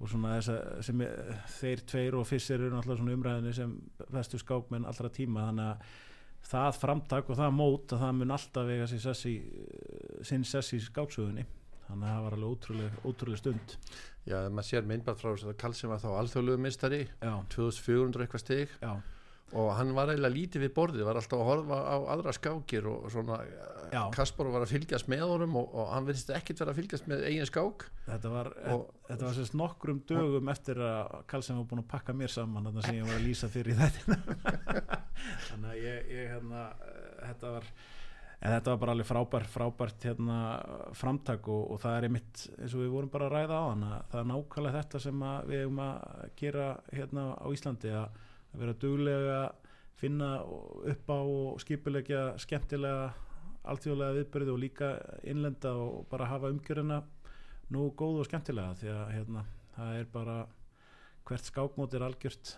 og 0.00 0.08
svona 0.08 0.36
þess 0.38 0.52
að 0.54 0.84
sem 0.88 1.02
er, 1.04 1.32
þeir 1.58 1.82
tveir 1.92 2.16
og 2.16 2.28
Fisser 2.28 2.60
eru 2.60 2.72
náttúrulega 2.72 3.02
svona 3.02 3.16
umræðinni 3.18 3.52
sem 3.56 3.74
vestu 4.16 4.40
skákmenn 4.40 4.88
allra 4.88 5.12
tíma 5.12 5.46
þannig 5.50 5.68
að 5.68 5.96
það 6.50 6.80
framtak 6.80 7.30
og 7.30 7.38
það 7.38 7.56
mót 7.58 7.94
að 7.94 8.04
það 8.06 8.14
mun 8.18 8.34
alltaf 8.36 8.68
vega 8.70 8.88
sér 8.88 9.02
sessi, 9.04 9.34
sinn 10.26 10.46
sessi 10.48 10.78
í 10.78 10.84
skáksögunni 10.86 11.44
þannig 11.90 12.06
að 12.06 12.14
það 12.14 12.24
var 12.24 12.36
alveg 12.38 12.54
ótrúlega, 12.54 13.04
ótrúlega 13.04 13.42
stund. 13.42 13.76
Já, 14.24 14.36
maður 14.48 14.68
sér 14.70 14.88
myndbært 14.88 15.20
frá 15.20 15.32
þess 15.32 15.48
að 15.50 15.56
Kalsen 15.60 15.90
var 15.90 16.00
þá 16.00 16.10
alþjóðlegu 16.14 16.62
mistari 16.64 17.00
já, 17.04 17.32
2400 17.52 18.24
eitthvað 18.24 18.44
stig. 18.44 18.76
Já 18.80 18.92
og 19.58 19.68
hann 19.78 19.90
var 19.96 20.12
eiginlega 20.12 20.34
lítið 20.36 20.62
við 20.66 20.72
borðið 20.76 21.06
var 21.08 21.18
alltaf 21.18 21.40
að 21.42 21.48
horfa 21.48 21.78
á 21.82 21.96
aðra 22.14 22.34
skákir 22.36 22.86
og 22.90 23.08
svona 23.10 23.40
Já. 23.90 24.04
Kasparov 24.14 24.52
var 24.54 24.62
að 24.62 24.70
fylgjast 24.76 25.08
með 25.10 25.24
honum 25.26 25.56
og, 25.58 25.72
og 25.74 25.88
hann 25.90 26.04
verðist 26.06 26.28
ekkit 26.30 26.60
vera 26.62 26.70
að 26.70 26.78
fylgjast 26.78 27.08
með 27.10 27.24
eigin 27.26 27.48
skák 27.48 27.88
Þetta 28.06 28.30
var, 28.30 28.50
Og- 28.70 28.84
þetta 29.08 29.24
var 29.26 29.34
sérst 29.40 29.56
nokkrum 29.58 29.98
dögum 30.06 30.50
eftir 30.52 30.78
að 30.86 31.16
Karlsson 31.32 31.58
var 31.58 31.66
búin 31.72 31.82
að 31.82 31.88
pakka 31.90 32.14
mér 32.14 32.30
saman 32.30 32.68
þarna 32.68 32.84
sem 32.86 33.00
ég 33.00 33.08
var 33.08 33.18
að 33.18 33.26
lýsa 33.26 33.50
fyrir 33.50 33.80
þetta 33.80 34.20
þannig 35.48 35.72
að 35.72 35.80
ég, 35.82 36.06
ég 36.14 36.30
hérna, 36.36 36.62
eh, 36.86 37.26
þetta 37.32 37.50
var 37.56 37.66
en 38.40 38.54
þetta 38.54 38.72
var 38.72 38.78
bara 38.80 38.92
alveg 38.94 39.08
frábær, 39.10 39.44
frábært 39.52 40.04
hérna, 40.08 40.36
framtak 40.96 41.48
og, 41.52 41.66
og 41.74 41.80
það 41.82 41.96
er 41.98 42.06
einmitt 42.08 42.44
eins 42.56 42.72
og 42.78 42.84
við 42.86 42.94
vorum 42.94 43.10
bara 43.12 43.26
að 43.28 43.34
ræða 43.36 43.58
á 43.58 43.64
hann 43.68 43.82
það 44.14 44.18
er 44.22 44.30
nákvæmlega 44.30 44.78
þetta 44.84 45.02
sem 45.04 45.24
að 45.34 45.50
við 45.50 45.64
erum 45.66 45.82
að 45.84 46.22
gera 46.40 46.68
hérna 46.94 47.26
á 47.36 47.46
Íslandi 47.52 47.92
að, 48.00 48.22
að 48.50 48.62
vera 48.64 48.76
duglega 48.82 49.40
finna 50.00 50.30
upp 50.42 51.12
á 51.12 51.20
og 51.20 51.60
skipulegja 51.62 52.22
skemmtilega 52.40 53.10
alþjóðlega 53.70 54.16
viðbyrði 54.16 54.52
og 54.54 54.60
líka 54.62 54.90
innlenda 55.28 55.74
og 55.76 56.06
bara 56.10 56.28
hafa 56.30 56.50
umgjörina 56.52 57.02
nú 57.74 57.90
góð 57.96 58.22
og 58.22 58.28
skemmtilega 58.28 58.76
því 58.80 58.92
að 58.94 59.10
hérna, 59.14 59.42
það 59.76 59.98
er 59.98 60.06
bara 60.14 60.36
hvert 61.28 61.50
skákmót 61.50 61.94
er 61.94 62.06
algjört 62.06 62.54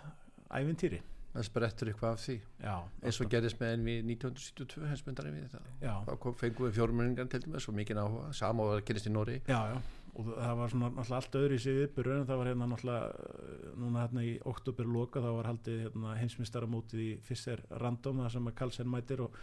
ævintýri. 0.53 1.03
Það 1.33 1.47
sprettur 1.49 1.89
eitthvað 1.89 2.15
af 2.15 2.21
því. 2.21 2.35
Já, 2.61 2.75
eins 3.03 3.19
og 3.25 3.29
gerðist 3.33 3.61
með 3.61 3.71
enn 3.75 3.87
við 3.89 4.01
1972 4.13 4.89
hensmyndari 4.91 5.33
við 5.33 5.47
þetta. 5.49 5.95
Þá 6.07 6.27
fengum 6.43 6.67
við 6.67 6.75
fjórmjöringan 6.77 7.31
til 7.33 7.41
dæmis 7.47 7.69
og 7.73 7.77
mikið 7.79 8.01
áhuga. 8.03 8.33
Sama 8.37 8.67
og 8.67 8.75
það 8.75 8.83
gerist 8.91 9.09
í 9.09 9.13
Nóri 9.13 9.39
já, 9.49 9.61
já 9.73 9.77
og 10.13 10.29
það 10.29 10.59
var 10.59 10.73
svona 10.73 10.91
náttúrulega 10.93 11.19
allt 11.19 11.37
öðru 11.41 11.57
í 11.57 11.63
sig 11.63 11.77
viðbyrður 11.79 12.19
en 12.19 12.27
það 12.29 12.41
var 12.41 12.51
hérna 12.51 12.69
náttúrulega 12.69 13.07
uh, 13.09 13.71
núna 13.81 14.03
hérna 14.03 14.25
í 14.29 14.33
oktober 14.51 14.91
loka 14.93 15.23
þá 15.25 15.31
var 15.39 15.49
haldið 15.49 15.79
hérna, 15.87 16.17
heimsmyndstaramótið 16.21 17.05
í 17.07 17.09
Fisser 17.25 17.63
Random 17.81 18.21
það 18.21 18.35
sem 18.35 18.51
að 18.51 18.57
Karlsson 18.61 18.93
mætir 18.93 19.25
og, 19.25 19.39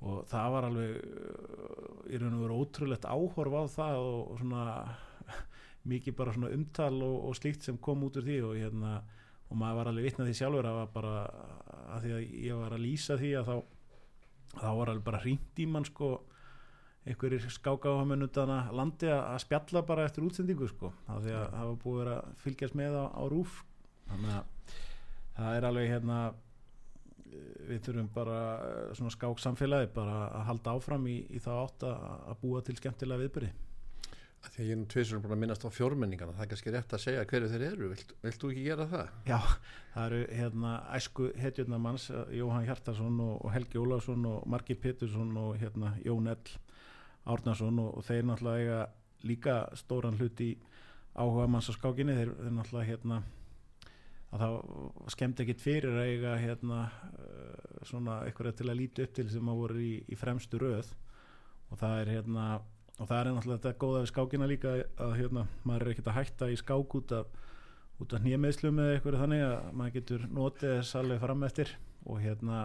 og 0.00 0.22
það 0.30 0.54
var 0.54 0.68
alveg 0.70 0.96
uh, 0.96 2.00
í 2.08 2.22
raun 2.22 2.38
og 2.38 2.44
veru 2.46 2.58
ótrúlegt 2.62 3.08
áhorf 3.08 3.58
á 3.60 3.62
það 3.76 4.00
og, 4.06 4.18
og 4.32 4.40
svona 4.40 4.64
mikið 5.92 6.18
bara 6.22 6.36
svona 6.38 6.54
umtal 6.56 6.94
og, 6.96 7.18
og 7.28 7.36
slíkt 7.36 7.68
sem 7.68 7.80
kom 7.82 8.06
út 8.08 8.16
úr 8.16 8.28
því 8.30 8.40
og 8.48 8.56
hérna 8.56 8.98
og 9.48 9.60
maður 9.60 9.80
var 9.80 9.92
alveg 9.92 10.08
vitnað 10.08 10.30
því 10.30 10.38
sjálfur 10.40 10.70
að 10.72 10.80
bara 10.96 11.12
að 11.88 12.04
því 12.04 12.16
að 12.16 12.24
ég 12.46 12.58
var 12.62 12.74
að 12.76 12.84
lýsa 12.84 13.16
því 13.20 13.34
að 13.40 13.52
þá 13.52 13.56
þá 14.56 14.68
var 14.80 14.90
alveg 14.90 15.04
bara 15.04 15.20
hringt 15.22 15.60
í 15.60 15.68
mann 15.68 15.86
sko 15.88 16.10
einhverjir 17.06 17.46
hann 17.84 18.26
utan 18.26 18.50
að 18.52 18.74
landi 18.76 19.08
að 19.12 19.38
spjalla 19.44 19.82
bara 19.86 20.04
eftir 20.08 20.26
útsendingu 20.26 20.68
sko 20.68 20.92
af 21.06 21.22
því 21.22 21.36
að 21.36 21.46
það 21.54 21.70
var 21.70 21.78
búið 21.84 21.94
að 21.94 22.02
vera 22.02 22.16
að 22.18 22.42
fylgjast 22.42 22.74
með 22.74 22.98
á, 22.98 23.04
á 23.14 23.22
rúf. 23.28 23.62
Þannig 24.08 24.34
að 24.34 24.74
það 25.38 25.56
er 25.56 25.68
alveg 25.68 25.88
hérna 25.92 26.18
eh, 26.28 27.54
við 27.70 27.80
þurfum 27.86 28.10
bara 28.18 28.42
eh, 28.66 28.82
svona 28.98 29.14
skák 29.14 29.40
samfélagi 29.44 29.92
bara 29.94 30.18
að 30.26 30.44
halda 30.50 30.76
áfram 30.76 31.08
í, 31.08 31.22
í 31.30 31.40
það 31.44 31.64
átt 31.64 31.88
að, 31.88 32.04
að 32.32 32.44
búa 32.44 32.62
til 32.66 32.78
skemmtilega 32.80 33.24
viðbyrði 33.24 33.54
því 34.46 34.62
að 34.62 34.68
ég 34.68 34.74
er 34.74 34.78
nú 34.80 34.86
tvisur 34.90 35.20
búin 35.22 35.34
að 35.34 35.40
minnast 35.42 35.64
á 35.66 35.70
fjórmenningana 35.74 36.34
það 36.36 36.44
er 36.44 36.50
kannski 36.52 36.72
rétt 36.74 36.94
að 36.94 37.02
segja 37.02 37.24
hverju 37.30 37.50
þeir 37.52 37.64
eru. 37.68 37.90
Vilt, 37.92 38.14
vilt 38.24 38.40
þú 38.42 38.50
ekki 38.52 38.64
gera 38.64 38.86
það? 38.90 39.10
Já, 39.28 39.38
það 39.94 40.06
eru 40.06 40.20
hérna 40.38 40.72
æsku 40.98 41.28
hetjurnar 41.42 41.82
manns 41.82 42.06
Jóhann 42.34 42.66
Hjartarsson 42.68 43.20
og, 43.24 43.48
Helgi 43.54 43.82
Ólafsson 43.82 44.26
og 44.30 44.48
Margir 44.50 44.80
Pétursson 44.82 45.34
og 45.40 45.58
hérna 45.60 45.94
Jón 46.06 46.30
Ell 46.32 46.54
Árnarsson 47.28 47.80
og, 47.82 47.90
og 47.98 48.06
þeir 48.06 48.28
náttúrulega 48.28 48.62
eiga 48.62 48.78
líka 49.28 49.56
stóran 49.78 50.18
hlut 50.18 50.40
í 50.44 50.52
áhuga 51.18 51.48
manns 51.50 51.68
á 51.70 51.74
skákinni. 51.74 52.16
Þeir, 52.16 52.32
þeir 52.38 52.54
náttúrulega 52.56 52.88
hérna 52.92 53.20
að 54.28 54.42
það 54.42 54.56
skemmt 55.14 55.42
ekkit 55.44 55.62
fyrir 55.64 55.94
að 55.96 56.08
eiga 56.12 56.32
hérna 56.40 56.80
uh, 56.86 57.84
svona 57.88 58.22
eitthvað 58.26 58.58
til 58.58 58.68
að 58.68 58.80
líti 58.82 59.04
upp 59.04 59.14
til 59.16 59.28
sem 59.32 59.52
að 59.52 59.60
voru 59.62 59.84
í, 59.84 59.92
í 60.04 60.18
fremstu 60.20 60.60
röð. 60.60 60.90
Og 61.68 61.80
það 61.80 62.02
er 62.02 62.12
hérna 62.16 62.48
og 62.98 63.06
það 63.06 63.18
er 63.18 63.30
náttúrulega 63.32 63.60
þetta 63.62 63.80
góða 63.84 64.02
við 64.02 64.10
skákina 64.12 64.48
líka 64.50 64.74
að 64.98 65.14
hérna 65.20 65.44
maður 65.62 65.84
er 65.84 65.92
ekkert 65.94 66.10
að 66.12 66.18
hætta 66.18 66.50
í 66.50 66.58
skák 66.58 66.98
út 66.98 67.14
af 67.20 67.36
af 67.98 68.22
nýjameðslum 68.22 68.78
eða 68.78 68.94
eitthvað 68.94 69.22
þannig 69.24 69.40
að 69.42 69.70
maður 69.74 69.94
getur 69.96 70.26
notið 70.30 70.74
þess 70.76 70.98
alveg 71.00 71.22
fram 71.22 71.40
eftir. 71.48 71.72
Og 72.06 72.20
hérna 72.22 72.60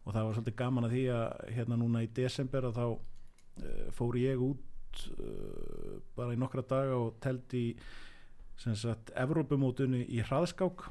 og 0.00 0.14
það 0.14 0.24
var 0.24 0.36
svolítið 0.36 0.56
gaman 0.56 0.86
að 0.86 0.94
því 0.94 1.02
að 1.14 1.24
hérna 1.56 1.76
núna 1.80 2.02
í 2.04 2.08
desember 2.16 2.66
að 2.70 2.78
þá 2.78 2.86
fór 3.96 4.18
ég 4.20 4.40
út 4.44 5.02
uh, 5.16 5.98
bara 6.16 6.36
í 6.36 6.40
nokkra 6.40 6.64
daga 6.66 6.96
og 7.00 7.18
teldi 7.22 7.66
í 7.70 7.76
Evrópumótunni 9.16 10.02
í 10.12 10.20
hraðskák. 10.20 10.88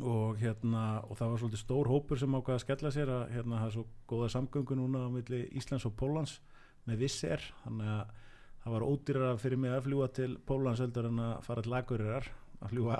Og 0.00 0.38
hérna 0.40 1.02
og 1.04 1.16
það 1.18 1.30
var 1.30 1.40
svolítið 1.42 1.60
stór 1.60 1.88
hópur 1.88 2.20
sem 2.20 2.34
ákvaða 2.36 2.56
að 2.56 2.62
skella 2.64 2.92
sér 2.94 3.10
að 3.12 3.32
hérna 3.34 3.58
það 3.60 3.66
er 3.66 3.74
svo 3.74 3.84
góða 4.08 4.28
samgöngu 4.32 4.76
núna 4.78 5.02
á 5.04 5.08
milli 5.12 5.40
Íslands 5.60 5.84
og 5.88 5.96
Pólans 6.00 6.38
með 6.88 7.02
visser 7.04 7.44
þannig 7.64 7.90
að 7.92 8.14
það 8.62 8.74
var 8.74 8.86
ódýrara 8.86 9.34
fyrir 9.40 9.60
mig 9.60 9.74
að 9.74 9.84
fljúa 9.88 10.08
til 10.16 10.30
Pólandsöldur 10.48 11.08
en 11.10 11.20
að 11.24 11.34
fara 11.46 11.64
til 11.64 11.76
Akureyrar 11.76 12.30
að 12.60 12.72
fljúa 12.74 12.98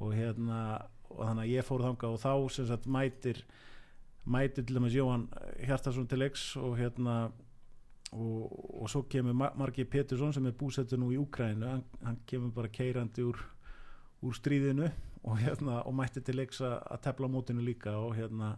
og 0.00 0.16
hérna 0.16 0.58
og 1.12 1.20
þannig 1.20 1.44
að 1.44 1.52
ég 1.52 1.68
fór 1.68 1.84
þangað 1.86 2.16
og 2.16 2.22
þá 2.22 2.64
sagt 2.68 2.88
mætir 2.88 3.42
mætir 4.24 4.66
til 4.66 4.76
dæmis 4.78 4.96
Jóhann 4.96 5.28
Hjartarsson 5.60 6.08
til 6.08 6.22
leiks 6.22 6.52
og 6.60 6.76
hérna 6.80 7.16
og, 8.12 8.52
og 8.82 8.90
svo 8.92 9.02
kemur 9.08 9.36
Ma- 9.36 9.52
Margi 9.56 9.84
Petursson 9.88 10.32
sem 10.36 10.46
er 10.46 10.56
búsettur 10.58 11.00
nú 11.00 11.10
í 11.14 11.18
Úkrænu 11.20 11.68
hann, 11.68 11.84
hann 12.04 12.18
kemur 12.28 12.52
bara 12.56 12.68
keirandi 12.72 13.24
úr, 13.24 13.38
úr 14.22 14.36
stríðinu 14.36 14.90
og 15.22 15.38
hérna 15.38 15.80
og 15.86 15.94
mætti 15.94 16.20
til 16.24 16.36
leiks 16.40 16.60
að 16.66 16.98
tefla 17.04 17.30
mótinu 17.30 17.62
líka 17.64 17.94
og 17.98 18.16
hérna 18.18 18.56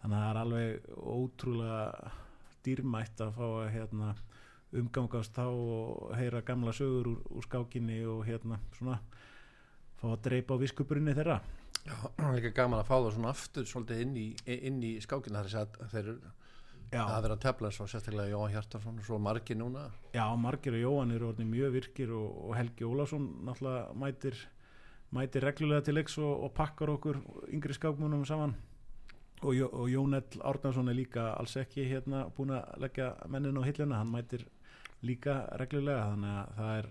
þannig 0.00 0.16
að 0.16 0.22
það 0.22 0.30
er 0.30 0.40
alveg 0.42 0.90
ótrúlega 1.14 2.12
dýrmætt 2.66 3.22
að 3.24 3.32
fá 3.38 3.46
að 3.48 3.70
hérna 3.76 4.10
umgangast 4.78 5.36
þá 5.36 5.46
og 5.48 6.10
heyra 6.18 6.42
gamla 6.44 6.74
sögur 6.76 7.12
úr, 7.12 7.22
úr 7.38 7.46
skákinni 7.46 8.02
og 8.08 8.26
hérna 8.28 8.58
svona 8.76 8.98
fá 9.98 10.10
að 10.12 10.20
dreipa 10.28 10.54
á 10.54 10.60
viskubrunni 10.60 11.14
þeirra. 11.16 11.38
Já, 11.88 11.94
það 12.18 12.26
er 12.28 12.36
líka 12.36 12.52
gaman 12.58 12.82
að 12.82 12.90
fá 12.90 12.96
það 12.98 13.14
svona 13.16 13.32
aftur 13.32 13.66
svolítið 13.66 14.02
inn 14.04 14.16
í, 14.20 14.26
inn 14.68 14.82
í 14.84 14.92
skákina 15.02 15.42
þess 15.46 15.62
að 15.62 15.78
þeir 15.94 16.10
að 16.96 17.22
vera 17.24 17.36
að 17.36 17.42
tefla 17.42 17.70
svo 17.74 17.86
sérstaklega 17.90 18.32
Jóhann 18.32 18.54
Hjartarsson 18.54 19.00
og 19.00 19.06
svo 19.06 19.18
margir 19.20 19.58
núna. 19.60 19.88
Já, 20.14 20.24
Margir 20.40 20.76
og 20.78 20.84
Jóhann 20.84 21.12
eru 21.12 21.28
orðin 21.32 21.50
mjög 21.50 21.74
virkir 21.74 22.12
og, 22.16 22.28
og 22.48 22.54
Helgi 22.56 22.86
Ólafsson 22.88 23.26
náttúrulega 23.44 23.98
mætir, 23.98 24.38
mætir 25.12 25.44
reglulega 25.44 25.84
til 25.84 25.98
leiks 25.98 26.18
og, 26.18 26.44
og 26.46 26.54
pakkar 26.56 26.94
okkur 26.94 27.20
yngri 27.52 27.76
skákmunum 27.76 28.24
saman. 28.28 28.56
Og, 29.42 29.54
og 29.68 29.86
Jónell 29.92 30.40
Árnarsson 30.42 30.88
er 30.90 30.96
líka 30.98 31.32
alls 31.36 31.54
ekki 31.60 31.86
hérna 31.86 32.24
búin 32.34 32.56
að 32.56 32.80
leggja 32.82 33.12
mennin 33.28 33.60
á 33.60 33.62
hilluna, 33.68 34.00
hann 34.00 34.10
mætir 34.10 34.48
líka 35.06 35.44
reglulega 35.60 36.08
þannig 36.10 36.34
að 36.40 36.56
það 36.56 36.72
er 36.78 36.88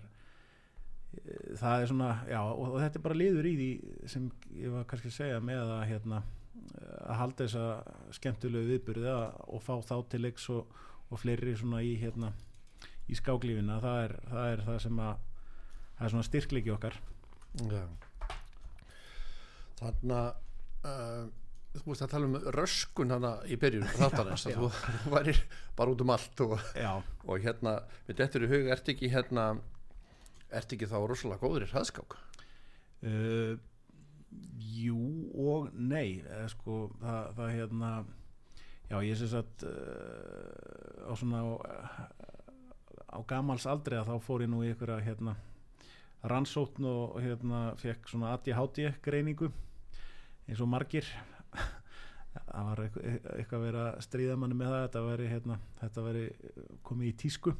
eh, 1.18 1.50
það 1.60 1.82
er 1.82 1.90
svona, 1.90 2.10
já 2.30 2.40
og, 2.40 2.64
og 2.70 2.80
þetta 2.80 3.00
er 3.00 3.04
bara 3.04 3.18
liður 3.18 3.50
í 3.50 3.54
því 3.58 3.70
sem 4.14 4.30
ég 4.56 4.72
var 4.72 4.86
kannski 4.88 5.10
að 5.10 5.18
segja 5.18 5.42
með 5.44 5.74
að 5.74 5.86
hérna 5.90 6.22
að 6.76 7.16
halda 7.20 7.46
þessa 7.46 8.16
skemmtilegu 8.18 8.72
viðbyrði 8.72 9.14
og 9.48 9.64
fá 9.64 9.74
þá 9.86 9.96
til 10.12 10.22
leiks 10.24 10.48
og, 10.54 10.76
og 11.08 11.22
fleiri 11.22 11.56
svona 11.56 11.82
í 11.86 11.94
hérna 12.00 12.32
í 13.08 13.16
skáklífina, 13.16 13.80
það 13.80 14.02
er 14.04 14.14
það, 14.28 14.50
er 14.52 14.64
það 14.66 14.78
sem 14.84 15.02
að 15.02 15.24
það 15.98 16.06
er 16.06 16.14
svona 16.14 16.28
styrkleiki 16.28 16.72
okkar. 16.74 16.98
Já. 17.58 17.84
Þannig 19.78 20.16
að 20.18 20.90
uh, 20.90 21.24
þú 21.78 21.84
veist 21.92 22.04
að 22.04 22.12
tala 22.12 22.28
um 22.28 22.36
röskun 22.54 23.14
hana 23.14 23.32
í 23.48 23.58
byrjun 23.60 23.88
þáttarins 23.98 24.46
að 24.48 24.60
þú, 24.60 24.70
þú 24.76 25.12
værir 25.16 25.42
bara 25.78 25.94
út 25.94 26.04
um 26.04 26.14
allt 26.14 26.44
og, 26.44 26.54
og 27.26 27.44
hérna, 27.44 27.78
við 28.08 28.20
dettur 28.22 28.46
í 28.46 28.52
hug 28.52 28.70
ert 28.74 28.92
ekki 28.92 29.10
hérna 29.12 29.50
ert 30.48 30.72
ekki 30.72 30.88
þá 30.88 30.98
rosalega 31.04 31.42
góður 31.42 31.66
í 31.66 31.72
hraðskák? 31.72 32.18
Uh, 33.04 33.56
jú 34.78 35.00
og 35.38 35.72
nei 35.74 36.20
eða 36.20 36.48
sko, 36.52 36.78
það, 37.00 37.28
það 37.38 37.52
hérna 37.56 37.90
já, 38.88 38.98
ég 39.04 39.18
sem 39.20 39.30
sagt 39.32 39.64
uh, 39.68 41.08
á 41.08 41.12
svona 41.18 41.42
á, 41.42 41.48
á 43.16 43.18
gamals 43.28 43.66
aldrei 43.68 43.98
að 44.00 44.12
þá 44.12 44.26
fór 44.26 44.44
ég 44.44 44.52
nú 44.52 44.62
í 44.64 44.72
einhverja 44.72 45.04
hérna 45.06 45.36
rannsókn 46.28 46.86
og 46.88 47.18
hérna 47.22 47.72
fekk 47.78 48.08
svona 48.10 48.34
ADHD 48.34 48.92
greiningu 49.02 49.52
eins 50.48 50.62
og 50.64 50.70
margir. 50.70 51.06
Það 52.38 52.66
var 52.68 52.80
eitthvað, 52.84 53.66
að 53.74 54.02
stríða 54.04 54.36
manni 54.38 54.56
með 54.56 54.70
það 54.70 54.82
þetta 54.84 55.00
veri, 55.04 55.28
hérna, 55.32 55.56
þetta 55.80 56.04
veri 56.04 56.24
komið 56.86 57.08
í 57.08 57.14
tísku. 57.22 57.54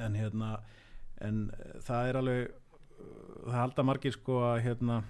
En 0.00 0.16
hérna 0.18 0.54
en 1.22 1.44
eh, 1.54 1.74
það 1.84 2.08
er 2.08 2.18
alveg 2.20 2.40
eh, 2.44 2.54
það 3.44 3.58
halda 3.60 3.84
margir 3.86 4.16
sko 4.16 4.38
að 4.48 4.62
hérna 4.64 5.02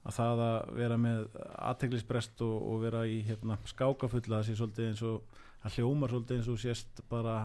að 0.00 0.16
það 0.16 0.42
að 0.46 0.58
vera 0.78 0.96
með 1.00 1.22
aðteglisbrest 1.70 2.42
og, 2.46 2.56
og 2.72 2.82
vera 2.86 3.04
í 3.08 3.20
hérna, 3.26 3.58
skákafulla 3.68 4.40
það 4.40 4.48
sé 4.48 4.56
svolítið 4.58 4.90
eins 4.90 5.02
og 5.04 5.38
að 5.60 5.76
hljómar 5.76 6.12
svolítið 6.12 6.38
eins 6.38 6.50
og 6.50 6.60
sést 6.62 7.02
bara 7.10 7.36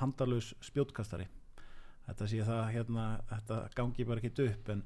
handalaus 0.00 0.52
spjótkastari. 0.64 1.28
Þetta 2.06 2.28
sé 2.28 2.44
það 2.46 2.62
hérna 2.72 3.06
þetta 3.30 3.58
gangi 3.76 4.06
bara 4.08 4.22
ekki 4.22 4.46
upp 4.48 4.70
en, 4.72 4.82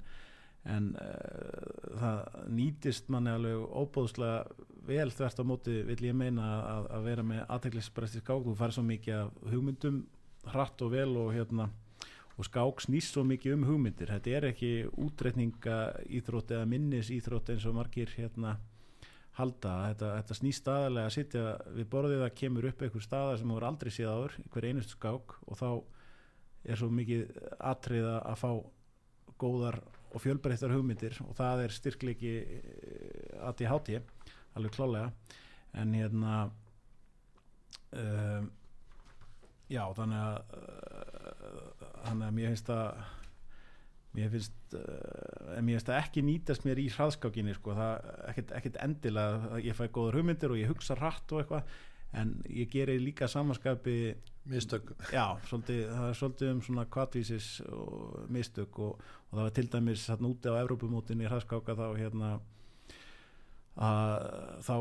en 0.74 0.88
uh, 0.98 1.94
það 2.00 2.42
nýtist 2.58 3.08
manni 3.14 3.32
alveg 3.32 3.62
óbóðslega 3.70 4.66
vel 4.86 5.08
þvert 5.14 5.40
á 5.42 5.44
móti 5.46 5.78
vil 5.86 6.02
ég 6.08 6.18
meina 6.18 6.50
að, 6.58 6.90
að 6.98 7.08
vera 7.10 7.26
með 7.26 7.42
aðteglisbrest 7.46 8.18
í 8.18 8.22
skák. 8.22 8.44
Þú 8.50 8.58
fær 8.58 8.74
svo 8.74 8.84
mikið 8.86 9.32
hugmyndum 9.52 10.02
hratt 10.50 10.82
og 10.82 10.92
vel 10.92 11.10
og 11.22 11.32
hérna 11.34 11.70
og 12.36 12.48
skák 12.48 12.82
snýst 12.84 13.14
svo 13.14 13.24
mikið 13.24 13.56
um 13.56 13.66
hugmyndir. 13.68 14.12
Þetta 14.12 14.32
er 14.36 14.48
ekki 14.50 14.70
útreikninga 15.00 15.76
íþrótt 16.18 16.52
eða 16.56 16.68
minnis 16.68 17.10
íþrótt 17.14 17.54
eins 17.54 17.66
og 17.68 17.76
margir 17.78 18.12
hérna 18.16 18.58
halda. 19.38 19.74
Þetta, 19.90 20.12
þetta 20.20 20.38
snýst 20.40 20.64
staðarlega 20.64 21.10
að 21.10 21.16
sitja 21.16 21.44
við 21.76 21.90
borðið 21.92 22.24
að 22.26 22.34
kemur 22.40 22.68
upp 22.70 22.84
einhver 22.84 23.04
staðar 23.04 23.40
sem 23.40 23.52
er 23.56 23.68
aldrei 23.68 23.92
séð 23.92 24.12
áður, 24.12 24.38
einhver 24.44 24.68
einustu 24.68 24.96
skák 24.96 25.36
og 25.46 25.60
þá 25.60 25.68
er 26.66 26.80
svo 26.80 26.90
mikið 26.92 27.28
atrið 27.72 28.08
að 28.16 28.40
fá 28.40 28.50
góðar 29.40 29.80
og 30.16 30.22
fjölbreyttar 30.24 30.72
hugmyndir 30.72 31.16
og 31.26 31.34
það 31.36 31.64
er 31.66 31.74
styrkleiki 31.76 32.32
ADHD 33.44 33.98
alveg 34.56 34.72
klálega 34.72 35.10
en 35.76 35.92
hérna 35.92 36.36
um, 37.92 38.48
já 39.68 39.82
þannig 39.98 40.22
að 40.22 40.36
uh, 40.56 40.85
þannig 42.10 42.28
að 42.28 42.36
mér 42.38 42.54
finnst 42.54 42.72
að 42.74 43.04
mér 44.16 44.30
finnst 44.32 44.76
uh, 44.78 45.56
en 45.56 45.66
mér 45.66 45.76
finnst 45.76 45.90
að 45.92 46.00
ekki 46.00 46.24
nýtast 46.24 46.64
mér 46.66 46.80
í 46.80 46.86
hraðskákinni 46.94 47.56
sko, 47.58 47.74
það 47.76 48.08
ekkert, 48.30 48.54
ekkert 48.60 48.80
endilega. 48.86 49.60
Ég 49.64 49.76
fæ 49.76 49.84
góðar 49.92 50.20
hugmyndir 50.20 50.54
og 50.54 50.62
ég 50.62 50.72
hugsa 50.72 50.96
hratt 50.98 51.34
og 51.34 51.42
eitthvað 51.42 51.76
en 52.16 52.32
ég 52.48 52.70
geri 52.72 52.96
líka 53.02 53.28
samanskapi 53.28 54.14
mistök. 54.48 54.92
Já, 55.12 55.36
svolítið, 55.48 55.82
það 55.90 56.08
er 56.08 56.18
svolítið 56.20 56.52
um 56.54 56.60
svona 56.64 56.84
kvatvísis 56.96 57.48
og 57.66 58.28
mistök 58.32 58.78
og, 58.78 59.00
og 59.28 59.38
það 59.38 59.42
var 59.42 59.56
til 59.58 59.70
dæmis 59.72 60.06
hérna 60.10 60.30
úti 60.30 60.52
á 60.52 60.60
Evrópumótinni 60.62 61.28
hraðskáka 61.28 61.76
þá 61.76 61.86
hérna 61.98 62.30
að 63.76 64.62
þá 64.66 64.76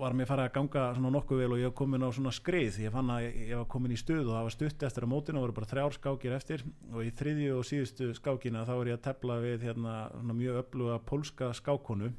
var 0.00 0.14
mér 0.16 0.28
farið 0.28 0.46
að 0.46 0.54
ganga 0.54 0.82
svona 0.96 1.12
nokkuð 1.12 1.42
vel 1.42 1.50
og 1.54 1.60
ég 1.60 1.68
var 1.68 1.76
komin 1.76 2.04
á 2.04 2.08
svona 2.16 2.32
skrið. 2.32 2.78
Ég 2.80 2.94
fann 2.94 3.12
að 3.12 3.26
ég, 3.26 3.52
var 3.58 3.68
komin 3.72 3.92
í 3.92 3.98
stuð 4.00 4.22
og 4.22 4.32
það 4.32 4.46
var 4.46 4.54
stutt 4.54 4.84
eftir 4.88 5.06
að 5.06 5.12
mótinu 5.12 5.40
og 5.40 5.44
voru 5.44 5.56
bara 5.58 5.70
þrjár 5.70 5.96
skákir 5.96 6.36
eftir. 6.36 6.64
Og 6.94 7.04
í 7.04 7.12
þriðju 7.20 7.58
og 7.58 7.66
síðustu 7.68 8.10
skákina 8.16 8.64
þá 8.68 8.72
var 8.78 8.90
ég 8.90 9.00
að 9.00 9.06
tepla 9.08 9.38
við 9.44 9.66
hérna 9.68 9.96
mjög 10.32 10.60
öfluga 10.62 10.98
pólska 11.10 11.50
skákonu 11.56 12.12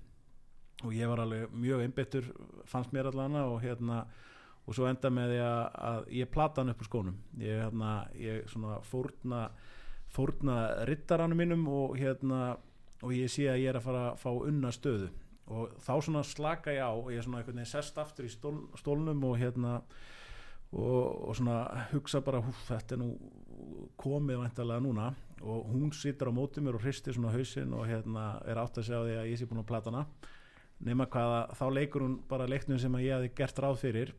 og 0.82 0.93
ég 0.97 1.09
var 1.09 1.22
alveg 1.22 1.53
mjög 1.53 1.84
einbyttur 1.86 2.30
fannst 2.69 2.93
mér 2.93 3.11
allavega 3.11 3.49
og 3.49 3.61
hérna 3.61 4.05
og 4.61 4.78
svo 4.78 4.86
enda 4.89 5.09
með 5.13 5.34
því 5.34 5.43
að, 5.45 5.61
að 5.89 6.09
ég 6.22 6.32
plata 6.34 6.61
hann 6.61 6.74
upp 6.74 6.82
úr 6.82 6.89
skónum. 6.89 7.22
Ég, 7.41 7.61
hérna, 7.65 7.93
ég 8.17 8.49
svona 8.49 8.78
fórna 8.86 9.45
fórna 10.11 10.86
rittaranum 10.89 11.39
mínum 11.39 11.65
og 11.72 11.95
hérna 11.99 12.57
og 13.02 13.14
ég 13.16 13.32
sé 13.32 13.47
að 13.49 13.62
ég 13.64 13.72
er 13.72 13.80
að 13.80 13.88
fara 13.88 14.06
að 14.12 14.22
fá 14.22 14.30
unna 14.32 14.72
stöðu. 14.74 15.10
Og 15.52 15.76
þá 15.84 15.93
svona 16.06 16.24
slaka 16.24 16.74
ég 16.74 16.86
á 16.86 16.91
og 16.93 17.10
ég 17.12 17.20
er 17.20 17.26
svona 17.26 17.41
einhvern 17.41 17.60
veginn 17.60 17.72
sest 17.72 17.97
aftur 17.99 18.28
í 18.28 18.32
stól, 18.32 18.56
stólnum 18.80 19.24
og 19.28 19.39
hérna 19.41 19.80
og, 20.72 21.30
og 21.30 21.36
svona 21.36 21.88
hugsa 21.91 22.22
bara 22.24 22.39
húf, 22.43 22.62
þetta 22.70 22.95
er 22.95 23.02
nú 23.02 23.10
komið 23.99 24.43
væntalega 24.45 24.84
núna. 24.86 25.10
Og 25.41 25.66
hún 25.74 25.89
situr 25.97 26.30
á 26.30 26.34
móti 26.34 26.62
mér 26.62 26.78
og 26.78 26.86
hristir 26.86 27.18
svona 27.18 27.34
hausinn 27.34 27.74
og 27.74 27.88
hérna 27.89 28.36
er 28.47 28.62
átt 28.62 28.78
að 28.78 28.88
segja 28.88 29.02
á 29.02 29.06
því 29.08 29.18
að 29.18 29.32
ég 29.32 29.41
sé 29.41 29.49
búin 29.49 29.64
að 29.64 29.72
plata 29.74 29.91
hana. 29.91 30.06
Nema 30.82 31.06
hvaða, 31.10 31.41
þá 31.58 31.66
leikur 31.74 32.06
hún 32.06 32.16
bara 32.30 32.49
leiknum 32.49 32.80
sem 32.82 32.95
að 32.97 33.06
ég 33.06 33.18
hafi 33.18 33.34
gert 33.38 33.62
ráð 33.62 33.82
fyrir. 33.82 34.14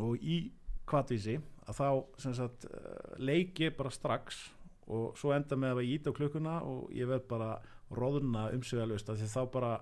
Og 0.00 0.16
í 0.24 0.40
kvatvísi 0.88 1.38
að 1.68 1.78
þá 1.78 1.86
sagt 2.24 2.66
eh, 2.66 3.14
leik 3.22 3.60
ég 3.62 3.76
bara 3.76 3.92
strax. 3.92 4.42
Og 4.92 5.14
svo 5.16 5.30
enda 5.36 5.56
með 5.56 5.76
að 5.76 5.84
ég 5.86 6.00
ít 6.00 6.10
á 6.10 6.16
klukkuna 6.16 6.56
og 6.66 6.90
ég 6.96 7.08
verð 7.08 7.28
bara 7.30 7.52
róðuna 7.98 8.48
umsvegalust 8.56 9.10
af 9.10 9.20
því 9.20 9.28
þá 9.32 9.42
bara 9.52 9.72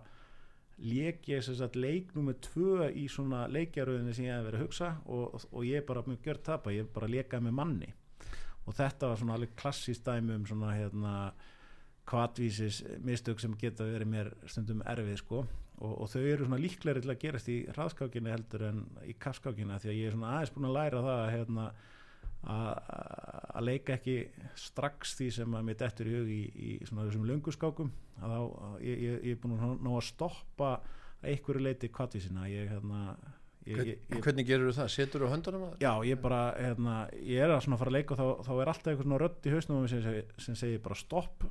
lék 0.80 1.28
ég 1.28 1.44
sagt 1.44 1.76
leik 1.76 2.14
nummer 2.16 2.36
tvö 2.40 2.88
í 2.96 3.06
svona 3.12 3.44
leikjaröðinni 3.52 4.14
sem 4.16 4.26
ég 4.26 4.36
hef 4.38 4.46
verið 4.48 4.60
að 4.60 4.66
hugsa 4.66 4.90
og, 5.06 5.40
og 5.52 5.64
ég 5.68 5.80
er 5.82 5.88
bara 5.88 6.04
mjög 6.06 6.28
gjört 6.28 6.44
tapa, 6.46 6.72
ég 6.72 6.86
er 6.86 6.92
bara 6.94 7.08
að 7.10 7.16
leka 7.18 7.40
með 7.44 7.56
manni. 7.58 7.90
Og 8.68 8.76
þetta 8.76 9.10
var 9.10 9.20
svona 9.20 9.36
alveg 9.36 9.56
klassíst 9.60 10.04
dæmi 10.06 10.36
um 10.36 10.46
svona 10.48 10.74
hérna 10.76 11.14
kvatvísis 12.08 12.82
mistök 13.04 13.40
sem 13.42 13.54
geta 13.60 13.86
verið 13.86 14.10
mér 14.10 14.32
stundum 14.48 14.82
erfið 14.88 15.20
sko. 15.20 15.44
Og, 15.80 15.92
og 16.04 16.10
þau 16.12 16.20
eru 16.22 16.46
svona 16.46 16.60
líklegri 16.60 17.04
til 17.04 17.12
að 17.12 17.22
gerast 17.22 17.48
í 17.52 17.60
hraðskákinni 17.70 18.32
heldur 18.32 18.66
en 18.68 18.82
í 19.08 19.14
kaffskákinni 19.20 19.78
því 19.80 19.92
að 19.92 20.00
ég 20.00 20.10
er 20.10 20.16
svona 20.16 20.34
aðeins 20.36 20.52
búin 20.54 20.68
að 20.68 20.76
læra 20.76 21.04
það 21.06 21.20
að 21.20 21.32
hérna 21.36 21.66
að 22.48 23.66
leika 23.66 23.96
ekki 23.98 24.14
strax 24.56 25.12
því 25.18 25.26
sem 25.40 25.56
að 25.58 25.66
mér 25.66 25.78
dettur 25.82 26.08
í 26.08 26.14
hug 26.14 26.30
í, 26.32 26.40
í 26.48 26.70
svona 26.88 27.04
þessum 27.08 27.26
lönguskákum 27.28 27.90
að 28.20 28.32
þá, 28.32 28.40
að 28.40 28.86
ég, 28.86 29.02
ég, 29.04 29.18
ég 29.28 29.36
er 29.36 29.42
búin 29.42 29.58
að 29.58 29.74
ná 29.84 29.90
að 29.92 30.06
stoppa 30.08 30.70
einhverju 31.20 31.64
leiti 31.66 31.90
kvartvísina 31.92 32.46
ég, 32.48 32.70
hérna, 32.72 33.02
ég, 33.68 33.76
ég, 33.76 33.90
ég, 33.92 34.22
hvernig 34.24 34.48
gerur 34.48 34.76
það? 34.76 34.92
Setur 34.94 35.26
þú 35.26 35.32
höndunum 35.34 35.66
að 35.66 35.74
það? 35.74 35.84
já, 35.84 36.08
ég 36.08 36.22
bara 36.24 36.40
hérna, 36.56 36.96
ég 37.18 37.44
er 37.44 37.52
að 37.52 37.64
svona 37.66 37.80
fara 37.82 37.92
að 37.92 37.98
leika 37.98 38.16
og 38.16 38.22
þá, 38.22 38.48
þá 38.48 38.52
er 38.54 38.72
alltaf 38.72 38.92
eitthvað 38.92 39.08
svona 39.08 39.20
rödd 39.24 39.50
í 39.50 39.54
hausnum 39.56 39.90
sem, 39.92 40.08
sem 40.46 40.58
segir 40.62 40.82
bara 40.86 41.00
stopp 41.00 41.48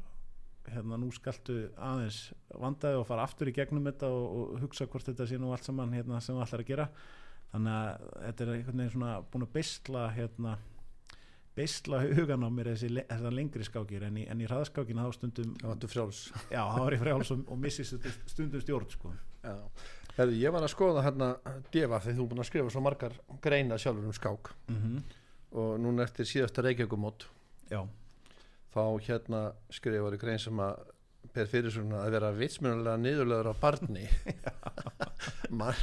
hérna 0.69 0.99
nú 1.01 1.09
skaltu 1.13 1.59
aðeins 1.77 2.19
vandaði 2.49 2.99
og 2.99 3.07
fara 3.09 3.29
aftur 3.29 3.49
í 3.49 3.55
gegnum 3.55 3.85
þetta 3.89 4.09
og, 4.13 4.25
og 4.25 4.59
hugsa 4.65 4.89
hvort 4.89 5.05
þetta 5.09 5.29
sé 5.29 5.37
nú 5.41 5.53
allt 5.53 5.69
saman 5.69 5.93
hérna, 5.93 6.21
sem 6.21 6.37
þú 6.37 6.45
ætlar 6.45 6.65
að 6.65 6.69
gera 6.69 6.89
þannig 7.49 7.77
að 7.77 8.09
þetta 8.25 8.43
er 8.43 8.51
einhvern 8.55 8.81
veginn 8.81 8.93
svona 8.93 9.13
búin 9.29 9.45
að 9.45 9.55
beisla 9.55 10.03
hérna 10.13 10.57
beisla 11.59 12.01
hugan 12.07 12.47
á 12.47 12.49
mér 12.55 12.71
þessi, 12.73 12.89
þessar 13.11 13.35
lengri 13.35 13.67
skákir 13.67 14.07
en 14.07 14.17
í, 14.23 14.25
í 14.25 14.47
hraðskákina 14.49 15.05
þá 15.07 15.17
stundum 15.19 15.53
Það 15.59 15.71
vantur 15.73 15.93
frjáls. 15.93 16.23
já, 16.49 16.61
þá 16.63 16.81
er 16.87 16.95
ég 16.97 17.03
frjáls 17.05 17.31
og, 17.35 17.45
og 17.51 17.59
missi 17.67 17.85
stundum, 17.87 18.61
stjórn 18.63 18.91
sko. 18.95 19.13
Já. 19.43 19.55
Herðu, 20.17 20.35
ég 20.41 20.51
var 20.51 20.65
að 20.65 20.73
skoða 20.73 21.03
hérna 21.05 21.27
Deva 21.71 21.99
þegar 22.03 22.17
þú 22.17 22.23
er 22.25 22.29
búin 22.33 22.41
að 22.43 22.47
skrifa 22.49 22.71
svo 22.73 22.81
margar 22.83 23.13
greina 23.45 23.77
sjálfur 23.79 24.09
um 24.09 24.15
skák 24.15 24.53
mm 24.73 24.99
og 25.49 25.79
núna 25.81 26.03
eftir 26.05 26.27
síðasta 26.29 26.61
reykjökumót 26.61 27.23
já, 27.71 27.79
þá 28.69 28.81
hérna 29.01 29.39
skrifar 29.73 30.13
í 30.13 30.19
grein 30.21 30.37
sem 30.37 30.59
að 30.61 30.83
ber 31.33 31.49
fyrir 31.49 31.73
svona 31.73 32.03
að 32.03 32.13
vera 32.13 32.29
vitsmjönulega 32.37 33.01
niðurlegur 33.01 33.49
á 33.49 33.53
barni 33.57 34.03
Man, 35.49 35.73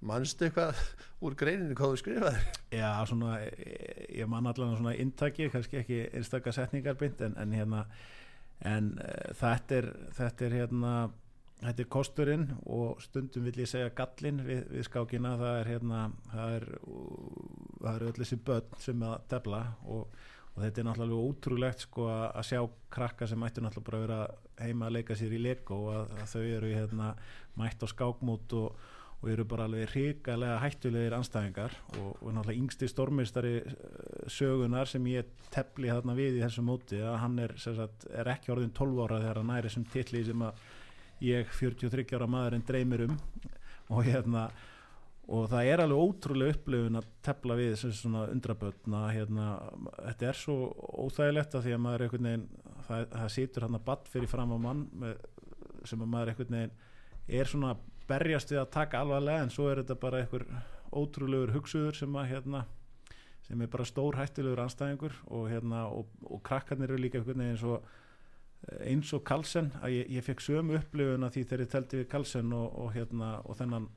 manstu 0.00 0.48
eitthvað 0.48 0.82
úr 1.24 1.36
greininu 1.38 1.76
hvað 1.78 1.94
þú 1.94 2.00
skrifaði 2.02 2.42
já 2.78 2.90
svona 3.10 3.38
ég, 3.42 4.02
ég 4.20 4.30
man 4.30 4.50
allan 4.50 4.76
svona 4.78 4.96
intaki 4.98 5.48
kannski 5.52 5.80
ekki 5.82 6.02
einstakka 6.12 6.54
setningar 6.54 6.98
beint 7.00 7.22
en, 7.24 7.34
en 7.40 7.56
hérna 7.56 7.86
en 8.66 8.92
uh, 8.98 9.32
þetta 9.38 9.80
er 9.80 9.90
þetta 10.18 10.46
er 10.48 10.60
hérna 10.62 10.92
þetta 11.62 11.82
er 11.82 11.90
kosturinn 11.90 12.46
og 12.70 13.02
stundum 13.02 13.46
vill 13.48 13.62
ég 13.62 13.70
segja 13.70 13.90
gallinn 13.98 14.42
við, 14.46 14.64
við 14.70 14.86
skákina. 14.86 15.34
Það 15.40 15.60
er 15.60 15.70
hérna 15.72 16.02
það 16.32 16.56
er, 16.58 16.66
það 17.82 17.92
eru 17.94 18.10
öll 18.10 18.18
þessi 18.20 18.40
börn 18.48 18.82
sem 18.82 19.06
að 19.08 19.16
tefla 19.32 19.62
og, 19.90 20.20
og 20.58 20.64
þetta 20.64 20.80
er 20.82 20.86
náttúrulega 20.88 21.30
ótrúlegt 21.30 21.82
sko 21.86 22.08
að 22.10 22.46
sjá 22.48 22.60
krakka 22.90 23.26
sem 23.30 23.38
mættu 23.38 23.62
náttúrulega 23.62 23.86
bara 23.86 23.98
að 23.98 24.06
vera 24.06 24.66
heima 24.66 24.88
að 24.88 24.94
leika 24.96 25.16
sér 25.18 25.34
í 25.36 25.42
Lego 25.42 25.76
og 25.84 25.90
að, 25.94 26.14
að 26.18 26.30
þau 26.32 26.46
eru 26.56 26.70
hérna 26.72 27.10
mætt 27.60 27.84
á 27.84 27.86
skákmót 27.92 28.54
og, 28.58 28.88
og 29.20 29.30
eru 29.30 29.46
bara 29.46 29.68
alveg 29.68 29.92
hrikalega 29.92 30.56
hættulegir 30.64 31.14
anstæðingar 31.14 31.76
og, 32.00 32.08
og 32.16 32.34
náttúrulega 32.34 32.64
yngsti 32.64 32.88
stormistari 32.90 33.54
sögunar 34.34 34.90
sem 34.90 35.06
ég 35.12 35.30
tefli 35.54 35.92
þarna 35.92 36.16
við 36.18 36.40
í 36.40 36.42
þessu 36.42 36.66
móti 36.66 36.98
að 36.98 37.20
hann 37.22 37.38
er, 37.44 37.54
sem 37.62 37.78
sagt, 37.78 38.08
er 38.10 38.32
ekki 38.34 38.54
orðin 38.56 38.74
12 38.74 39.04
ára 39.06 39.22
þegar 39.22 39.42
hann 39.42 39.52
næri 39.52 39.70
þessum 39.70 39.86
titli 39.94 40.24
sem 40.26 40.44
að 40.48 40.66
ég 41.28 41.54
43 41.54 42.18
ára 42.18 42.30
maðurinn 42.30 42.66
dreymir 42.66 43.06
um. 43.06 43.14
Og 43.94 44.04
hérna 44.04 44.48
og 45.28 45.48
það 45.52 45.68
er 45.68 45.82
alveg 45.82 46.02
ótrúlega 46.08 46.56
upplifun 46.56 46.98
að 47.00 47.08
tefla 47.26 47.56
við 47.58 47.74
sem 47.82 47.92
svona 47.92 48.24
undrabötn 48.32 48.94
að 48.96 49.08
hérna, 49.16 49.48
þetta 49.98 50.28
er 50.30 50.38
svo 50.40 50.56
óþægilegt 51.04 51.58
að 51.58 51.66
því 51.66 51.74
að 51.76 51.82
maður 51.84 52.00
er 52.00 52.06
einhvern 52.06 52.28
veginn 52.30 52.46
það, 52.86 53.04
það 53.12 53.28
situr 53.34 53.66
hann 53.66 53.78
að 53.78 53.84
batt 53.90 54.08
fyrir 54.08 54.32
fram 54.32 54.54
á 54.56 54.58
mann 54.64 54.82
með, 55.02 55.20
sem 55.90 56.02
að 56.04 56.10
maður 56.14 56.32
einhvern 56.32 56.58
veginn 56.58 56.74
er 57.40 57.52
svona 57.52 57.74
berjast 58.08 58.54
við 58.54 58.62
að 58.62 58.74
taka 58.78 59.04
alvarlega 59.04 59.44
en 59.44 59.52
svo 59.52 59.68
er 59.68 59.82
þetta 59.82 60.00
bara 60.00 60.24
einhver 60.24 60.46
ótrúlegur 60.96 61.54
hugsuður 61.58 62.00
sem 62.00 62.16
að 62.16 62.30
hérna 62.32 62.64
sem 63.44 63.60
er 63.64 63.72
bara 63.72 63.88
stór 63.88 64.16
hættilegur 64.16 64.64
anstæðingur 64.64 65.22
og 65.28 65.48
hérna 65.52 65.86
og, 65.92 66.08
og 66.24 66.40
krakkarnir 66.44 66.88
eru 66.88 67.02
líka 67.04 67.20
einhvern 67.20 67.44
veginn 67.44 67.60
svo 67.60 67.82
eins 68.82 69.12
og 69.14 69.22
Kalsen 69.28 69.70
að 69.82 70.00
ég, 70.00 70.10
ég 70.16 70.24
fekk 70.24 70.42
sömu 70.42 70.80
upplifun 70.80 71.24
að 71.24 71.36
því 71.36 71.44
þegar 71.44 71.62
ég 71.62 71.72
teldi 71.74 72.00
við 72.00 72.08
Kalsen 72.12 72.54
og, 72.56 72.68
og 72.80 72.94
hérna 72.96 73.34
og 73.44 73.60
þennan 73.60 73.88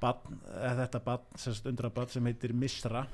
badn, 0.00 0.40
eða 0.54 0.84
þetta 0.84 1.02
badn, 1.06 1.38
sérst 1.40 1.68
undra 1.70 1.90
badn 1.92 2.12
sem 2.14 2.28
heitir 2.28 2.54
Misra 2.56 3.06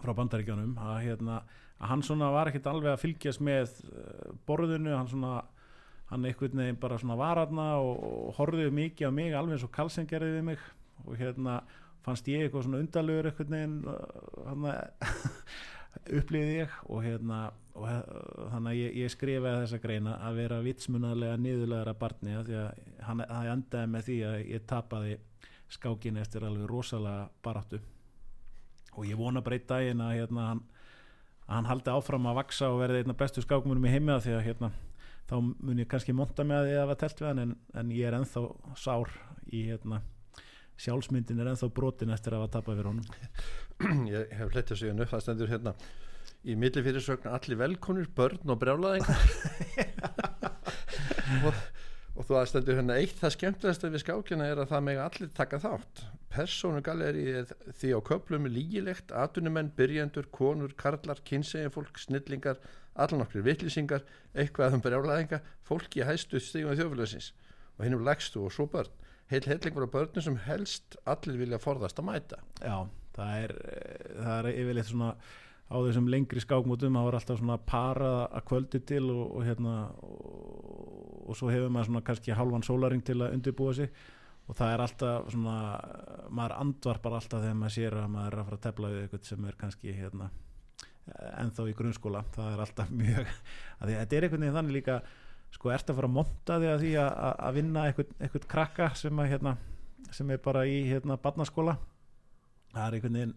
frá 0.00 0.14
bandaríkjónum 0.16 0.76
að 0.80 1.00
hérna 1.08 1.40
að 1.80 1.92
hann 1.92 2.04
svona 2.04 2.30
var 2.32 2.50
ekkert 2.50 2.68
alveg 2.70 2.94
að 2.94 3.02
fylgjast 3.02 3.42
með 3.44 3.74
uh, 3.88 4.30
borðinu, 4.48 4.94
hann 4.96 5.10
svona 5.10 5.40
hann 6.10 6.26
einhvern 6.26 6.64
veginn 6.64 6.80
bara 6.80 6.98
svona 6.98 7.18
var 7.20 7.38
aðna 7.38 7.68
og, 7.78 8.00
og 8.02 8.32
horfði 8.40 8.70
mikið 8.74 9.12
á 9.12 9.12
mig 9.14 9.36
alveg 9.36 9.56
eins 9.56 9.66
og 9.66 9.72
Kalsen 9.74 10.08
gerði 10.10 10.38
við 10.38 10.48
mig 10.48 10.64
og 11.06 11.14
hérna 11.20 11.60
fannst 12.04 12.28
ég 12.28 12.44
eitthvað 12.44 12.66
svona 12.66 12.80
undarlegur 12.82 13.30
einhvern 13.30 13.54
veginn 13.54 13.76
hann 14.48 14.66
upplýði 16.18 16.56
ég 16.62 16.76
og 16.88 17.04
hérna 17.04 17.40
og 17.78 17.86
þannig 17.86 18.70
að 18.72 18.78
ég, 18.80 18.96
ég 19.04 19.12
skrifaði 19.14 19.62
þessa 19.64 19.80
greina 19.82 20.16
að 20.26 20.40
vera 20.42 20.60
vitsmunarlega 20.64 21.38
niðurlegara 21.40 21.94
barni 21.98 22.34
af 22.36 22.46
því 22.48 22.58
að 22.60 22.80
hann 23.06 23.24
endaði 23.54 23.92
með 23.94 24.08
því 24.08 24.18
að 24.28 24.38
ég 24.50 24.66
tapaði 24.70 25.16
skákin 25.70 26.18
eftir 26.20 26.44
alveg 26.44 26.68
rosalega 26.70 27.28
baráttu. 27.44 27.80
Og 28.98 29.06
ég 29.06 29.18
vona 29.18 29.42
bara 29.42 29.56
einn 29.56 29.66
daginn 29.70 30.04
að 30.04 30.14
hérna, 30.18 30.46
hann, 30.50 30.62
að 31.46 31.56
hann 31.56 31.70
haldi 31.70 31.92
áfram 31.94 32.30
að 32.30 32.40
vaksa 32.42 32.70
og 32.72 32.80
verði 32.82 33.04
einna 33.04 33.16
bestu 33.18 33.44
skákmunum 33.44 33.86
í 33.86 33.92
heimiða 33.94 34.24
því 34.26 34.36
að 34.36 34.46
hérna, 34.48 34.72
þá 35.30 35.36
mun 35.46 35.82
ég 35.82 35.90
kannski 35.90 36.14
monta 36.16 36.46
með 36.46 36.64
að 36.64 36.72
að 36.72 36.80
það 36.80 36.90
var 36.90 37.00
telt 37.04 37.22
við 37.22 37.30
hann 37.30 37.44
en, 37.44 37.56
en 37.82 37.92
ég 37.94 38.08
er 38.08 38.18
ennþá 38.18 38.44
sár 38.82 39.14
í 39.46 39.62
hérna, 39.70 40.02
sjálfsmyndin 40.80 41.42
er 41.42 41.52
ennþá 41.52 41.70
brotin 41.76 42.14
eftir 42.14 42.34
að 42.34 42.44
hafa 42.44 42.54
tapað 42.58 42.80
fyrir 42.80 42.90
honum. 42.90 43.06
Ég 44.14 44.32
hef 44.36 44.54
hlettið 44.54 44.80
sig 44.80 44.94
upp 44.94 45.12
það 45.12 45.24
stendur 45.26 45.52
hérna. 45.52 45.74
Í 46.40 46.54
milli 46.56 46.82
fyrirsögn 46.84 47.28
allir 47.28 47.58
velkonir, 47.60 48.08
börn 48.16 48.52
og 48.52 48.58
brjálaðingar 48.60 49.20
og, 51.48 51.56
og 52.20 52.26
þú 52.28 52.36
aðstendur 52.36 52.76
hérna 52.76 52.98
eitt 53.00 53.16
það 53.16 53.32
skemmtilegast 53.32 53.84
við 53.86 54.02
skákina 54.02 54.48
er 54.50 54.58
að 54.60 54.72
það 54.74 54.82
mega 54.90 55.04
allir 55.08 55.30
taka 55.32 55.60
þátt. 55.62 56.02
Persónugaleri 56.30 57.22
er 57.40 57.54
því 57.80 57.92
á 57.96 58.00
köplum 58.10 58.48
lígilegt, 58.52 59.14
atunumenn, 59.16 59.72
byrjendur 59.78 60.28
konur, 60.34 60.74
karlar, 60.76 61.22
kynsegin 61.24 61.72
fólk, 61.72 61.96
snillingar 61.98 62.60
allan 63.00 63.24
okkur 63.24 63.46
vittlýsingar 63.46 64.04
eitthvað 64.36 64.76
um 64.76 64.84
brjálaðinga, 64.84 65.40
fólki 65.64 66.04
hæstu 66.04 66.42
stígum 66.44 66.76
þjófélagsins 66.76 67.32
og 67.78 67.86
hinn 67.86 67.96
um 67.96 68.04
legstu 68.04 68.44
og 68.44 68.52
svo 68.52 68.68
börn. 68.68 68.92
Heil 69.30 69.46
hellingur 69.46 69.86
af 69.86 69.94
börnum 69.94 70.26
sem 70.26 70.36
helst 70.44 70.98
allir 71.08 71.40
vilja 71.40 71.60
forðast 71.62 72.02
að 72.02 72.08
mæta. 72.10 72.40
Já, 72.60 72.84
það 73.16 73.44
er, 73.46 73.56
eh, 73.70 74.08
það 74.18 74.34
er 74.36 74.50
yfirleitt 74.52 74.90
svona 74.90 75.14
á 75.70 75.76
þessum 75.86 76.08
lengri 76.10 76.42
skákmótum 76.42 76.96
það 76.98 77.04
var 77.06 77.16
alltaf 77.20 77.38
svona 77.40 77.56
parað 77.70 78.20
að 78.34 78.46
kvöldi 78.50 78.80
til 78.90 79.04
og, 79.14 79.22
og 79.38 79.44
hérna 79.46 79.74
og, 80.02 81.28
og 81.30 81.38
svo 81.38 81.50
hefur 81.52 81.70
maður 81.70 81.90
svona 81.92 82.02
kannski 82.08 82.34
halvan 82.34 82.64
sólaring 82.66 83.04
til 83.06 83.20
að 83.22 83.36
undirbúa 83.36 83.74
sig. 83.78 83.92
Og 84.50 84.56
það 84.58 84.72
er 84.74 84.82
alltaf 84.82 85.28
svona 85.30 85.56
maður 86.34 86.56
andvarpar 86.58 87.14
alltaf 87.20 87.44
þegar 87.44 87.58
maður 87.60 87.74
sér 87.76 87.96
að 88.00 88.08
maður 88.16 88.34
er 88.34 88.40
að 88.42 88.48
fara 88.48 88.58
að 88.58 88.64
tefla 88.66 88.90
við 88.90 89.02
eitthvað 89.04 89.28
sem 89.30 89.44
er 89.46 89.58
kannski 89.60 89.94
hérna 89.94 90.30
ennþá 91.44 91.66
í 91.70 91.74
grunnskóla. 91.78 92.24
Það 92.34 92.52
er 92.56 92.62
alltaf 92.64 92.90
mjög 93.02 93.20
að 93.30 93.84
því, 93.90 93.94
þetta 94.00 94.16
er 94.18 94.26
einhvern 94.26 94.44
veginn 94.46 94.58
þannig 94.58 94.76
líka 94.80 94.96
sko 95.54 95.70
ert 95.74 95.90
að 95.90 95.96
fara 96.00 96.10
að 96.10 96.16
monta 96.16 96.56
því 96.62 96.68
að 96.72 96.82
því 96.84 96.90
að, 97.04 97.12
að- 97.28 97.38
að 97.46 97.56
vinna 97.60 97.84
eitthvað, 97.90 98.10
eitthvað 98.22 98.48
krakka 98.56 98.90
sem 98.98 99.22
að 99.22 99.30
hérna 99.36 99.54
sem 100.14 100.30
er 100.34 100.42
bara 100.42 100.66
í 100.66 100.76
hérna 100.90 101.16
barnaskóla? 101.22 101.76
Það 102.74 102.84
er 102.88 102.98
einhvern 102.98 103.18
veginn 103.20 103.36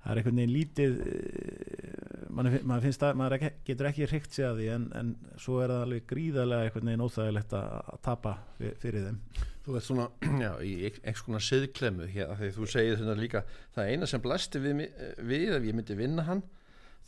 það 0.00 0.10
er 0.14 0.20
einhvern 0.20 0.40
veginn 0.40 0.54
lítið 0.54 1.00
eh, 1.06 2.26
mann 2.30 2.82
finnst 2.84 3.02
að 3.04 3.18
maður 3.20 3.44
getur 3.66 3.88
ekki 3.90 4.06
hrygt 4.08 4.32
sig 4.36 4.46
að 4.46 4.60
því 4.60 4.68
en, 4.74 4.84
en 4.96 5.14
svo 5.40 5.58
er 5.60 5.72
það 5.74 5.84
alveg 5.86 6.04
gríðarlega 6.12 6.68
einhvern 6.68 6.90
veginn 6.90 7.04
óþægilegt 7.06 7.56
að, 7.58 7.72
tapa 8.06 8.34
fyr- 8.58 8.76
fyrir 8.80 9.08
þeim. 9.08 9.18
Þú 9.66 9.76
ert 9.76 9.86
svona, 9.86 10.06
já, 10.44 10.50
í 10.64 10.74
einhvers 10.88 11.24
konar 11.26 11.44
siðklemmu 11.44 12.06
hér, 12.14 12.30
þegar 12.38 12.54
þú 12.56 12.68
segir 12.72 13.00
þetta 13.00 13.18
líka 13.20 13.42
það 13.76 13.90
eina 13.92 14.08
sem 14.08 14.24
blasti 14.24 14.62
við, 14.64 14.86
við 15.32 15.56
ef 15.58 15.66
ég 15.68 15.76
myndi 15.76 15.98
vinna 15.98 16.24
hann, 16.30 16.44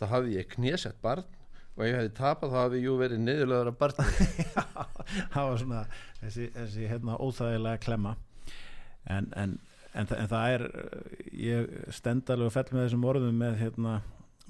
þá 0.01 0.05
hafði 0.17 0.37
ég 0.41 0.51
knésett 0.53 1.01
barn 1.05 1.25
og 1.73 1.87
ef 1.87 1.89
ég 1.89 1.97
hefði 1.97 2.13
tapað 2.19 2.53
þá 2.53 2.59
hafði 2.67 2.83
jú 2.85 2.95
verið 3.01 3.23
niðurlegaður 3.25 3.71
af 3.71 3.77
barni. 3.81 4.27
Það 5.33 5.47
var 5.49 5.61
svona 5.63 5.79
þessi, 6.21 6.49
þessi 6.53 6.89
hérna 6.91 7.15
óþægilega 7.25 7.81
klemma. 7.81 8.13
En, 9.09 9.31
en, 9.41 9.55
en, 9.95 10.09
þa- 10.09 10.19
en 10.23 10.31
það 10.33 10.55
er 10.57 10.65
ég 11.43 11.77
stend 11.99 12.31
alveg 12.33 12.55
fell 12.55 12.67
með 12.73 12.87
þessum 12.87 13.09
orðum 13.13 13.39
með 13.45 13.61
hérna 13.63 13.99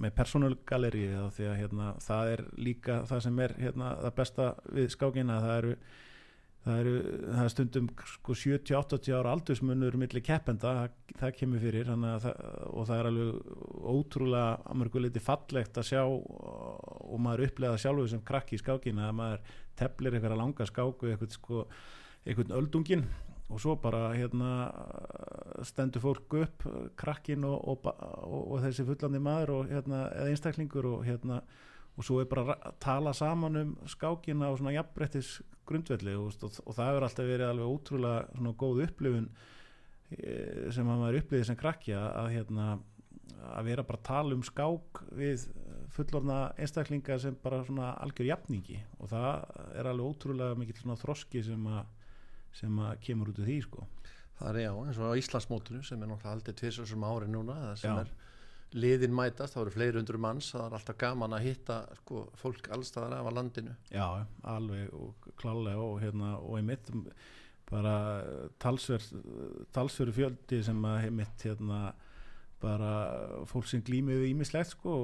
með 0.02 0.14
persónulgaleri 0.16 1.02
því 1.36 1.48
að 1.50 1.58
hérna, 1.60 1.90
það 2.00 2.30
er 2.36 2.40
líka 2.56 3.02
það 3.10 3.20
sem 3.26 3.42
er 3.44 3.52
hérna, 3.60 3.90
það 4.06 4.14
besta 4.22 4.46
við 4.72 4.88
skákina 4.94 5.36
það 5.44 5.58
eru 5.58 5.74
það 6.62 6.78
eru 6.80 6.94
það 7.26 7.42
er 7.42 7.50
stundum 7.52 7.86
sko 8.06 8.34
70-80 8.38 9.14
ára 9.18 9.32
aldursmunur 9.34 9.96
milli 9.98 10.20
keppenda, 10.24 10.72
það, 10.78 11.16
það 11.20 11.32
kemur 11.40 11.62
fyrir 11.64 11.90
að 11.90 12.04
það, 12.22 12.36
og 12.70 12.86
það 12.88 13.00
er 13.02 13.08
alveg 13.10 13.56
ótrúlega 13.92 14.44
að 14.70 14.78
mörgu 14.82 15.02
liti 15.02 15.22
fallegt 15.26 15.80
að 15.82 15.88
sjá 15.90 16.02
og 16.06 17.18
maður 17.26 17.44
upplega 17.48 17.80
sjálfu 17.82 18.06
sem 18.14 18.22
krakki 18.30 18.56
í 18.56 18.62
skákina 18.62 19.08
að 19.10 19.18
maður 19.18 19.42
teflir 19.82 20.14
einhverja 20.16 20.38
langa 20.38 20.68
skáku 20.70 21.10
eitthvað 21.10 21.34
sko, 21.36 21.66
öldungin 22.62 23.04
og 23.52 23.60
svo 23.60 23.76
bara 23.80 24.14
hérna 24.16 24.52
stendur 25.68 26.02
fólk 26.02 26.36
upp 26.40 26.66
krakkin 26.98 27.44
og, 27.44 27.58
og, 27.68 27.90
og, 27.92 28.40
og 28.54 28.62
þessi 28.64 28.86
fullandi 28.88 29.20
maður 29.22 29.68
hérna 29.70 30.06
eða 30.10 30.32
einstaklingur 30.32 30.88
hérna 31.06 31.42
og 31.92 32.06
svo 32.06 32.22
er 32.22 32.28
bara 32.30 32.56
að 32.56 32.78
tala 32.80 33.12
saman 33.16 33.58
um 33.60 33.72
skákina 33.90 34.48
og 34.48 34.60
svona 34.60 34.72
jafnbrettis 34.78 35.34
grundvelli 35.68 36.14
og, 36.16 36.32
það 36.40 36.86
hefur 36.88 37.06
alltaf 37.08 37.28
verið 37.28 37.50
alveg 37.50 37.74
ótrúlega 37.74 38.54
góð 38.62 38.86
upplifun 38.86 39.28
eh, 40.16 40.70
sem 40.72 40.88
að 40.88 41.02
maður 41.04 41.20
upplýði 41.20 41.50
sem 41.50 41.60
krakki 41.60 41.94
að, 41.98 42.32
hérna 42.32 42.70
að 43.52 43.68
vera 43.68 43.84
bara 43.86 44.00
að 44.00 44.08
tala 44.08 44.36
um 44.36 44.44
skák 44.46 45.02
við 45.18 45.46
fullorna 45.92 46.38
einstaklinga 46.60 47.18
sem 47.20 47.36
bara 47.42 47.62
svona 47.66 47.92
algjör 48.02 48.30
jafningi. 48.30 48.78
Og 49.00 49.10
það 49.12 49.42
er 49.76 49.88
alveg 49.90 50.14
ótrúlega 50.14 50.58
mikill 50.58 50.96
þroski 51.02 51.42
sem 51.44 51.66
að, 51.68 51.82
sem 52.56 52.82
kemur 53.04 53.32
út 53.32 53.42
úr 53.42 53.48
því 53.48 53.58
sko 53.66 53.86
Það 54.42 54.48
er 54.56 54.64
já, 54.64 54.72
eins 54.74 54.98
og 54.98 55.12
á 55.14 55.20
Íslandsmótinu 55.20 55.80
sem 55.86 56.00
er 56.02 56.08
náttúrulega 56.10 56.34
aldrei 56.34 56.54
tvisar 56.58 56.86
sem 56.90 57.04
ári 57.06 57.28
núna 57.30 57.54
það 57.60 57.74
sem 57.78 57.92
Já. 57.92 58.00
er 58.02 58.78
liðin 58.82 59.14
mætast, 59.14 59.54
það 59.54 59.62
eru 59.62 59.74
fleiri 59.76 60.00
hundru 60.00 60.18
manns 60.24 60.48
það 60.50 60.64
er 60.64 60.76
alltaf 60.78 60.98
gaman 61.02 61.36
að 61.36 61.44
hitta 61.46 61.76
sko, 62.00 62.22
fólk 62.40 62.70
allstaðar 62.74 63.18
af 63.18 63.28
að 63.28 63.36
landinu 63.38 63.74
Já, 63.92 64.06
alveg 64.54 64.94
og 64.96 65.28
klálega 65.38 65.84
og 65.84 66.00
hérna 66.02 66.32
og 66.40 66.56
einmitt 66.58 66.90
bara 67.70 67.94
talsverð 68.60 69.12
talsverðu 69.76 70.16
fjöldi 70.16 70.62
sem 70.64 70.80
að 70.88 71.06
einmitt 71.06 71.46
hérna 71.46 71.82
bara 72.62 72.90
fólk 73.50 73.68
sem 73.70 73.82
glýmið 73.84 74.26
ímislegt 74.30 74.74
sko 74.74 74.96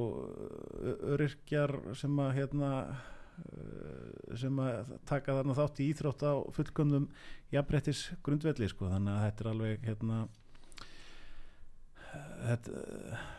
öryrkjar 1.14 1.76
sem 1.98 2.18
að 2.22 2.34
hérna 2.40 2.72
sem 4.38 4.60
að 4.62 4.92
taka 5.08 5.38
þarna 5.38 5.56
þátt 5.56 5.80
í 5.82 5.88
íþrótt 5.92 6.26
á 6.26 6.34
fullkomnum 6.56 7.08
jafnbrettis 7.54 8.08
grundvelli 8.26 8.68
sko. 8.70 8.90
Þannig 8.92 9.14
að 9.14 9.24
þetta 9.26 9.44
er 9.44 9.50
alveg 9.52 9.88
hérna 9.88 10.20
þetta, 12.48 12.82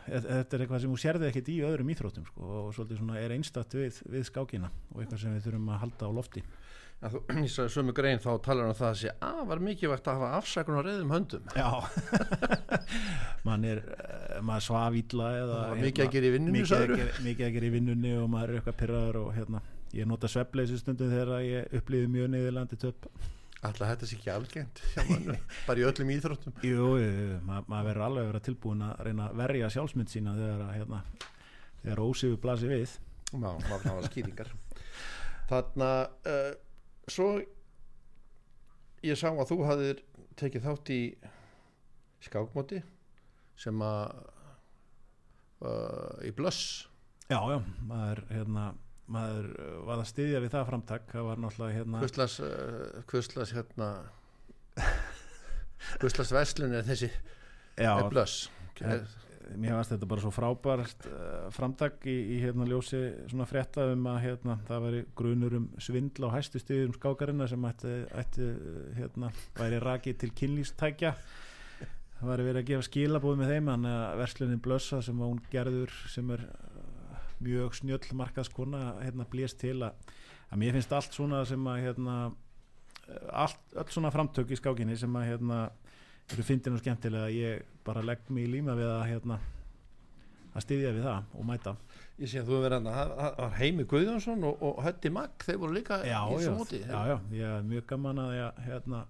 eh, 0.06 0.24
þetta 0.26 0.56
er 0.56 0.64
eitthvað 0.64 0.82
sem 0.82 0.92
þú 0.92 0.98
sérði 1.02 1.28
ekkert 1.30 1.52
í 1.52 1.60
öðrum 1.66 1.92
íþróttum 1.94 2.26
sko 2.28 2.50
og 2.60 2.74
svolítið 2.76 3.00
svona 3.00 3.20
er 3.20 3.34
einstatt 3.34 3.76
við, 3.76 4.02
við 4.10 4.26
skákina 4.28 4.70
og 4.92 5.02
eitthvað 5.02 5.24
sem 5.24 5.34
við 5.36 5.48
þurfum 5.48 5.72
að 5.74 5.82
halda 5.84 6.10
á 6.10 6.16
lofti. 6.18 6.44
Já, 7.00 7.08
þú, 7.14 7.22
í 7.46 7.48
sömu 7.50 7.96
grein 7.96 8.20
þá 8.20 8.30
talar 8.44 8.66
hann 8.66 8.74
um 8.74 8.78
það 8.80 8.90
að 8.90 9.00
sé 9.00 9.14
að 9.24 9.42
var 9.50 9.64
mikilvægt 9.64 10.10
að 10.10 10.20
hafa 10.20 10.40
afsakun 10.40 10.78
á 10.78 10.82
reyðum 10.84 11.14
höndum. 11.16 11.50
Já. 11.56 11.68
Mann 13.46 13.64
er, 13.64 13.82
eh, 13.96 14.40
maður 14.44 14.66
svaf 14.68 15.00
Það 15.10 15.54
var 15.56 15.80
mikið 15.80 16.06
að 16.06 16.14
gera 16.14 16.28
í 16.28 16.32
vinnunni, 16.36 16.64
mikið, 16.64 17.20
mikið 17.24 17.46
að 17.46 17.54
gera 17.56 17.70
í 17.70 17.74
vinnunni 17.76 18.16
og 18.20 18.32
maður 18.32 18.52
er 18.52 18.60
eitthvað 18.60 18.80
pyrraður 18.82 19.22
og 19.24 19.30
hérna 19.38 19.62
ég 19.96 20.08
nota 20.08 20.30
svefleysi 20.30 20.78
stundum 20.80 21.10
þegar 21.12 21.44
ég 21.44 21.76
upplýði 21.80 22.10
mjög 22.14 22.32
niðurlandi 22.34 22.78
töp. 22.80 23.08
Alltaf 23.60 23.90
þetta 23.90 24.08
sé 24.08 24.16
ekki 24.16 25.04
mannu, 25.10 25.36
bara 25.66 25.82
í 25.82 25.84
öllum 25.84 26.12
íþróttum. 26.14 26.54
Jú, 26.64 26.86
ma 27.44 27.60
maður 27.68 27.90
verður 27.90 28.04
alveg 28.06 28.22
að 28.22 28.30
vera 28.30 28.42
tilbúin 28.46 28.84
að 28.86 29.02
reyna 29.04 29.26
að 29.28 29.40
verja 29.42 29.70
sjálfsmynd 29.74 30.12
sína 30.12 30.36
þegar 30.38 30.62
að 30.64 30.72
hérna, 30.78 31.00
þegar 31.82 32.02
ósífu 32.06 32.40
blasi 32.40 32.70
við. 32.70 32.94
Já, 33.30 33.36
maður 33.42 33.88
hafa 33.90 34.08
skýringar. 34.08 34.54
Þarna 35.50 35.90
uh, 36.32 36.52
svo 37.10 37.28
ég 39.04 39.20
sá 39.20 39.28
að 39.28 39.48
þú 39.50 39.58
hafðir 39.68 40.02
tekið 40.40 40.66
þátt 40.66 40.92
í 40.94 41.00
skákmóti 42.24 42.80
sem 43.60 43.84
að 43.84 44.22
uh, 45.68 46.16
í 46.24 46.32
blöss. 46.36 46.86
Já, 47.28 47.38
já, 47.52 47.58
maður 47.86 48.24
hérna 48.32 48.70
maður 49.10 49.48
uh, 49.54 49.70
var 49.88 50.02
að 50.02 50.10
styðja 50.12 50.42
við 50.44 50.54
það 50.54 50.68
framtak. 50.70 51.08
Það 51.12 51.26
var 51.30 51.42
náttúrulega 51.44 51.78
hérna 51.78 52.02
hvuslas 52.04 52.36
uh, 52.44 53.00
hvuslas 53.10 53.54
hérna 53.56 53.90
hvuslas 56.00 56.30
verslun 56.34 56.76
er 56.76 56.86
þessi 56.86 57.10
já, 57.10 57.90
er 57.90 58.08
blöss? 58.12 58.46
Eh, 58.80 59.02
mér 59.60 59.74
fannst 59.76 59.92
þetta 59.92 60.08
bara 60.08 60.22
svo 60.22 60.30
frábært 60.32 61.06
uh, 61.10 61.48
framtak 61.54 62.06
í, 62.08 62.16
í 62.36 62.40
hérna 62.44 62.68
ljósi 62.68 63.00
svona 63.32 63.48
frétta 63.50 63.88
um 63.92 64.06
að 64.12 64.20
hérna 64.26 64.56
það 64.68 64.84
væri 64.86 65.04
grunur 65.18 65.56
um 65.58 65.68
svindl 65.82 66.28
á 66.30 66.34
hæstu 66.36 66.62
stíðum 66.62 66.94
skákarina 66.96 67.48
sem 67.50 67.66
ætti, 67.68 67.94
ætti 68.22 68.50
hérna 68.98 69.32
væri 69.58 69.80
rakið 69.82 70.20
til 70.22 70.32
kynlýstækja 70.38 71.14
það 72.20 72.30
væri 72.30 72.46
verið 72.46 72.62
að 72.62 72.70
gefa 72.70 72.86
skilabóð 72.86 73.40
með 73.40 73.54
þeim 73.54 73.72
en 73.74 73.90
að 73.90 74.06
verslunin 74.20 74.64
blössa 74.64 75.00
sem 75.04 75.20
hún 75.24 75.40
gerður 75.52 75.94
sem 76.12 76.34
er 76.36 76.46
mjög 77.40 77.76
snjöll 77.80 78.16
markaðskona 78.20 78.82
hérna 79.00 79.26
blést 79.30 79.60
til 79.60 79.78
að, 79.86 80.14
að 80.50 80.62
mér 80.62 80.76
finnst 80.76 80.92
allt 80.96 81.16
svona 81.16 81.44
sem 81.48 81.68
að 81.70 81.84
hérna 81.86 82.16
allt, 83.32 83.60
öll 83.74 83.88
svona 83.90 84.12
framtök 84.14 84.50
í 84.52 84.58
skákinni 84.58 84.96
sem 84.98 85.16
að 85.16 85.30
hérna 85.30 85.62
eru 86.30 86.44
fyndin 86.46 86.76
og 86.76 86.82
skemmtilega 86.82 87.28
að 87.28 87.38
ég 87.38 87.64
bara 87.86 88.04
legg 88.04 88.28
mig 88.30 88.46
í 88.46 88.52
líma 88.52 88.76
við 88.78 88.90
að 88.92 89.06
hérna 89.08 89.40
að 90.50 90.64
styðja 90.64 90.92
við 90.96 91.04
það 91.06 91.34
og 91.38 91.46
mæta. 91.46 91.74
Ég 92.20 92.30
sé 92.30 92.40
að 92.40 92.48
þú 92.48 92.54
hefur 92.56 92.64
verið 92.66 92.76
hann 92.76 92.94
það 92.94 93.36
var 93.38 93.52
Heimi 93.58 93.86
Guðjónsson 93.90 94.46
og, 94.48 94.64
og 94.66 94.80
Hötti 94.84 95.12
Magg 95.14 95.46
þeir 95.46 95.60
voru 95.62 95.76
líka 95.76 96.00
já, 96.04 96.18
í 96.20 96.36
þessu 96.36 96.54
móti 96.58 96.80
já, 96.82 96.98
já, 97.06 97.16
ég 97.38 97.54
er 97.56 97.68
mjög 97.70 97.86
gaman 97.92 98.22
að, 98.24 98.32
ég, 98.36 98.62
hérna, 98.66 99.02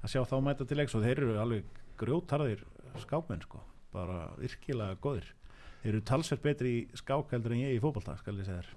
að 0.00 0.12
sjá 0.14 0.22
þá 0.32 0.36
mæta 0.48 0.68
til 0.68 0.80
leiks 0.80 0.96
og 0.96 1.04
þeir 1.04 1.22
eru 1.22 1.36
alveg 1.42 1.82
grjótarðir 2.00 2.64
skákmenn 3.04 3.44
sko, 3.44 3.60
bara 3.92 4.22
virkilega 4.40 4.96
þeir 5.04 5.28
eru 5.90 6.02
talsvert 6.06 6.44
betri 6.44 6.72
í 6.78 6.82
skák 6.98 7.36
heldur 7.36 7.56
en 7.56 7.62
ég 7.64 7.76
í 7.76 7.82
fótbolta 7.82 8.16
skal 8.20 8.36
ég 8.40 8.48
segja 8.48 8.64
þér. 8.64 8.72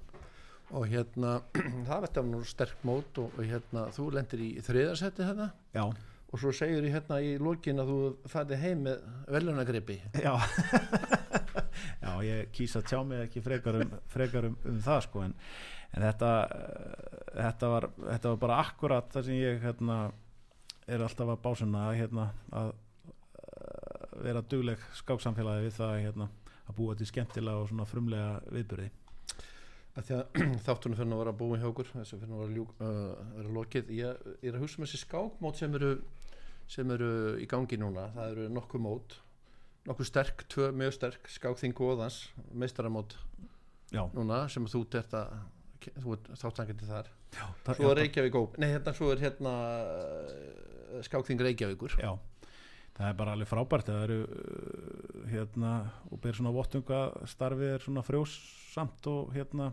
Og 0.80 0.86
hérna 0.92 1.40
það 1.90 2.06
verður 2.06 2.30
nú 2.30 2.44
sterk 2.46 2.86
mót 2.88 3.22
og, 3.22 3.34
og 3.36 3.50
hérna 3.50 3.88
þú 3.96 4.12
lendir 4.18 4.46
í 4.46 4.52
þriðarsetti 4.66 5.26
hérna 5.26 5.50
já, 5.74 5.86
og 6.30 6.42
svo 6.42 6.54
segir 6.54 6.86
ég 6.86 7.00
hérna 7.00 7.22
í 7.26 7.34
lokin 7.42 7.82
að 7.82 7.94
þú 7.94 8.00
fætti 8.30 8.62
heim 8.62 8.86
með 8.86 9.02
velunagripi 9.34 10.02
já. 10.22 10.36
Já, 12.04 12.12
ég 12.26 12.50
kýs 12.56 12.76
að 12.80 12.88
tjá 12.90 13.00
mig 13.08 13.22
ekki 13.26 13.42
frekar 13.44 13.78
um, 13.80 13.94
frekar 14.12 14.50
um, 14.50 14.56
um 14.68 14.80
það 14.84 15.04
sko 15.06 15.22
en, 15.24 15.36
en 15.96 16.06
þetta 16.06 16.32
eh, 16.56 17.20
þetta 17.38 17.72
var, 17.74 17.88
þetta 18.02 18.34
var 18.34 18.42
bara 18.44 18.60
akkurat 18.64 19.14
það 19.14 19.28
sem 19.28 19.40
ég 19.40 19.64
hérna 19.64 20.00
er 20.90 21.04
alltaf 21.06 21.34
að 21.34 21.42
básuna 21.44 21.86
að, 21.90 21.98
hérna, 22.02 22.28
að 22.62 22.72
eh, 23.44 24.16
vera 24.28 24.44
dugleg 24.54 24.86
skáksamfélagi 25.00 25.68
við 25.68 25.78
það 25.78 25.96
hérna, 26.06 26.30
að 26.70 26.78
búa 26.78 26.96
til 26.96 27.10
skemmtilega 27.10 27.64
og 27.64 27.72
svona 27.72 27.90
frumlega 27.90 28.40
viðbyrði 28.54 28.90
að 30.00 30.12
að 30.16 30.40
þáttunum 30.68 30.98
fyrir 30.98 31.14
að 31.14 31.22
vera 31.24 31.36
búin 31.36 31.62
hjá 31.62 31.70
okkur 31.70 31.90
þessu 31.92 32.20
fyrir 32.20 32.36
að 32.36 32.44
vera, 32.44 32.56
ljúk, 32.56 32.74
uh, 32.80 33.32
vera 33.38 33.54
lokið. 33.58 33.92
Ég, 33.96 34.28
ég 34.44 34.52
er 34.52 34.58
að 34.58 34.64
hugsa 34.64 34.80
um 34.80 34.86
þessi 34.86 35.02
skákmót 35.04 35.60
sem 35.60 35.76
eru 35.80 35.92
sem 36.70 36.92
eru 36.94 37.12
í 37.42 37.48
gangi 37.50 37.80
núna. 37.82 38.10
Það 38.16 38.34
eru 38.36 38.48
nokkuð 38.54 38.84
mót 38.86 39.18
nokkuð 39.90 40.10
sterk, 40.10 40.44
tvö 40.52 40.70
mjög 40.76 40.96
sterk 40.98 41.30
skákþingu 41.34 41.88
óðans, 41.94 42.20
meistaramót 42.54 43.16
já, 43.90 44.04
núna 44.14 44.44
sem 44.52 44.68
þú 44.70 44.84
ert 45.00 45.16
að 45.18 45.38
þú 46.04 46.16
ert 46.18 46.30
þáttangandi 46.38 46.90
þar. 46.90 47.14
Já, 47.34 47.46
það, 47.66 47.80
svo 47.80 47.90
er 47.90 48.02
Reykjavík 48.04 48.38
óp, 48.38 48.58
nei 48.60 48.68
hérna 48.74 48.94
svo 48.98 49.12
er 49.14 49.24
hérna 49.24 49.54
uh, 49.80 51.00
skákþing 51.06 51.42
Reykjavíkur. 51.48 51.96
Já, 52.02 52.12
það 52.98 53.08
er 53.10 53.18
bara 53.20 53.36
alveg 53.36 53.50
frábært 53.50 53.90
það 53.90 54.04
eru 54.08 54.20
uh, 54.26 55.24
hérna 55.32 55.74
og 56.10 56.22
ber 56.24 56.38
svona 56.38 56.54
vottunga 56.56 57.02
starfið 57.30 57.76
er 57.76 57.86
svona 57.86 58.06
frjósamt 58.06 59.10
og 59.12 59.34
hérna 59.36 59.72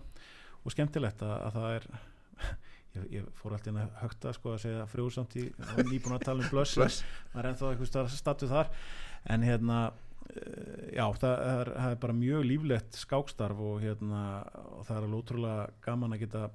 og 0.63 0.75
skemmtilegt 0.75 1.23
að, 1.25 1.37
að 1.47 1.59
það 1.59 1.77
er 1.77 1.89
ég, 2.97 3.05
ég 3.19 3.29
fór 3.39 3.57
alltaf 3.57 3.73
inn 3.73 3.83
að 3.83 4.01
högta 4.03 4.35
sko 4.37 4.55
að 4.55 4.65
segja 4.65 4.89
frjósamt 4.91 5.39
í, 5.41 5.47
og 5.53 5.85
nýbúin 5.91 6.17
að 6.19 6.27
tala 6.27 6.45
um 6.45 6.51
blöss 6.53 6.77
það 6.77 7.41
er 7.43 7.51
ennþá 7.53 7.71
eitthvað 7.73 8.13
statu 8.17 8.51
þar. 8.51 8.71
En 9.33 9.47
hérna 9.47 9.79
uh, 9.89 10.85
já, 10.93 11.07
það 11.23 11.35
er, 11.35 11.73
það 11.75 11.91
er 11.91 11.99
bara 12.05 12.21
mjög 12.21 12.47
líflegt 12.51 13.01
skákstarf 13.01 13.65
og 13.71 13.83
hérna 13.85 14.23
og 14.77 14.87
það 14.87 14.97
er 14.97 15.09
alveg 15.09 15.21
ótrúlega 15.21 15.67
gaman 15.87 16.17
að 16.17 16.25
geta 16.27 16.47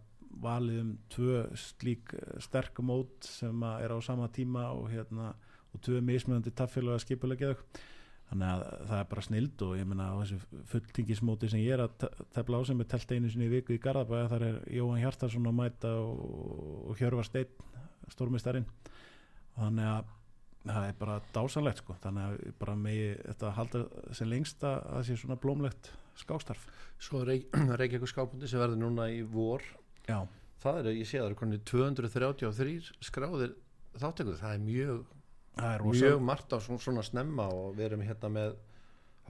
valið 0.41 0.81
um 0.81 0.91
tvö 1.11 1.41
slík 1.59 2.13
eh, 2.15 2.35
sterk 2.43 2.79
mót 2.85 3.27
sem 3.27 3.63
er 3.67 3.91
á 3.91 3.99
sama 4.03 4.29
tíma 4.31 4.69
og 4.71 4.87
hérna 4.93 5.33
og 5.75 5.81
tvö 5.85 6.01
mismöðandi 6.05 6.53
taffélag 6.57 6.97
að 6.97 7.03
skipulegja 7.05 7.55
þannig 8.31 8.47
að 8.47 8.61
það 8.87 8.97
er 9.01 9.09
bara 9.11 9.25
snild 9.25 9.63
og 9.67 9.73
ég 9.75 9.87
meina 9.91 10.05
á 10.11 10.15
þessu 10.21 10.37
fulltingismóti 10.71 11.49
sem 11.51 11.63
ég 11.65 11.75
er 11.75 11.83
að 11.83 11.97
te- 12.03 12.11
tefla 12.37 12.59
á 12.59 12.67
sem 12.69 12.79
er 12.83 12.89
telt 12.93 13.11
einu 13.11 13.31
sinni 13.31 13.49
í 13.49 13.53
viku 13.57 13.75
í 13.75 13.81
Garðabæða 13.83 14.29
þar 14.31 14.45
er 14.47 14.59
Jóhann 14.71 15.01
Hjartarsson 15.03 15.49
að 15.51 15.57
mæta 15.57 15.91
og, 15.99 16.93
Hjörvar 16.99 17.27
Steinn 17.27 17.51
stórmistarinn 18.11 18.67
þannig 19.57 19.89
að 19.91 20.17
það 20.61 20.83
er 20.87 20.97
bara 20.99 21.15
dásanlegt 21.33 21.79
sko. 21.81 21.95
Þannig 22.03 22.25
að 22.27 22.53
bara 22.61 22.75
megi 22.77 23.05
þetta 23.25 23.51
halda 23.57 23.79
sem 24.13 24.29
lengst 24.29 24.61
að 24.67 24.75
það 24.91 25.05
sé 25.07 25.15
svona 25.17 25.37
blómlegt 25.41 25.89
skákstarf. 26.21 26.65
Svo 27.01 27.23
er 27.23 27.31
Reyk, 27.31 27.47
Reykjavík 27.81 28.11
skákmóti 28.11 28.49
sem 28.51 28.61
verður 28.61 28.77
núna 28.83 29.07
í 29.09 29.23
vor 29.25 29.63
já, 30.05 30.19
það 30.61 30.79
er, 30.83 30.91
ég 30.99 31.09
sé 31.09 31.17
að 31.17 31.25
það 31.25 31.31
er 31.33 31.39
konið 31.41 31.63
233 31.71 32.75
skráðir 33.09 33.55
þáttekur, 33.97 34.37
það 34.39 34.53
er 34.53 34.63
mjög 34.67 35.01
mjög 35.85 36.21
margt 36.25 36.53
á 36.53 36.57
svona, 36.59 37.03
snemma 37.05 37.47
og 37.53 37.75
við 37.77 37.91
erum 37.91 38.05
hérna 38.05 38.31
með 38.33 38.59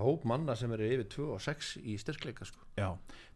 hóp 0.01 0.23
manna 0.25 0.55
sem 0.57 0.71
eru 0.73 0.87
yfir 0.87 1.09
2 1.13 1.27
og 1.35 1.41
6 1.43 1.73
í 1.83 1.97
styrkleika 1.99 2.47
sko. 2.47 2.63
já, 2.79 2.89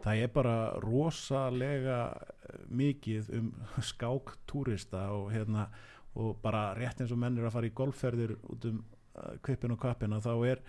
það 0.04 0.22
er 0.24 0.32
bara 0.34 0.56
rosalega 0.84 2.00
eh, 2.16 2.64
mikið 2.70 3.30
um 3.38 3.52
skáktúrista 3.92 5.10
og 5.14 5.30
hérna 5.36 5.68
og 6.16 6.40
bara 6.42 6.70
rétt 6.78 7.02
eins 7.04 7.12
og 7.12 7.20
menn 7.20 7.38
er 7.38 7.50
að 7.50 7.58
fara 7.58 7.70
í 7.70 7.76
golfferðir 7.76 8.38
út 8.40 8.70
um 8.70 8.80
uh, 8.80 9.36
kvipin 9.44 9.76
og 9.76 9.82
kappina 9.82 10.22
þá 10.24 10.34
er 10.48 10.62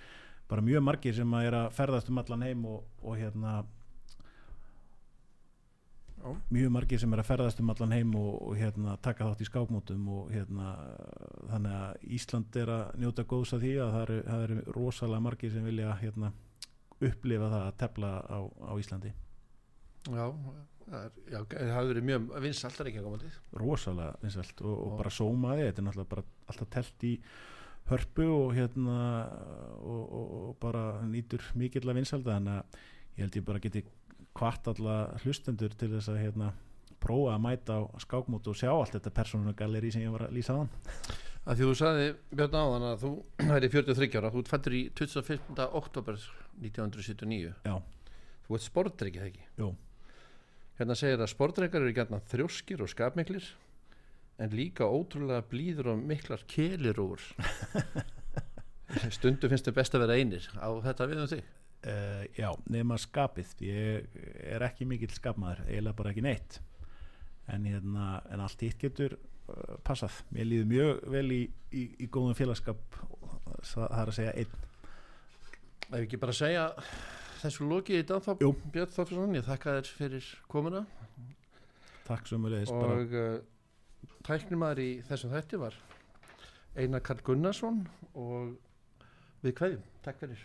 bara 0.51 0.65
mjög 0.65 0.83
margir 0.83 1.15
sem 1.15 1.35
að 1.39 1.49
er 1.49 1.59
að 1.61 1.73
ferðast 1.77 2.11
um 2.11 2.19
allan 2.23 2.43
heim 2.47 2.65
og, 2.67 2.83
og 3.03 3.19
hérna. 3.19 3.61
Mjög 6.53 6.73
margir 6.75 7.01
sem 7.03 7.13
er 7.15 7.23
að 7.23 7.29
ferðast 7.31 7.61
um 7.63 7.73
allan 7.73 7.95
heim 7.97 8.15
og, 8.19 8.33
og 8.49 8.57
hérna, 8.59 8.97
taka 9.03 9.29
þátt 9.29 9.45
í 9.45 9.49
skákmótum 9.49 10.09
og 10.15 10.33
hérna, 10.35 10.73
þannig 11.53 11.77
að 11.81 12.09
Ísland 12.19 12.59
er 12.63 12.73
að 12.77 12.97
njóta 13.03 13.27
góðs 13.29 13.55
að 13.57 13.67
því 13.67 13.75
að 13.85 13.93
það 13.95 14.03
eru, 14.07 14.19
það 14.31 14.47
eru 14.47 14.59
rosalega 14.79 15.27
margir 15.27 15.55
sem 15.55 15.69
vilja 15.69 15.99
hérna, 16.01 16.33
upplifa 16.97 17.53
það 17.53 17.67
að 17.67 17.79
tefla 17.83 18.13
á, 18.25 18.39
á 18.47 18.73
Íslandi. 18.81 19.13
Já, 20.07 20.27
það, 20.87 21.03
er, 21.03 21.21
já, 21.33 21.39
það 21.51 21.91
verið 21.91 22.09
mjög 22.11 22.33
vinsalt 22.45 22.81
er 22.81 22.91
ekki 22.91 23.01
að 23.01 23.07
koma 23.09 23.21
til 23.23 23.33
rosalega 23.63 24.23
vinsælt 24.23 24.63
og, 24.63 24.75
og 24.77 24.97
bara 25.01 25.13
sómaði 25.15 25.67
þetta 25.67 25.83
er 25.83 25.87
náttúrulega 25.89 26.13
bara 26.13 26.27
alltaf 26.47 26.71
telt 26.77 27.07
í 27.07 27.13
hörpu 27.91 28.27
og 28.31 28.55
hérna 28.57 28.99
og, 29.79 30.05
og, 30.21 30.53
bara 30.63 30.85
nýtur 31.07 31.45
mikill 31.59 31.87
að 31.87 32.01
vinsælda 32.01 32.37
þannig 32.39 32.61
að 32.61 32.81
ég 33.17 33.25
held 33.25 33.39
ég 33.41 33.47
bara 33.51 33.63
geti 33.63 33.85
hvart 34.37 34.69
alla 34.73 34.97
hlustendur 35.25 35.75
til 35.79 35.91
þess 35.95 36.11
að 36.13 36.23
hérna 36.25 36.53
prófa 37.03 37.37
að 37.37 37.43
mæta 37.45 37.79
á 37.79 37.83
skákmót 38.03 38.49
og 38.51 38.59
sjá 38.59 38.71
allt 38.73 38.97
þetta 38.97 39.15
persónugalleri 39.17 39.93
sem 39.95 40.05
ég 40.05 40.15
var 40.15 40.27
að 40.27 40.37
lýsa 40.37 40.57
á 40.57 40.61
að 41.47 41.61
því 41.61 41.67
þú 41.69 41.75
sagði 41.79 42.07
Björn 42.35 42.57
áðan 42.59 42.87
að 42.91 43.05
þú 43.05 43.11
í 43.69 43.73
43 43.75 44.21
ára 44.21 44.33
þú 44.35 44.43
fættur 44.51 44.77
í 44.77 44.83
25. 44.99 45.67
oktober 45.81 46.19
1979 46.63 47.53
Já. 47.67 47.77
þú 48.47 48.59
ert 48.59 48.67
sportdrykki 48.67 49.21
þegar 49.21 49.31
ekki 49.31 49.47
Jú. 49.63 49.71
hérna 50.81 50.99
segir 50.99 51.23
að 51.23 51.33
sportdrykkar 51.35 51.87
eru 51.87 51.95
gætna 51.97 52.23
þrjóskir 52.33 52.83
og 52.83 52.93
skapmiklir 52.93 53.47
en 54.43 54.53
líka 54.53 54.89
ótrúlega 54.89 55.45
blíður 55.49 55.95
og 55.95 56.03
miklar 56.05 56.43
kelirúur 56.51 57.23
stundu 59.17 59.49
finnst 59.51 59.69
þið 59.69 59.79
best 59.79 59.97
að 59.97 60.07
vera 60.07 60.19
einir 60.19 60.51
á 60.59 60.69
þetta 60.85 61.09
við 61.11 61.23
um 61.23 61.31
þig 61.31 61.55
uh, 61.87 62.25
já, 62.37 62.51
nema 62.73 62.99
skapið. 63.01 63.55
Ég 63.65 64.19
er 64.57 64.65
ekki 64.67 64.87
mikill 64.89 65.13
skapmaður 65.15 65.65
eiginlega 65.69 65.99
bara 65.99 66.13
ekki 66.13 66.25
neitt. 66.27 66.61
En, 67.53 67.67
hérna, 67.69 68.21
en 68.35 68.43
allt 68.43 68.63
hitt 68.67 68.79
getur 68.83 69.17
uh, 69.17 69.77
passað, 69.87 70.19
mér 70.35 70.51
líður 70.51 70.71
mjög 70.73 71.05
vel 71.15 71.27
í, 71.35 71.43
í, 71.71 71.85
í 72.03 72.09
góðum 72.11 72.37
félagskap 72.39 72.99
það 73.63 73.87
það 73.87 74.01
er 74.01 74.13
að 74.13 74.17
segja 74.19 74.35
einn. 74.43 74.57
Ef 75.87 76.01
ekki 76.01 76.19
bara 76.19 76.35
segja 76.35 76.65
þessu 77.41 77.69
lokið 77.71 78.01
í 78.03 78.07
dag 78.09 78.25
þá 78.25 78.33
Jú. 78.43 78.53
Björn 78.75 78.95
Þorfjörnsson, 78.97 79.37
ég 79.39 79.47
þakka 79.47 79.77
þér 79.77 79.93
fyrir 80.01 80.31
komuna. 80.51 80.83
Takk 82.07 82.27
við 82.31 82.43
bara. 82.49 82.65
Og 82.75 83.15
uh, 83.15 84.11
tæknimaður 84.27 84.83
í 84.83 84.91
þessum 85.07 85.35
þætti 85.35 85.63
var 85.63 85.79
Einar 86.77 87.03
Karl 87.07 87.23
Gunnarsson 87.25 87.81
og 88.19 88.57
við 89.45 89.57
kveðjum, 89.57 89.89
takk 90.05 90.21
fyrir 90.21 90.43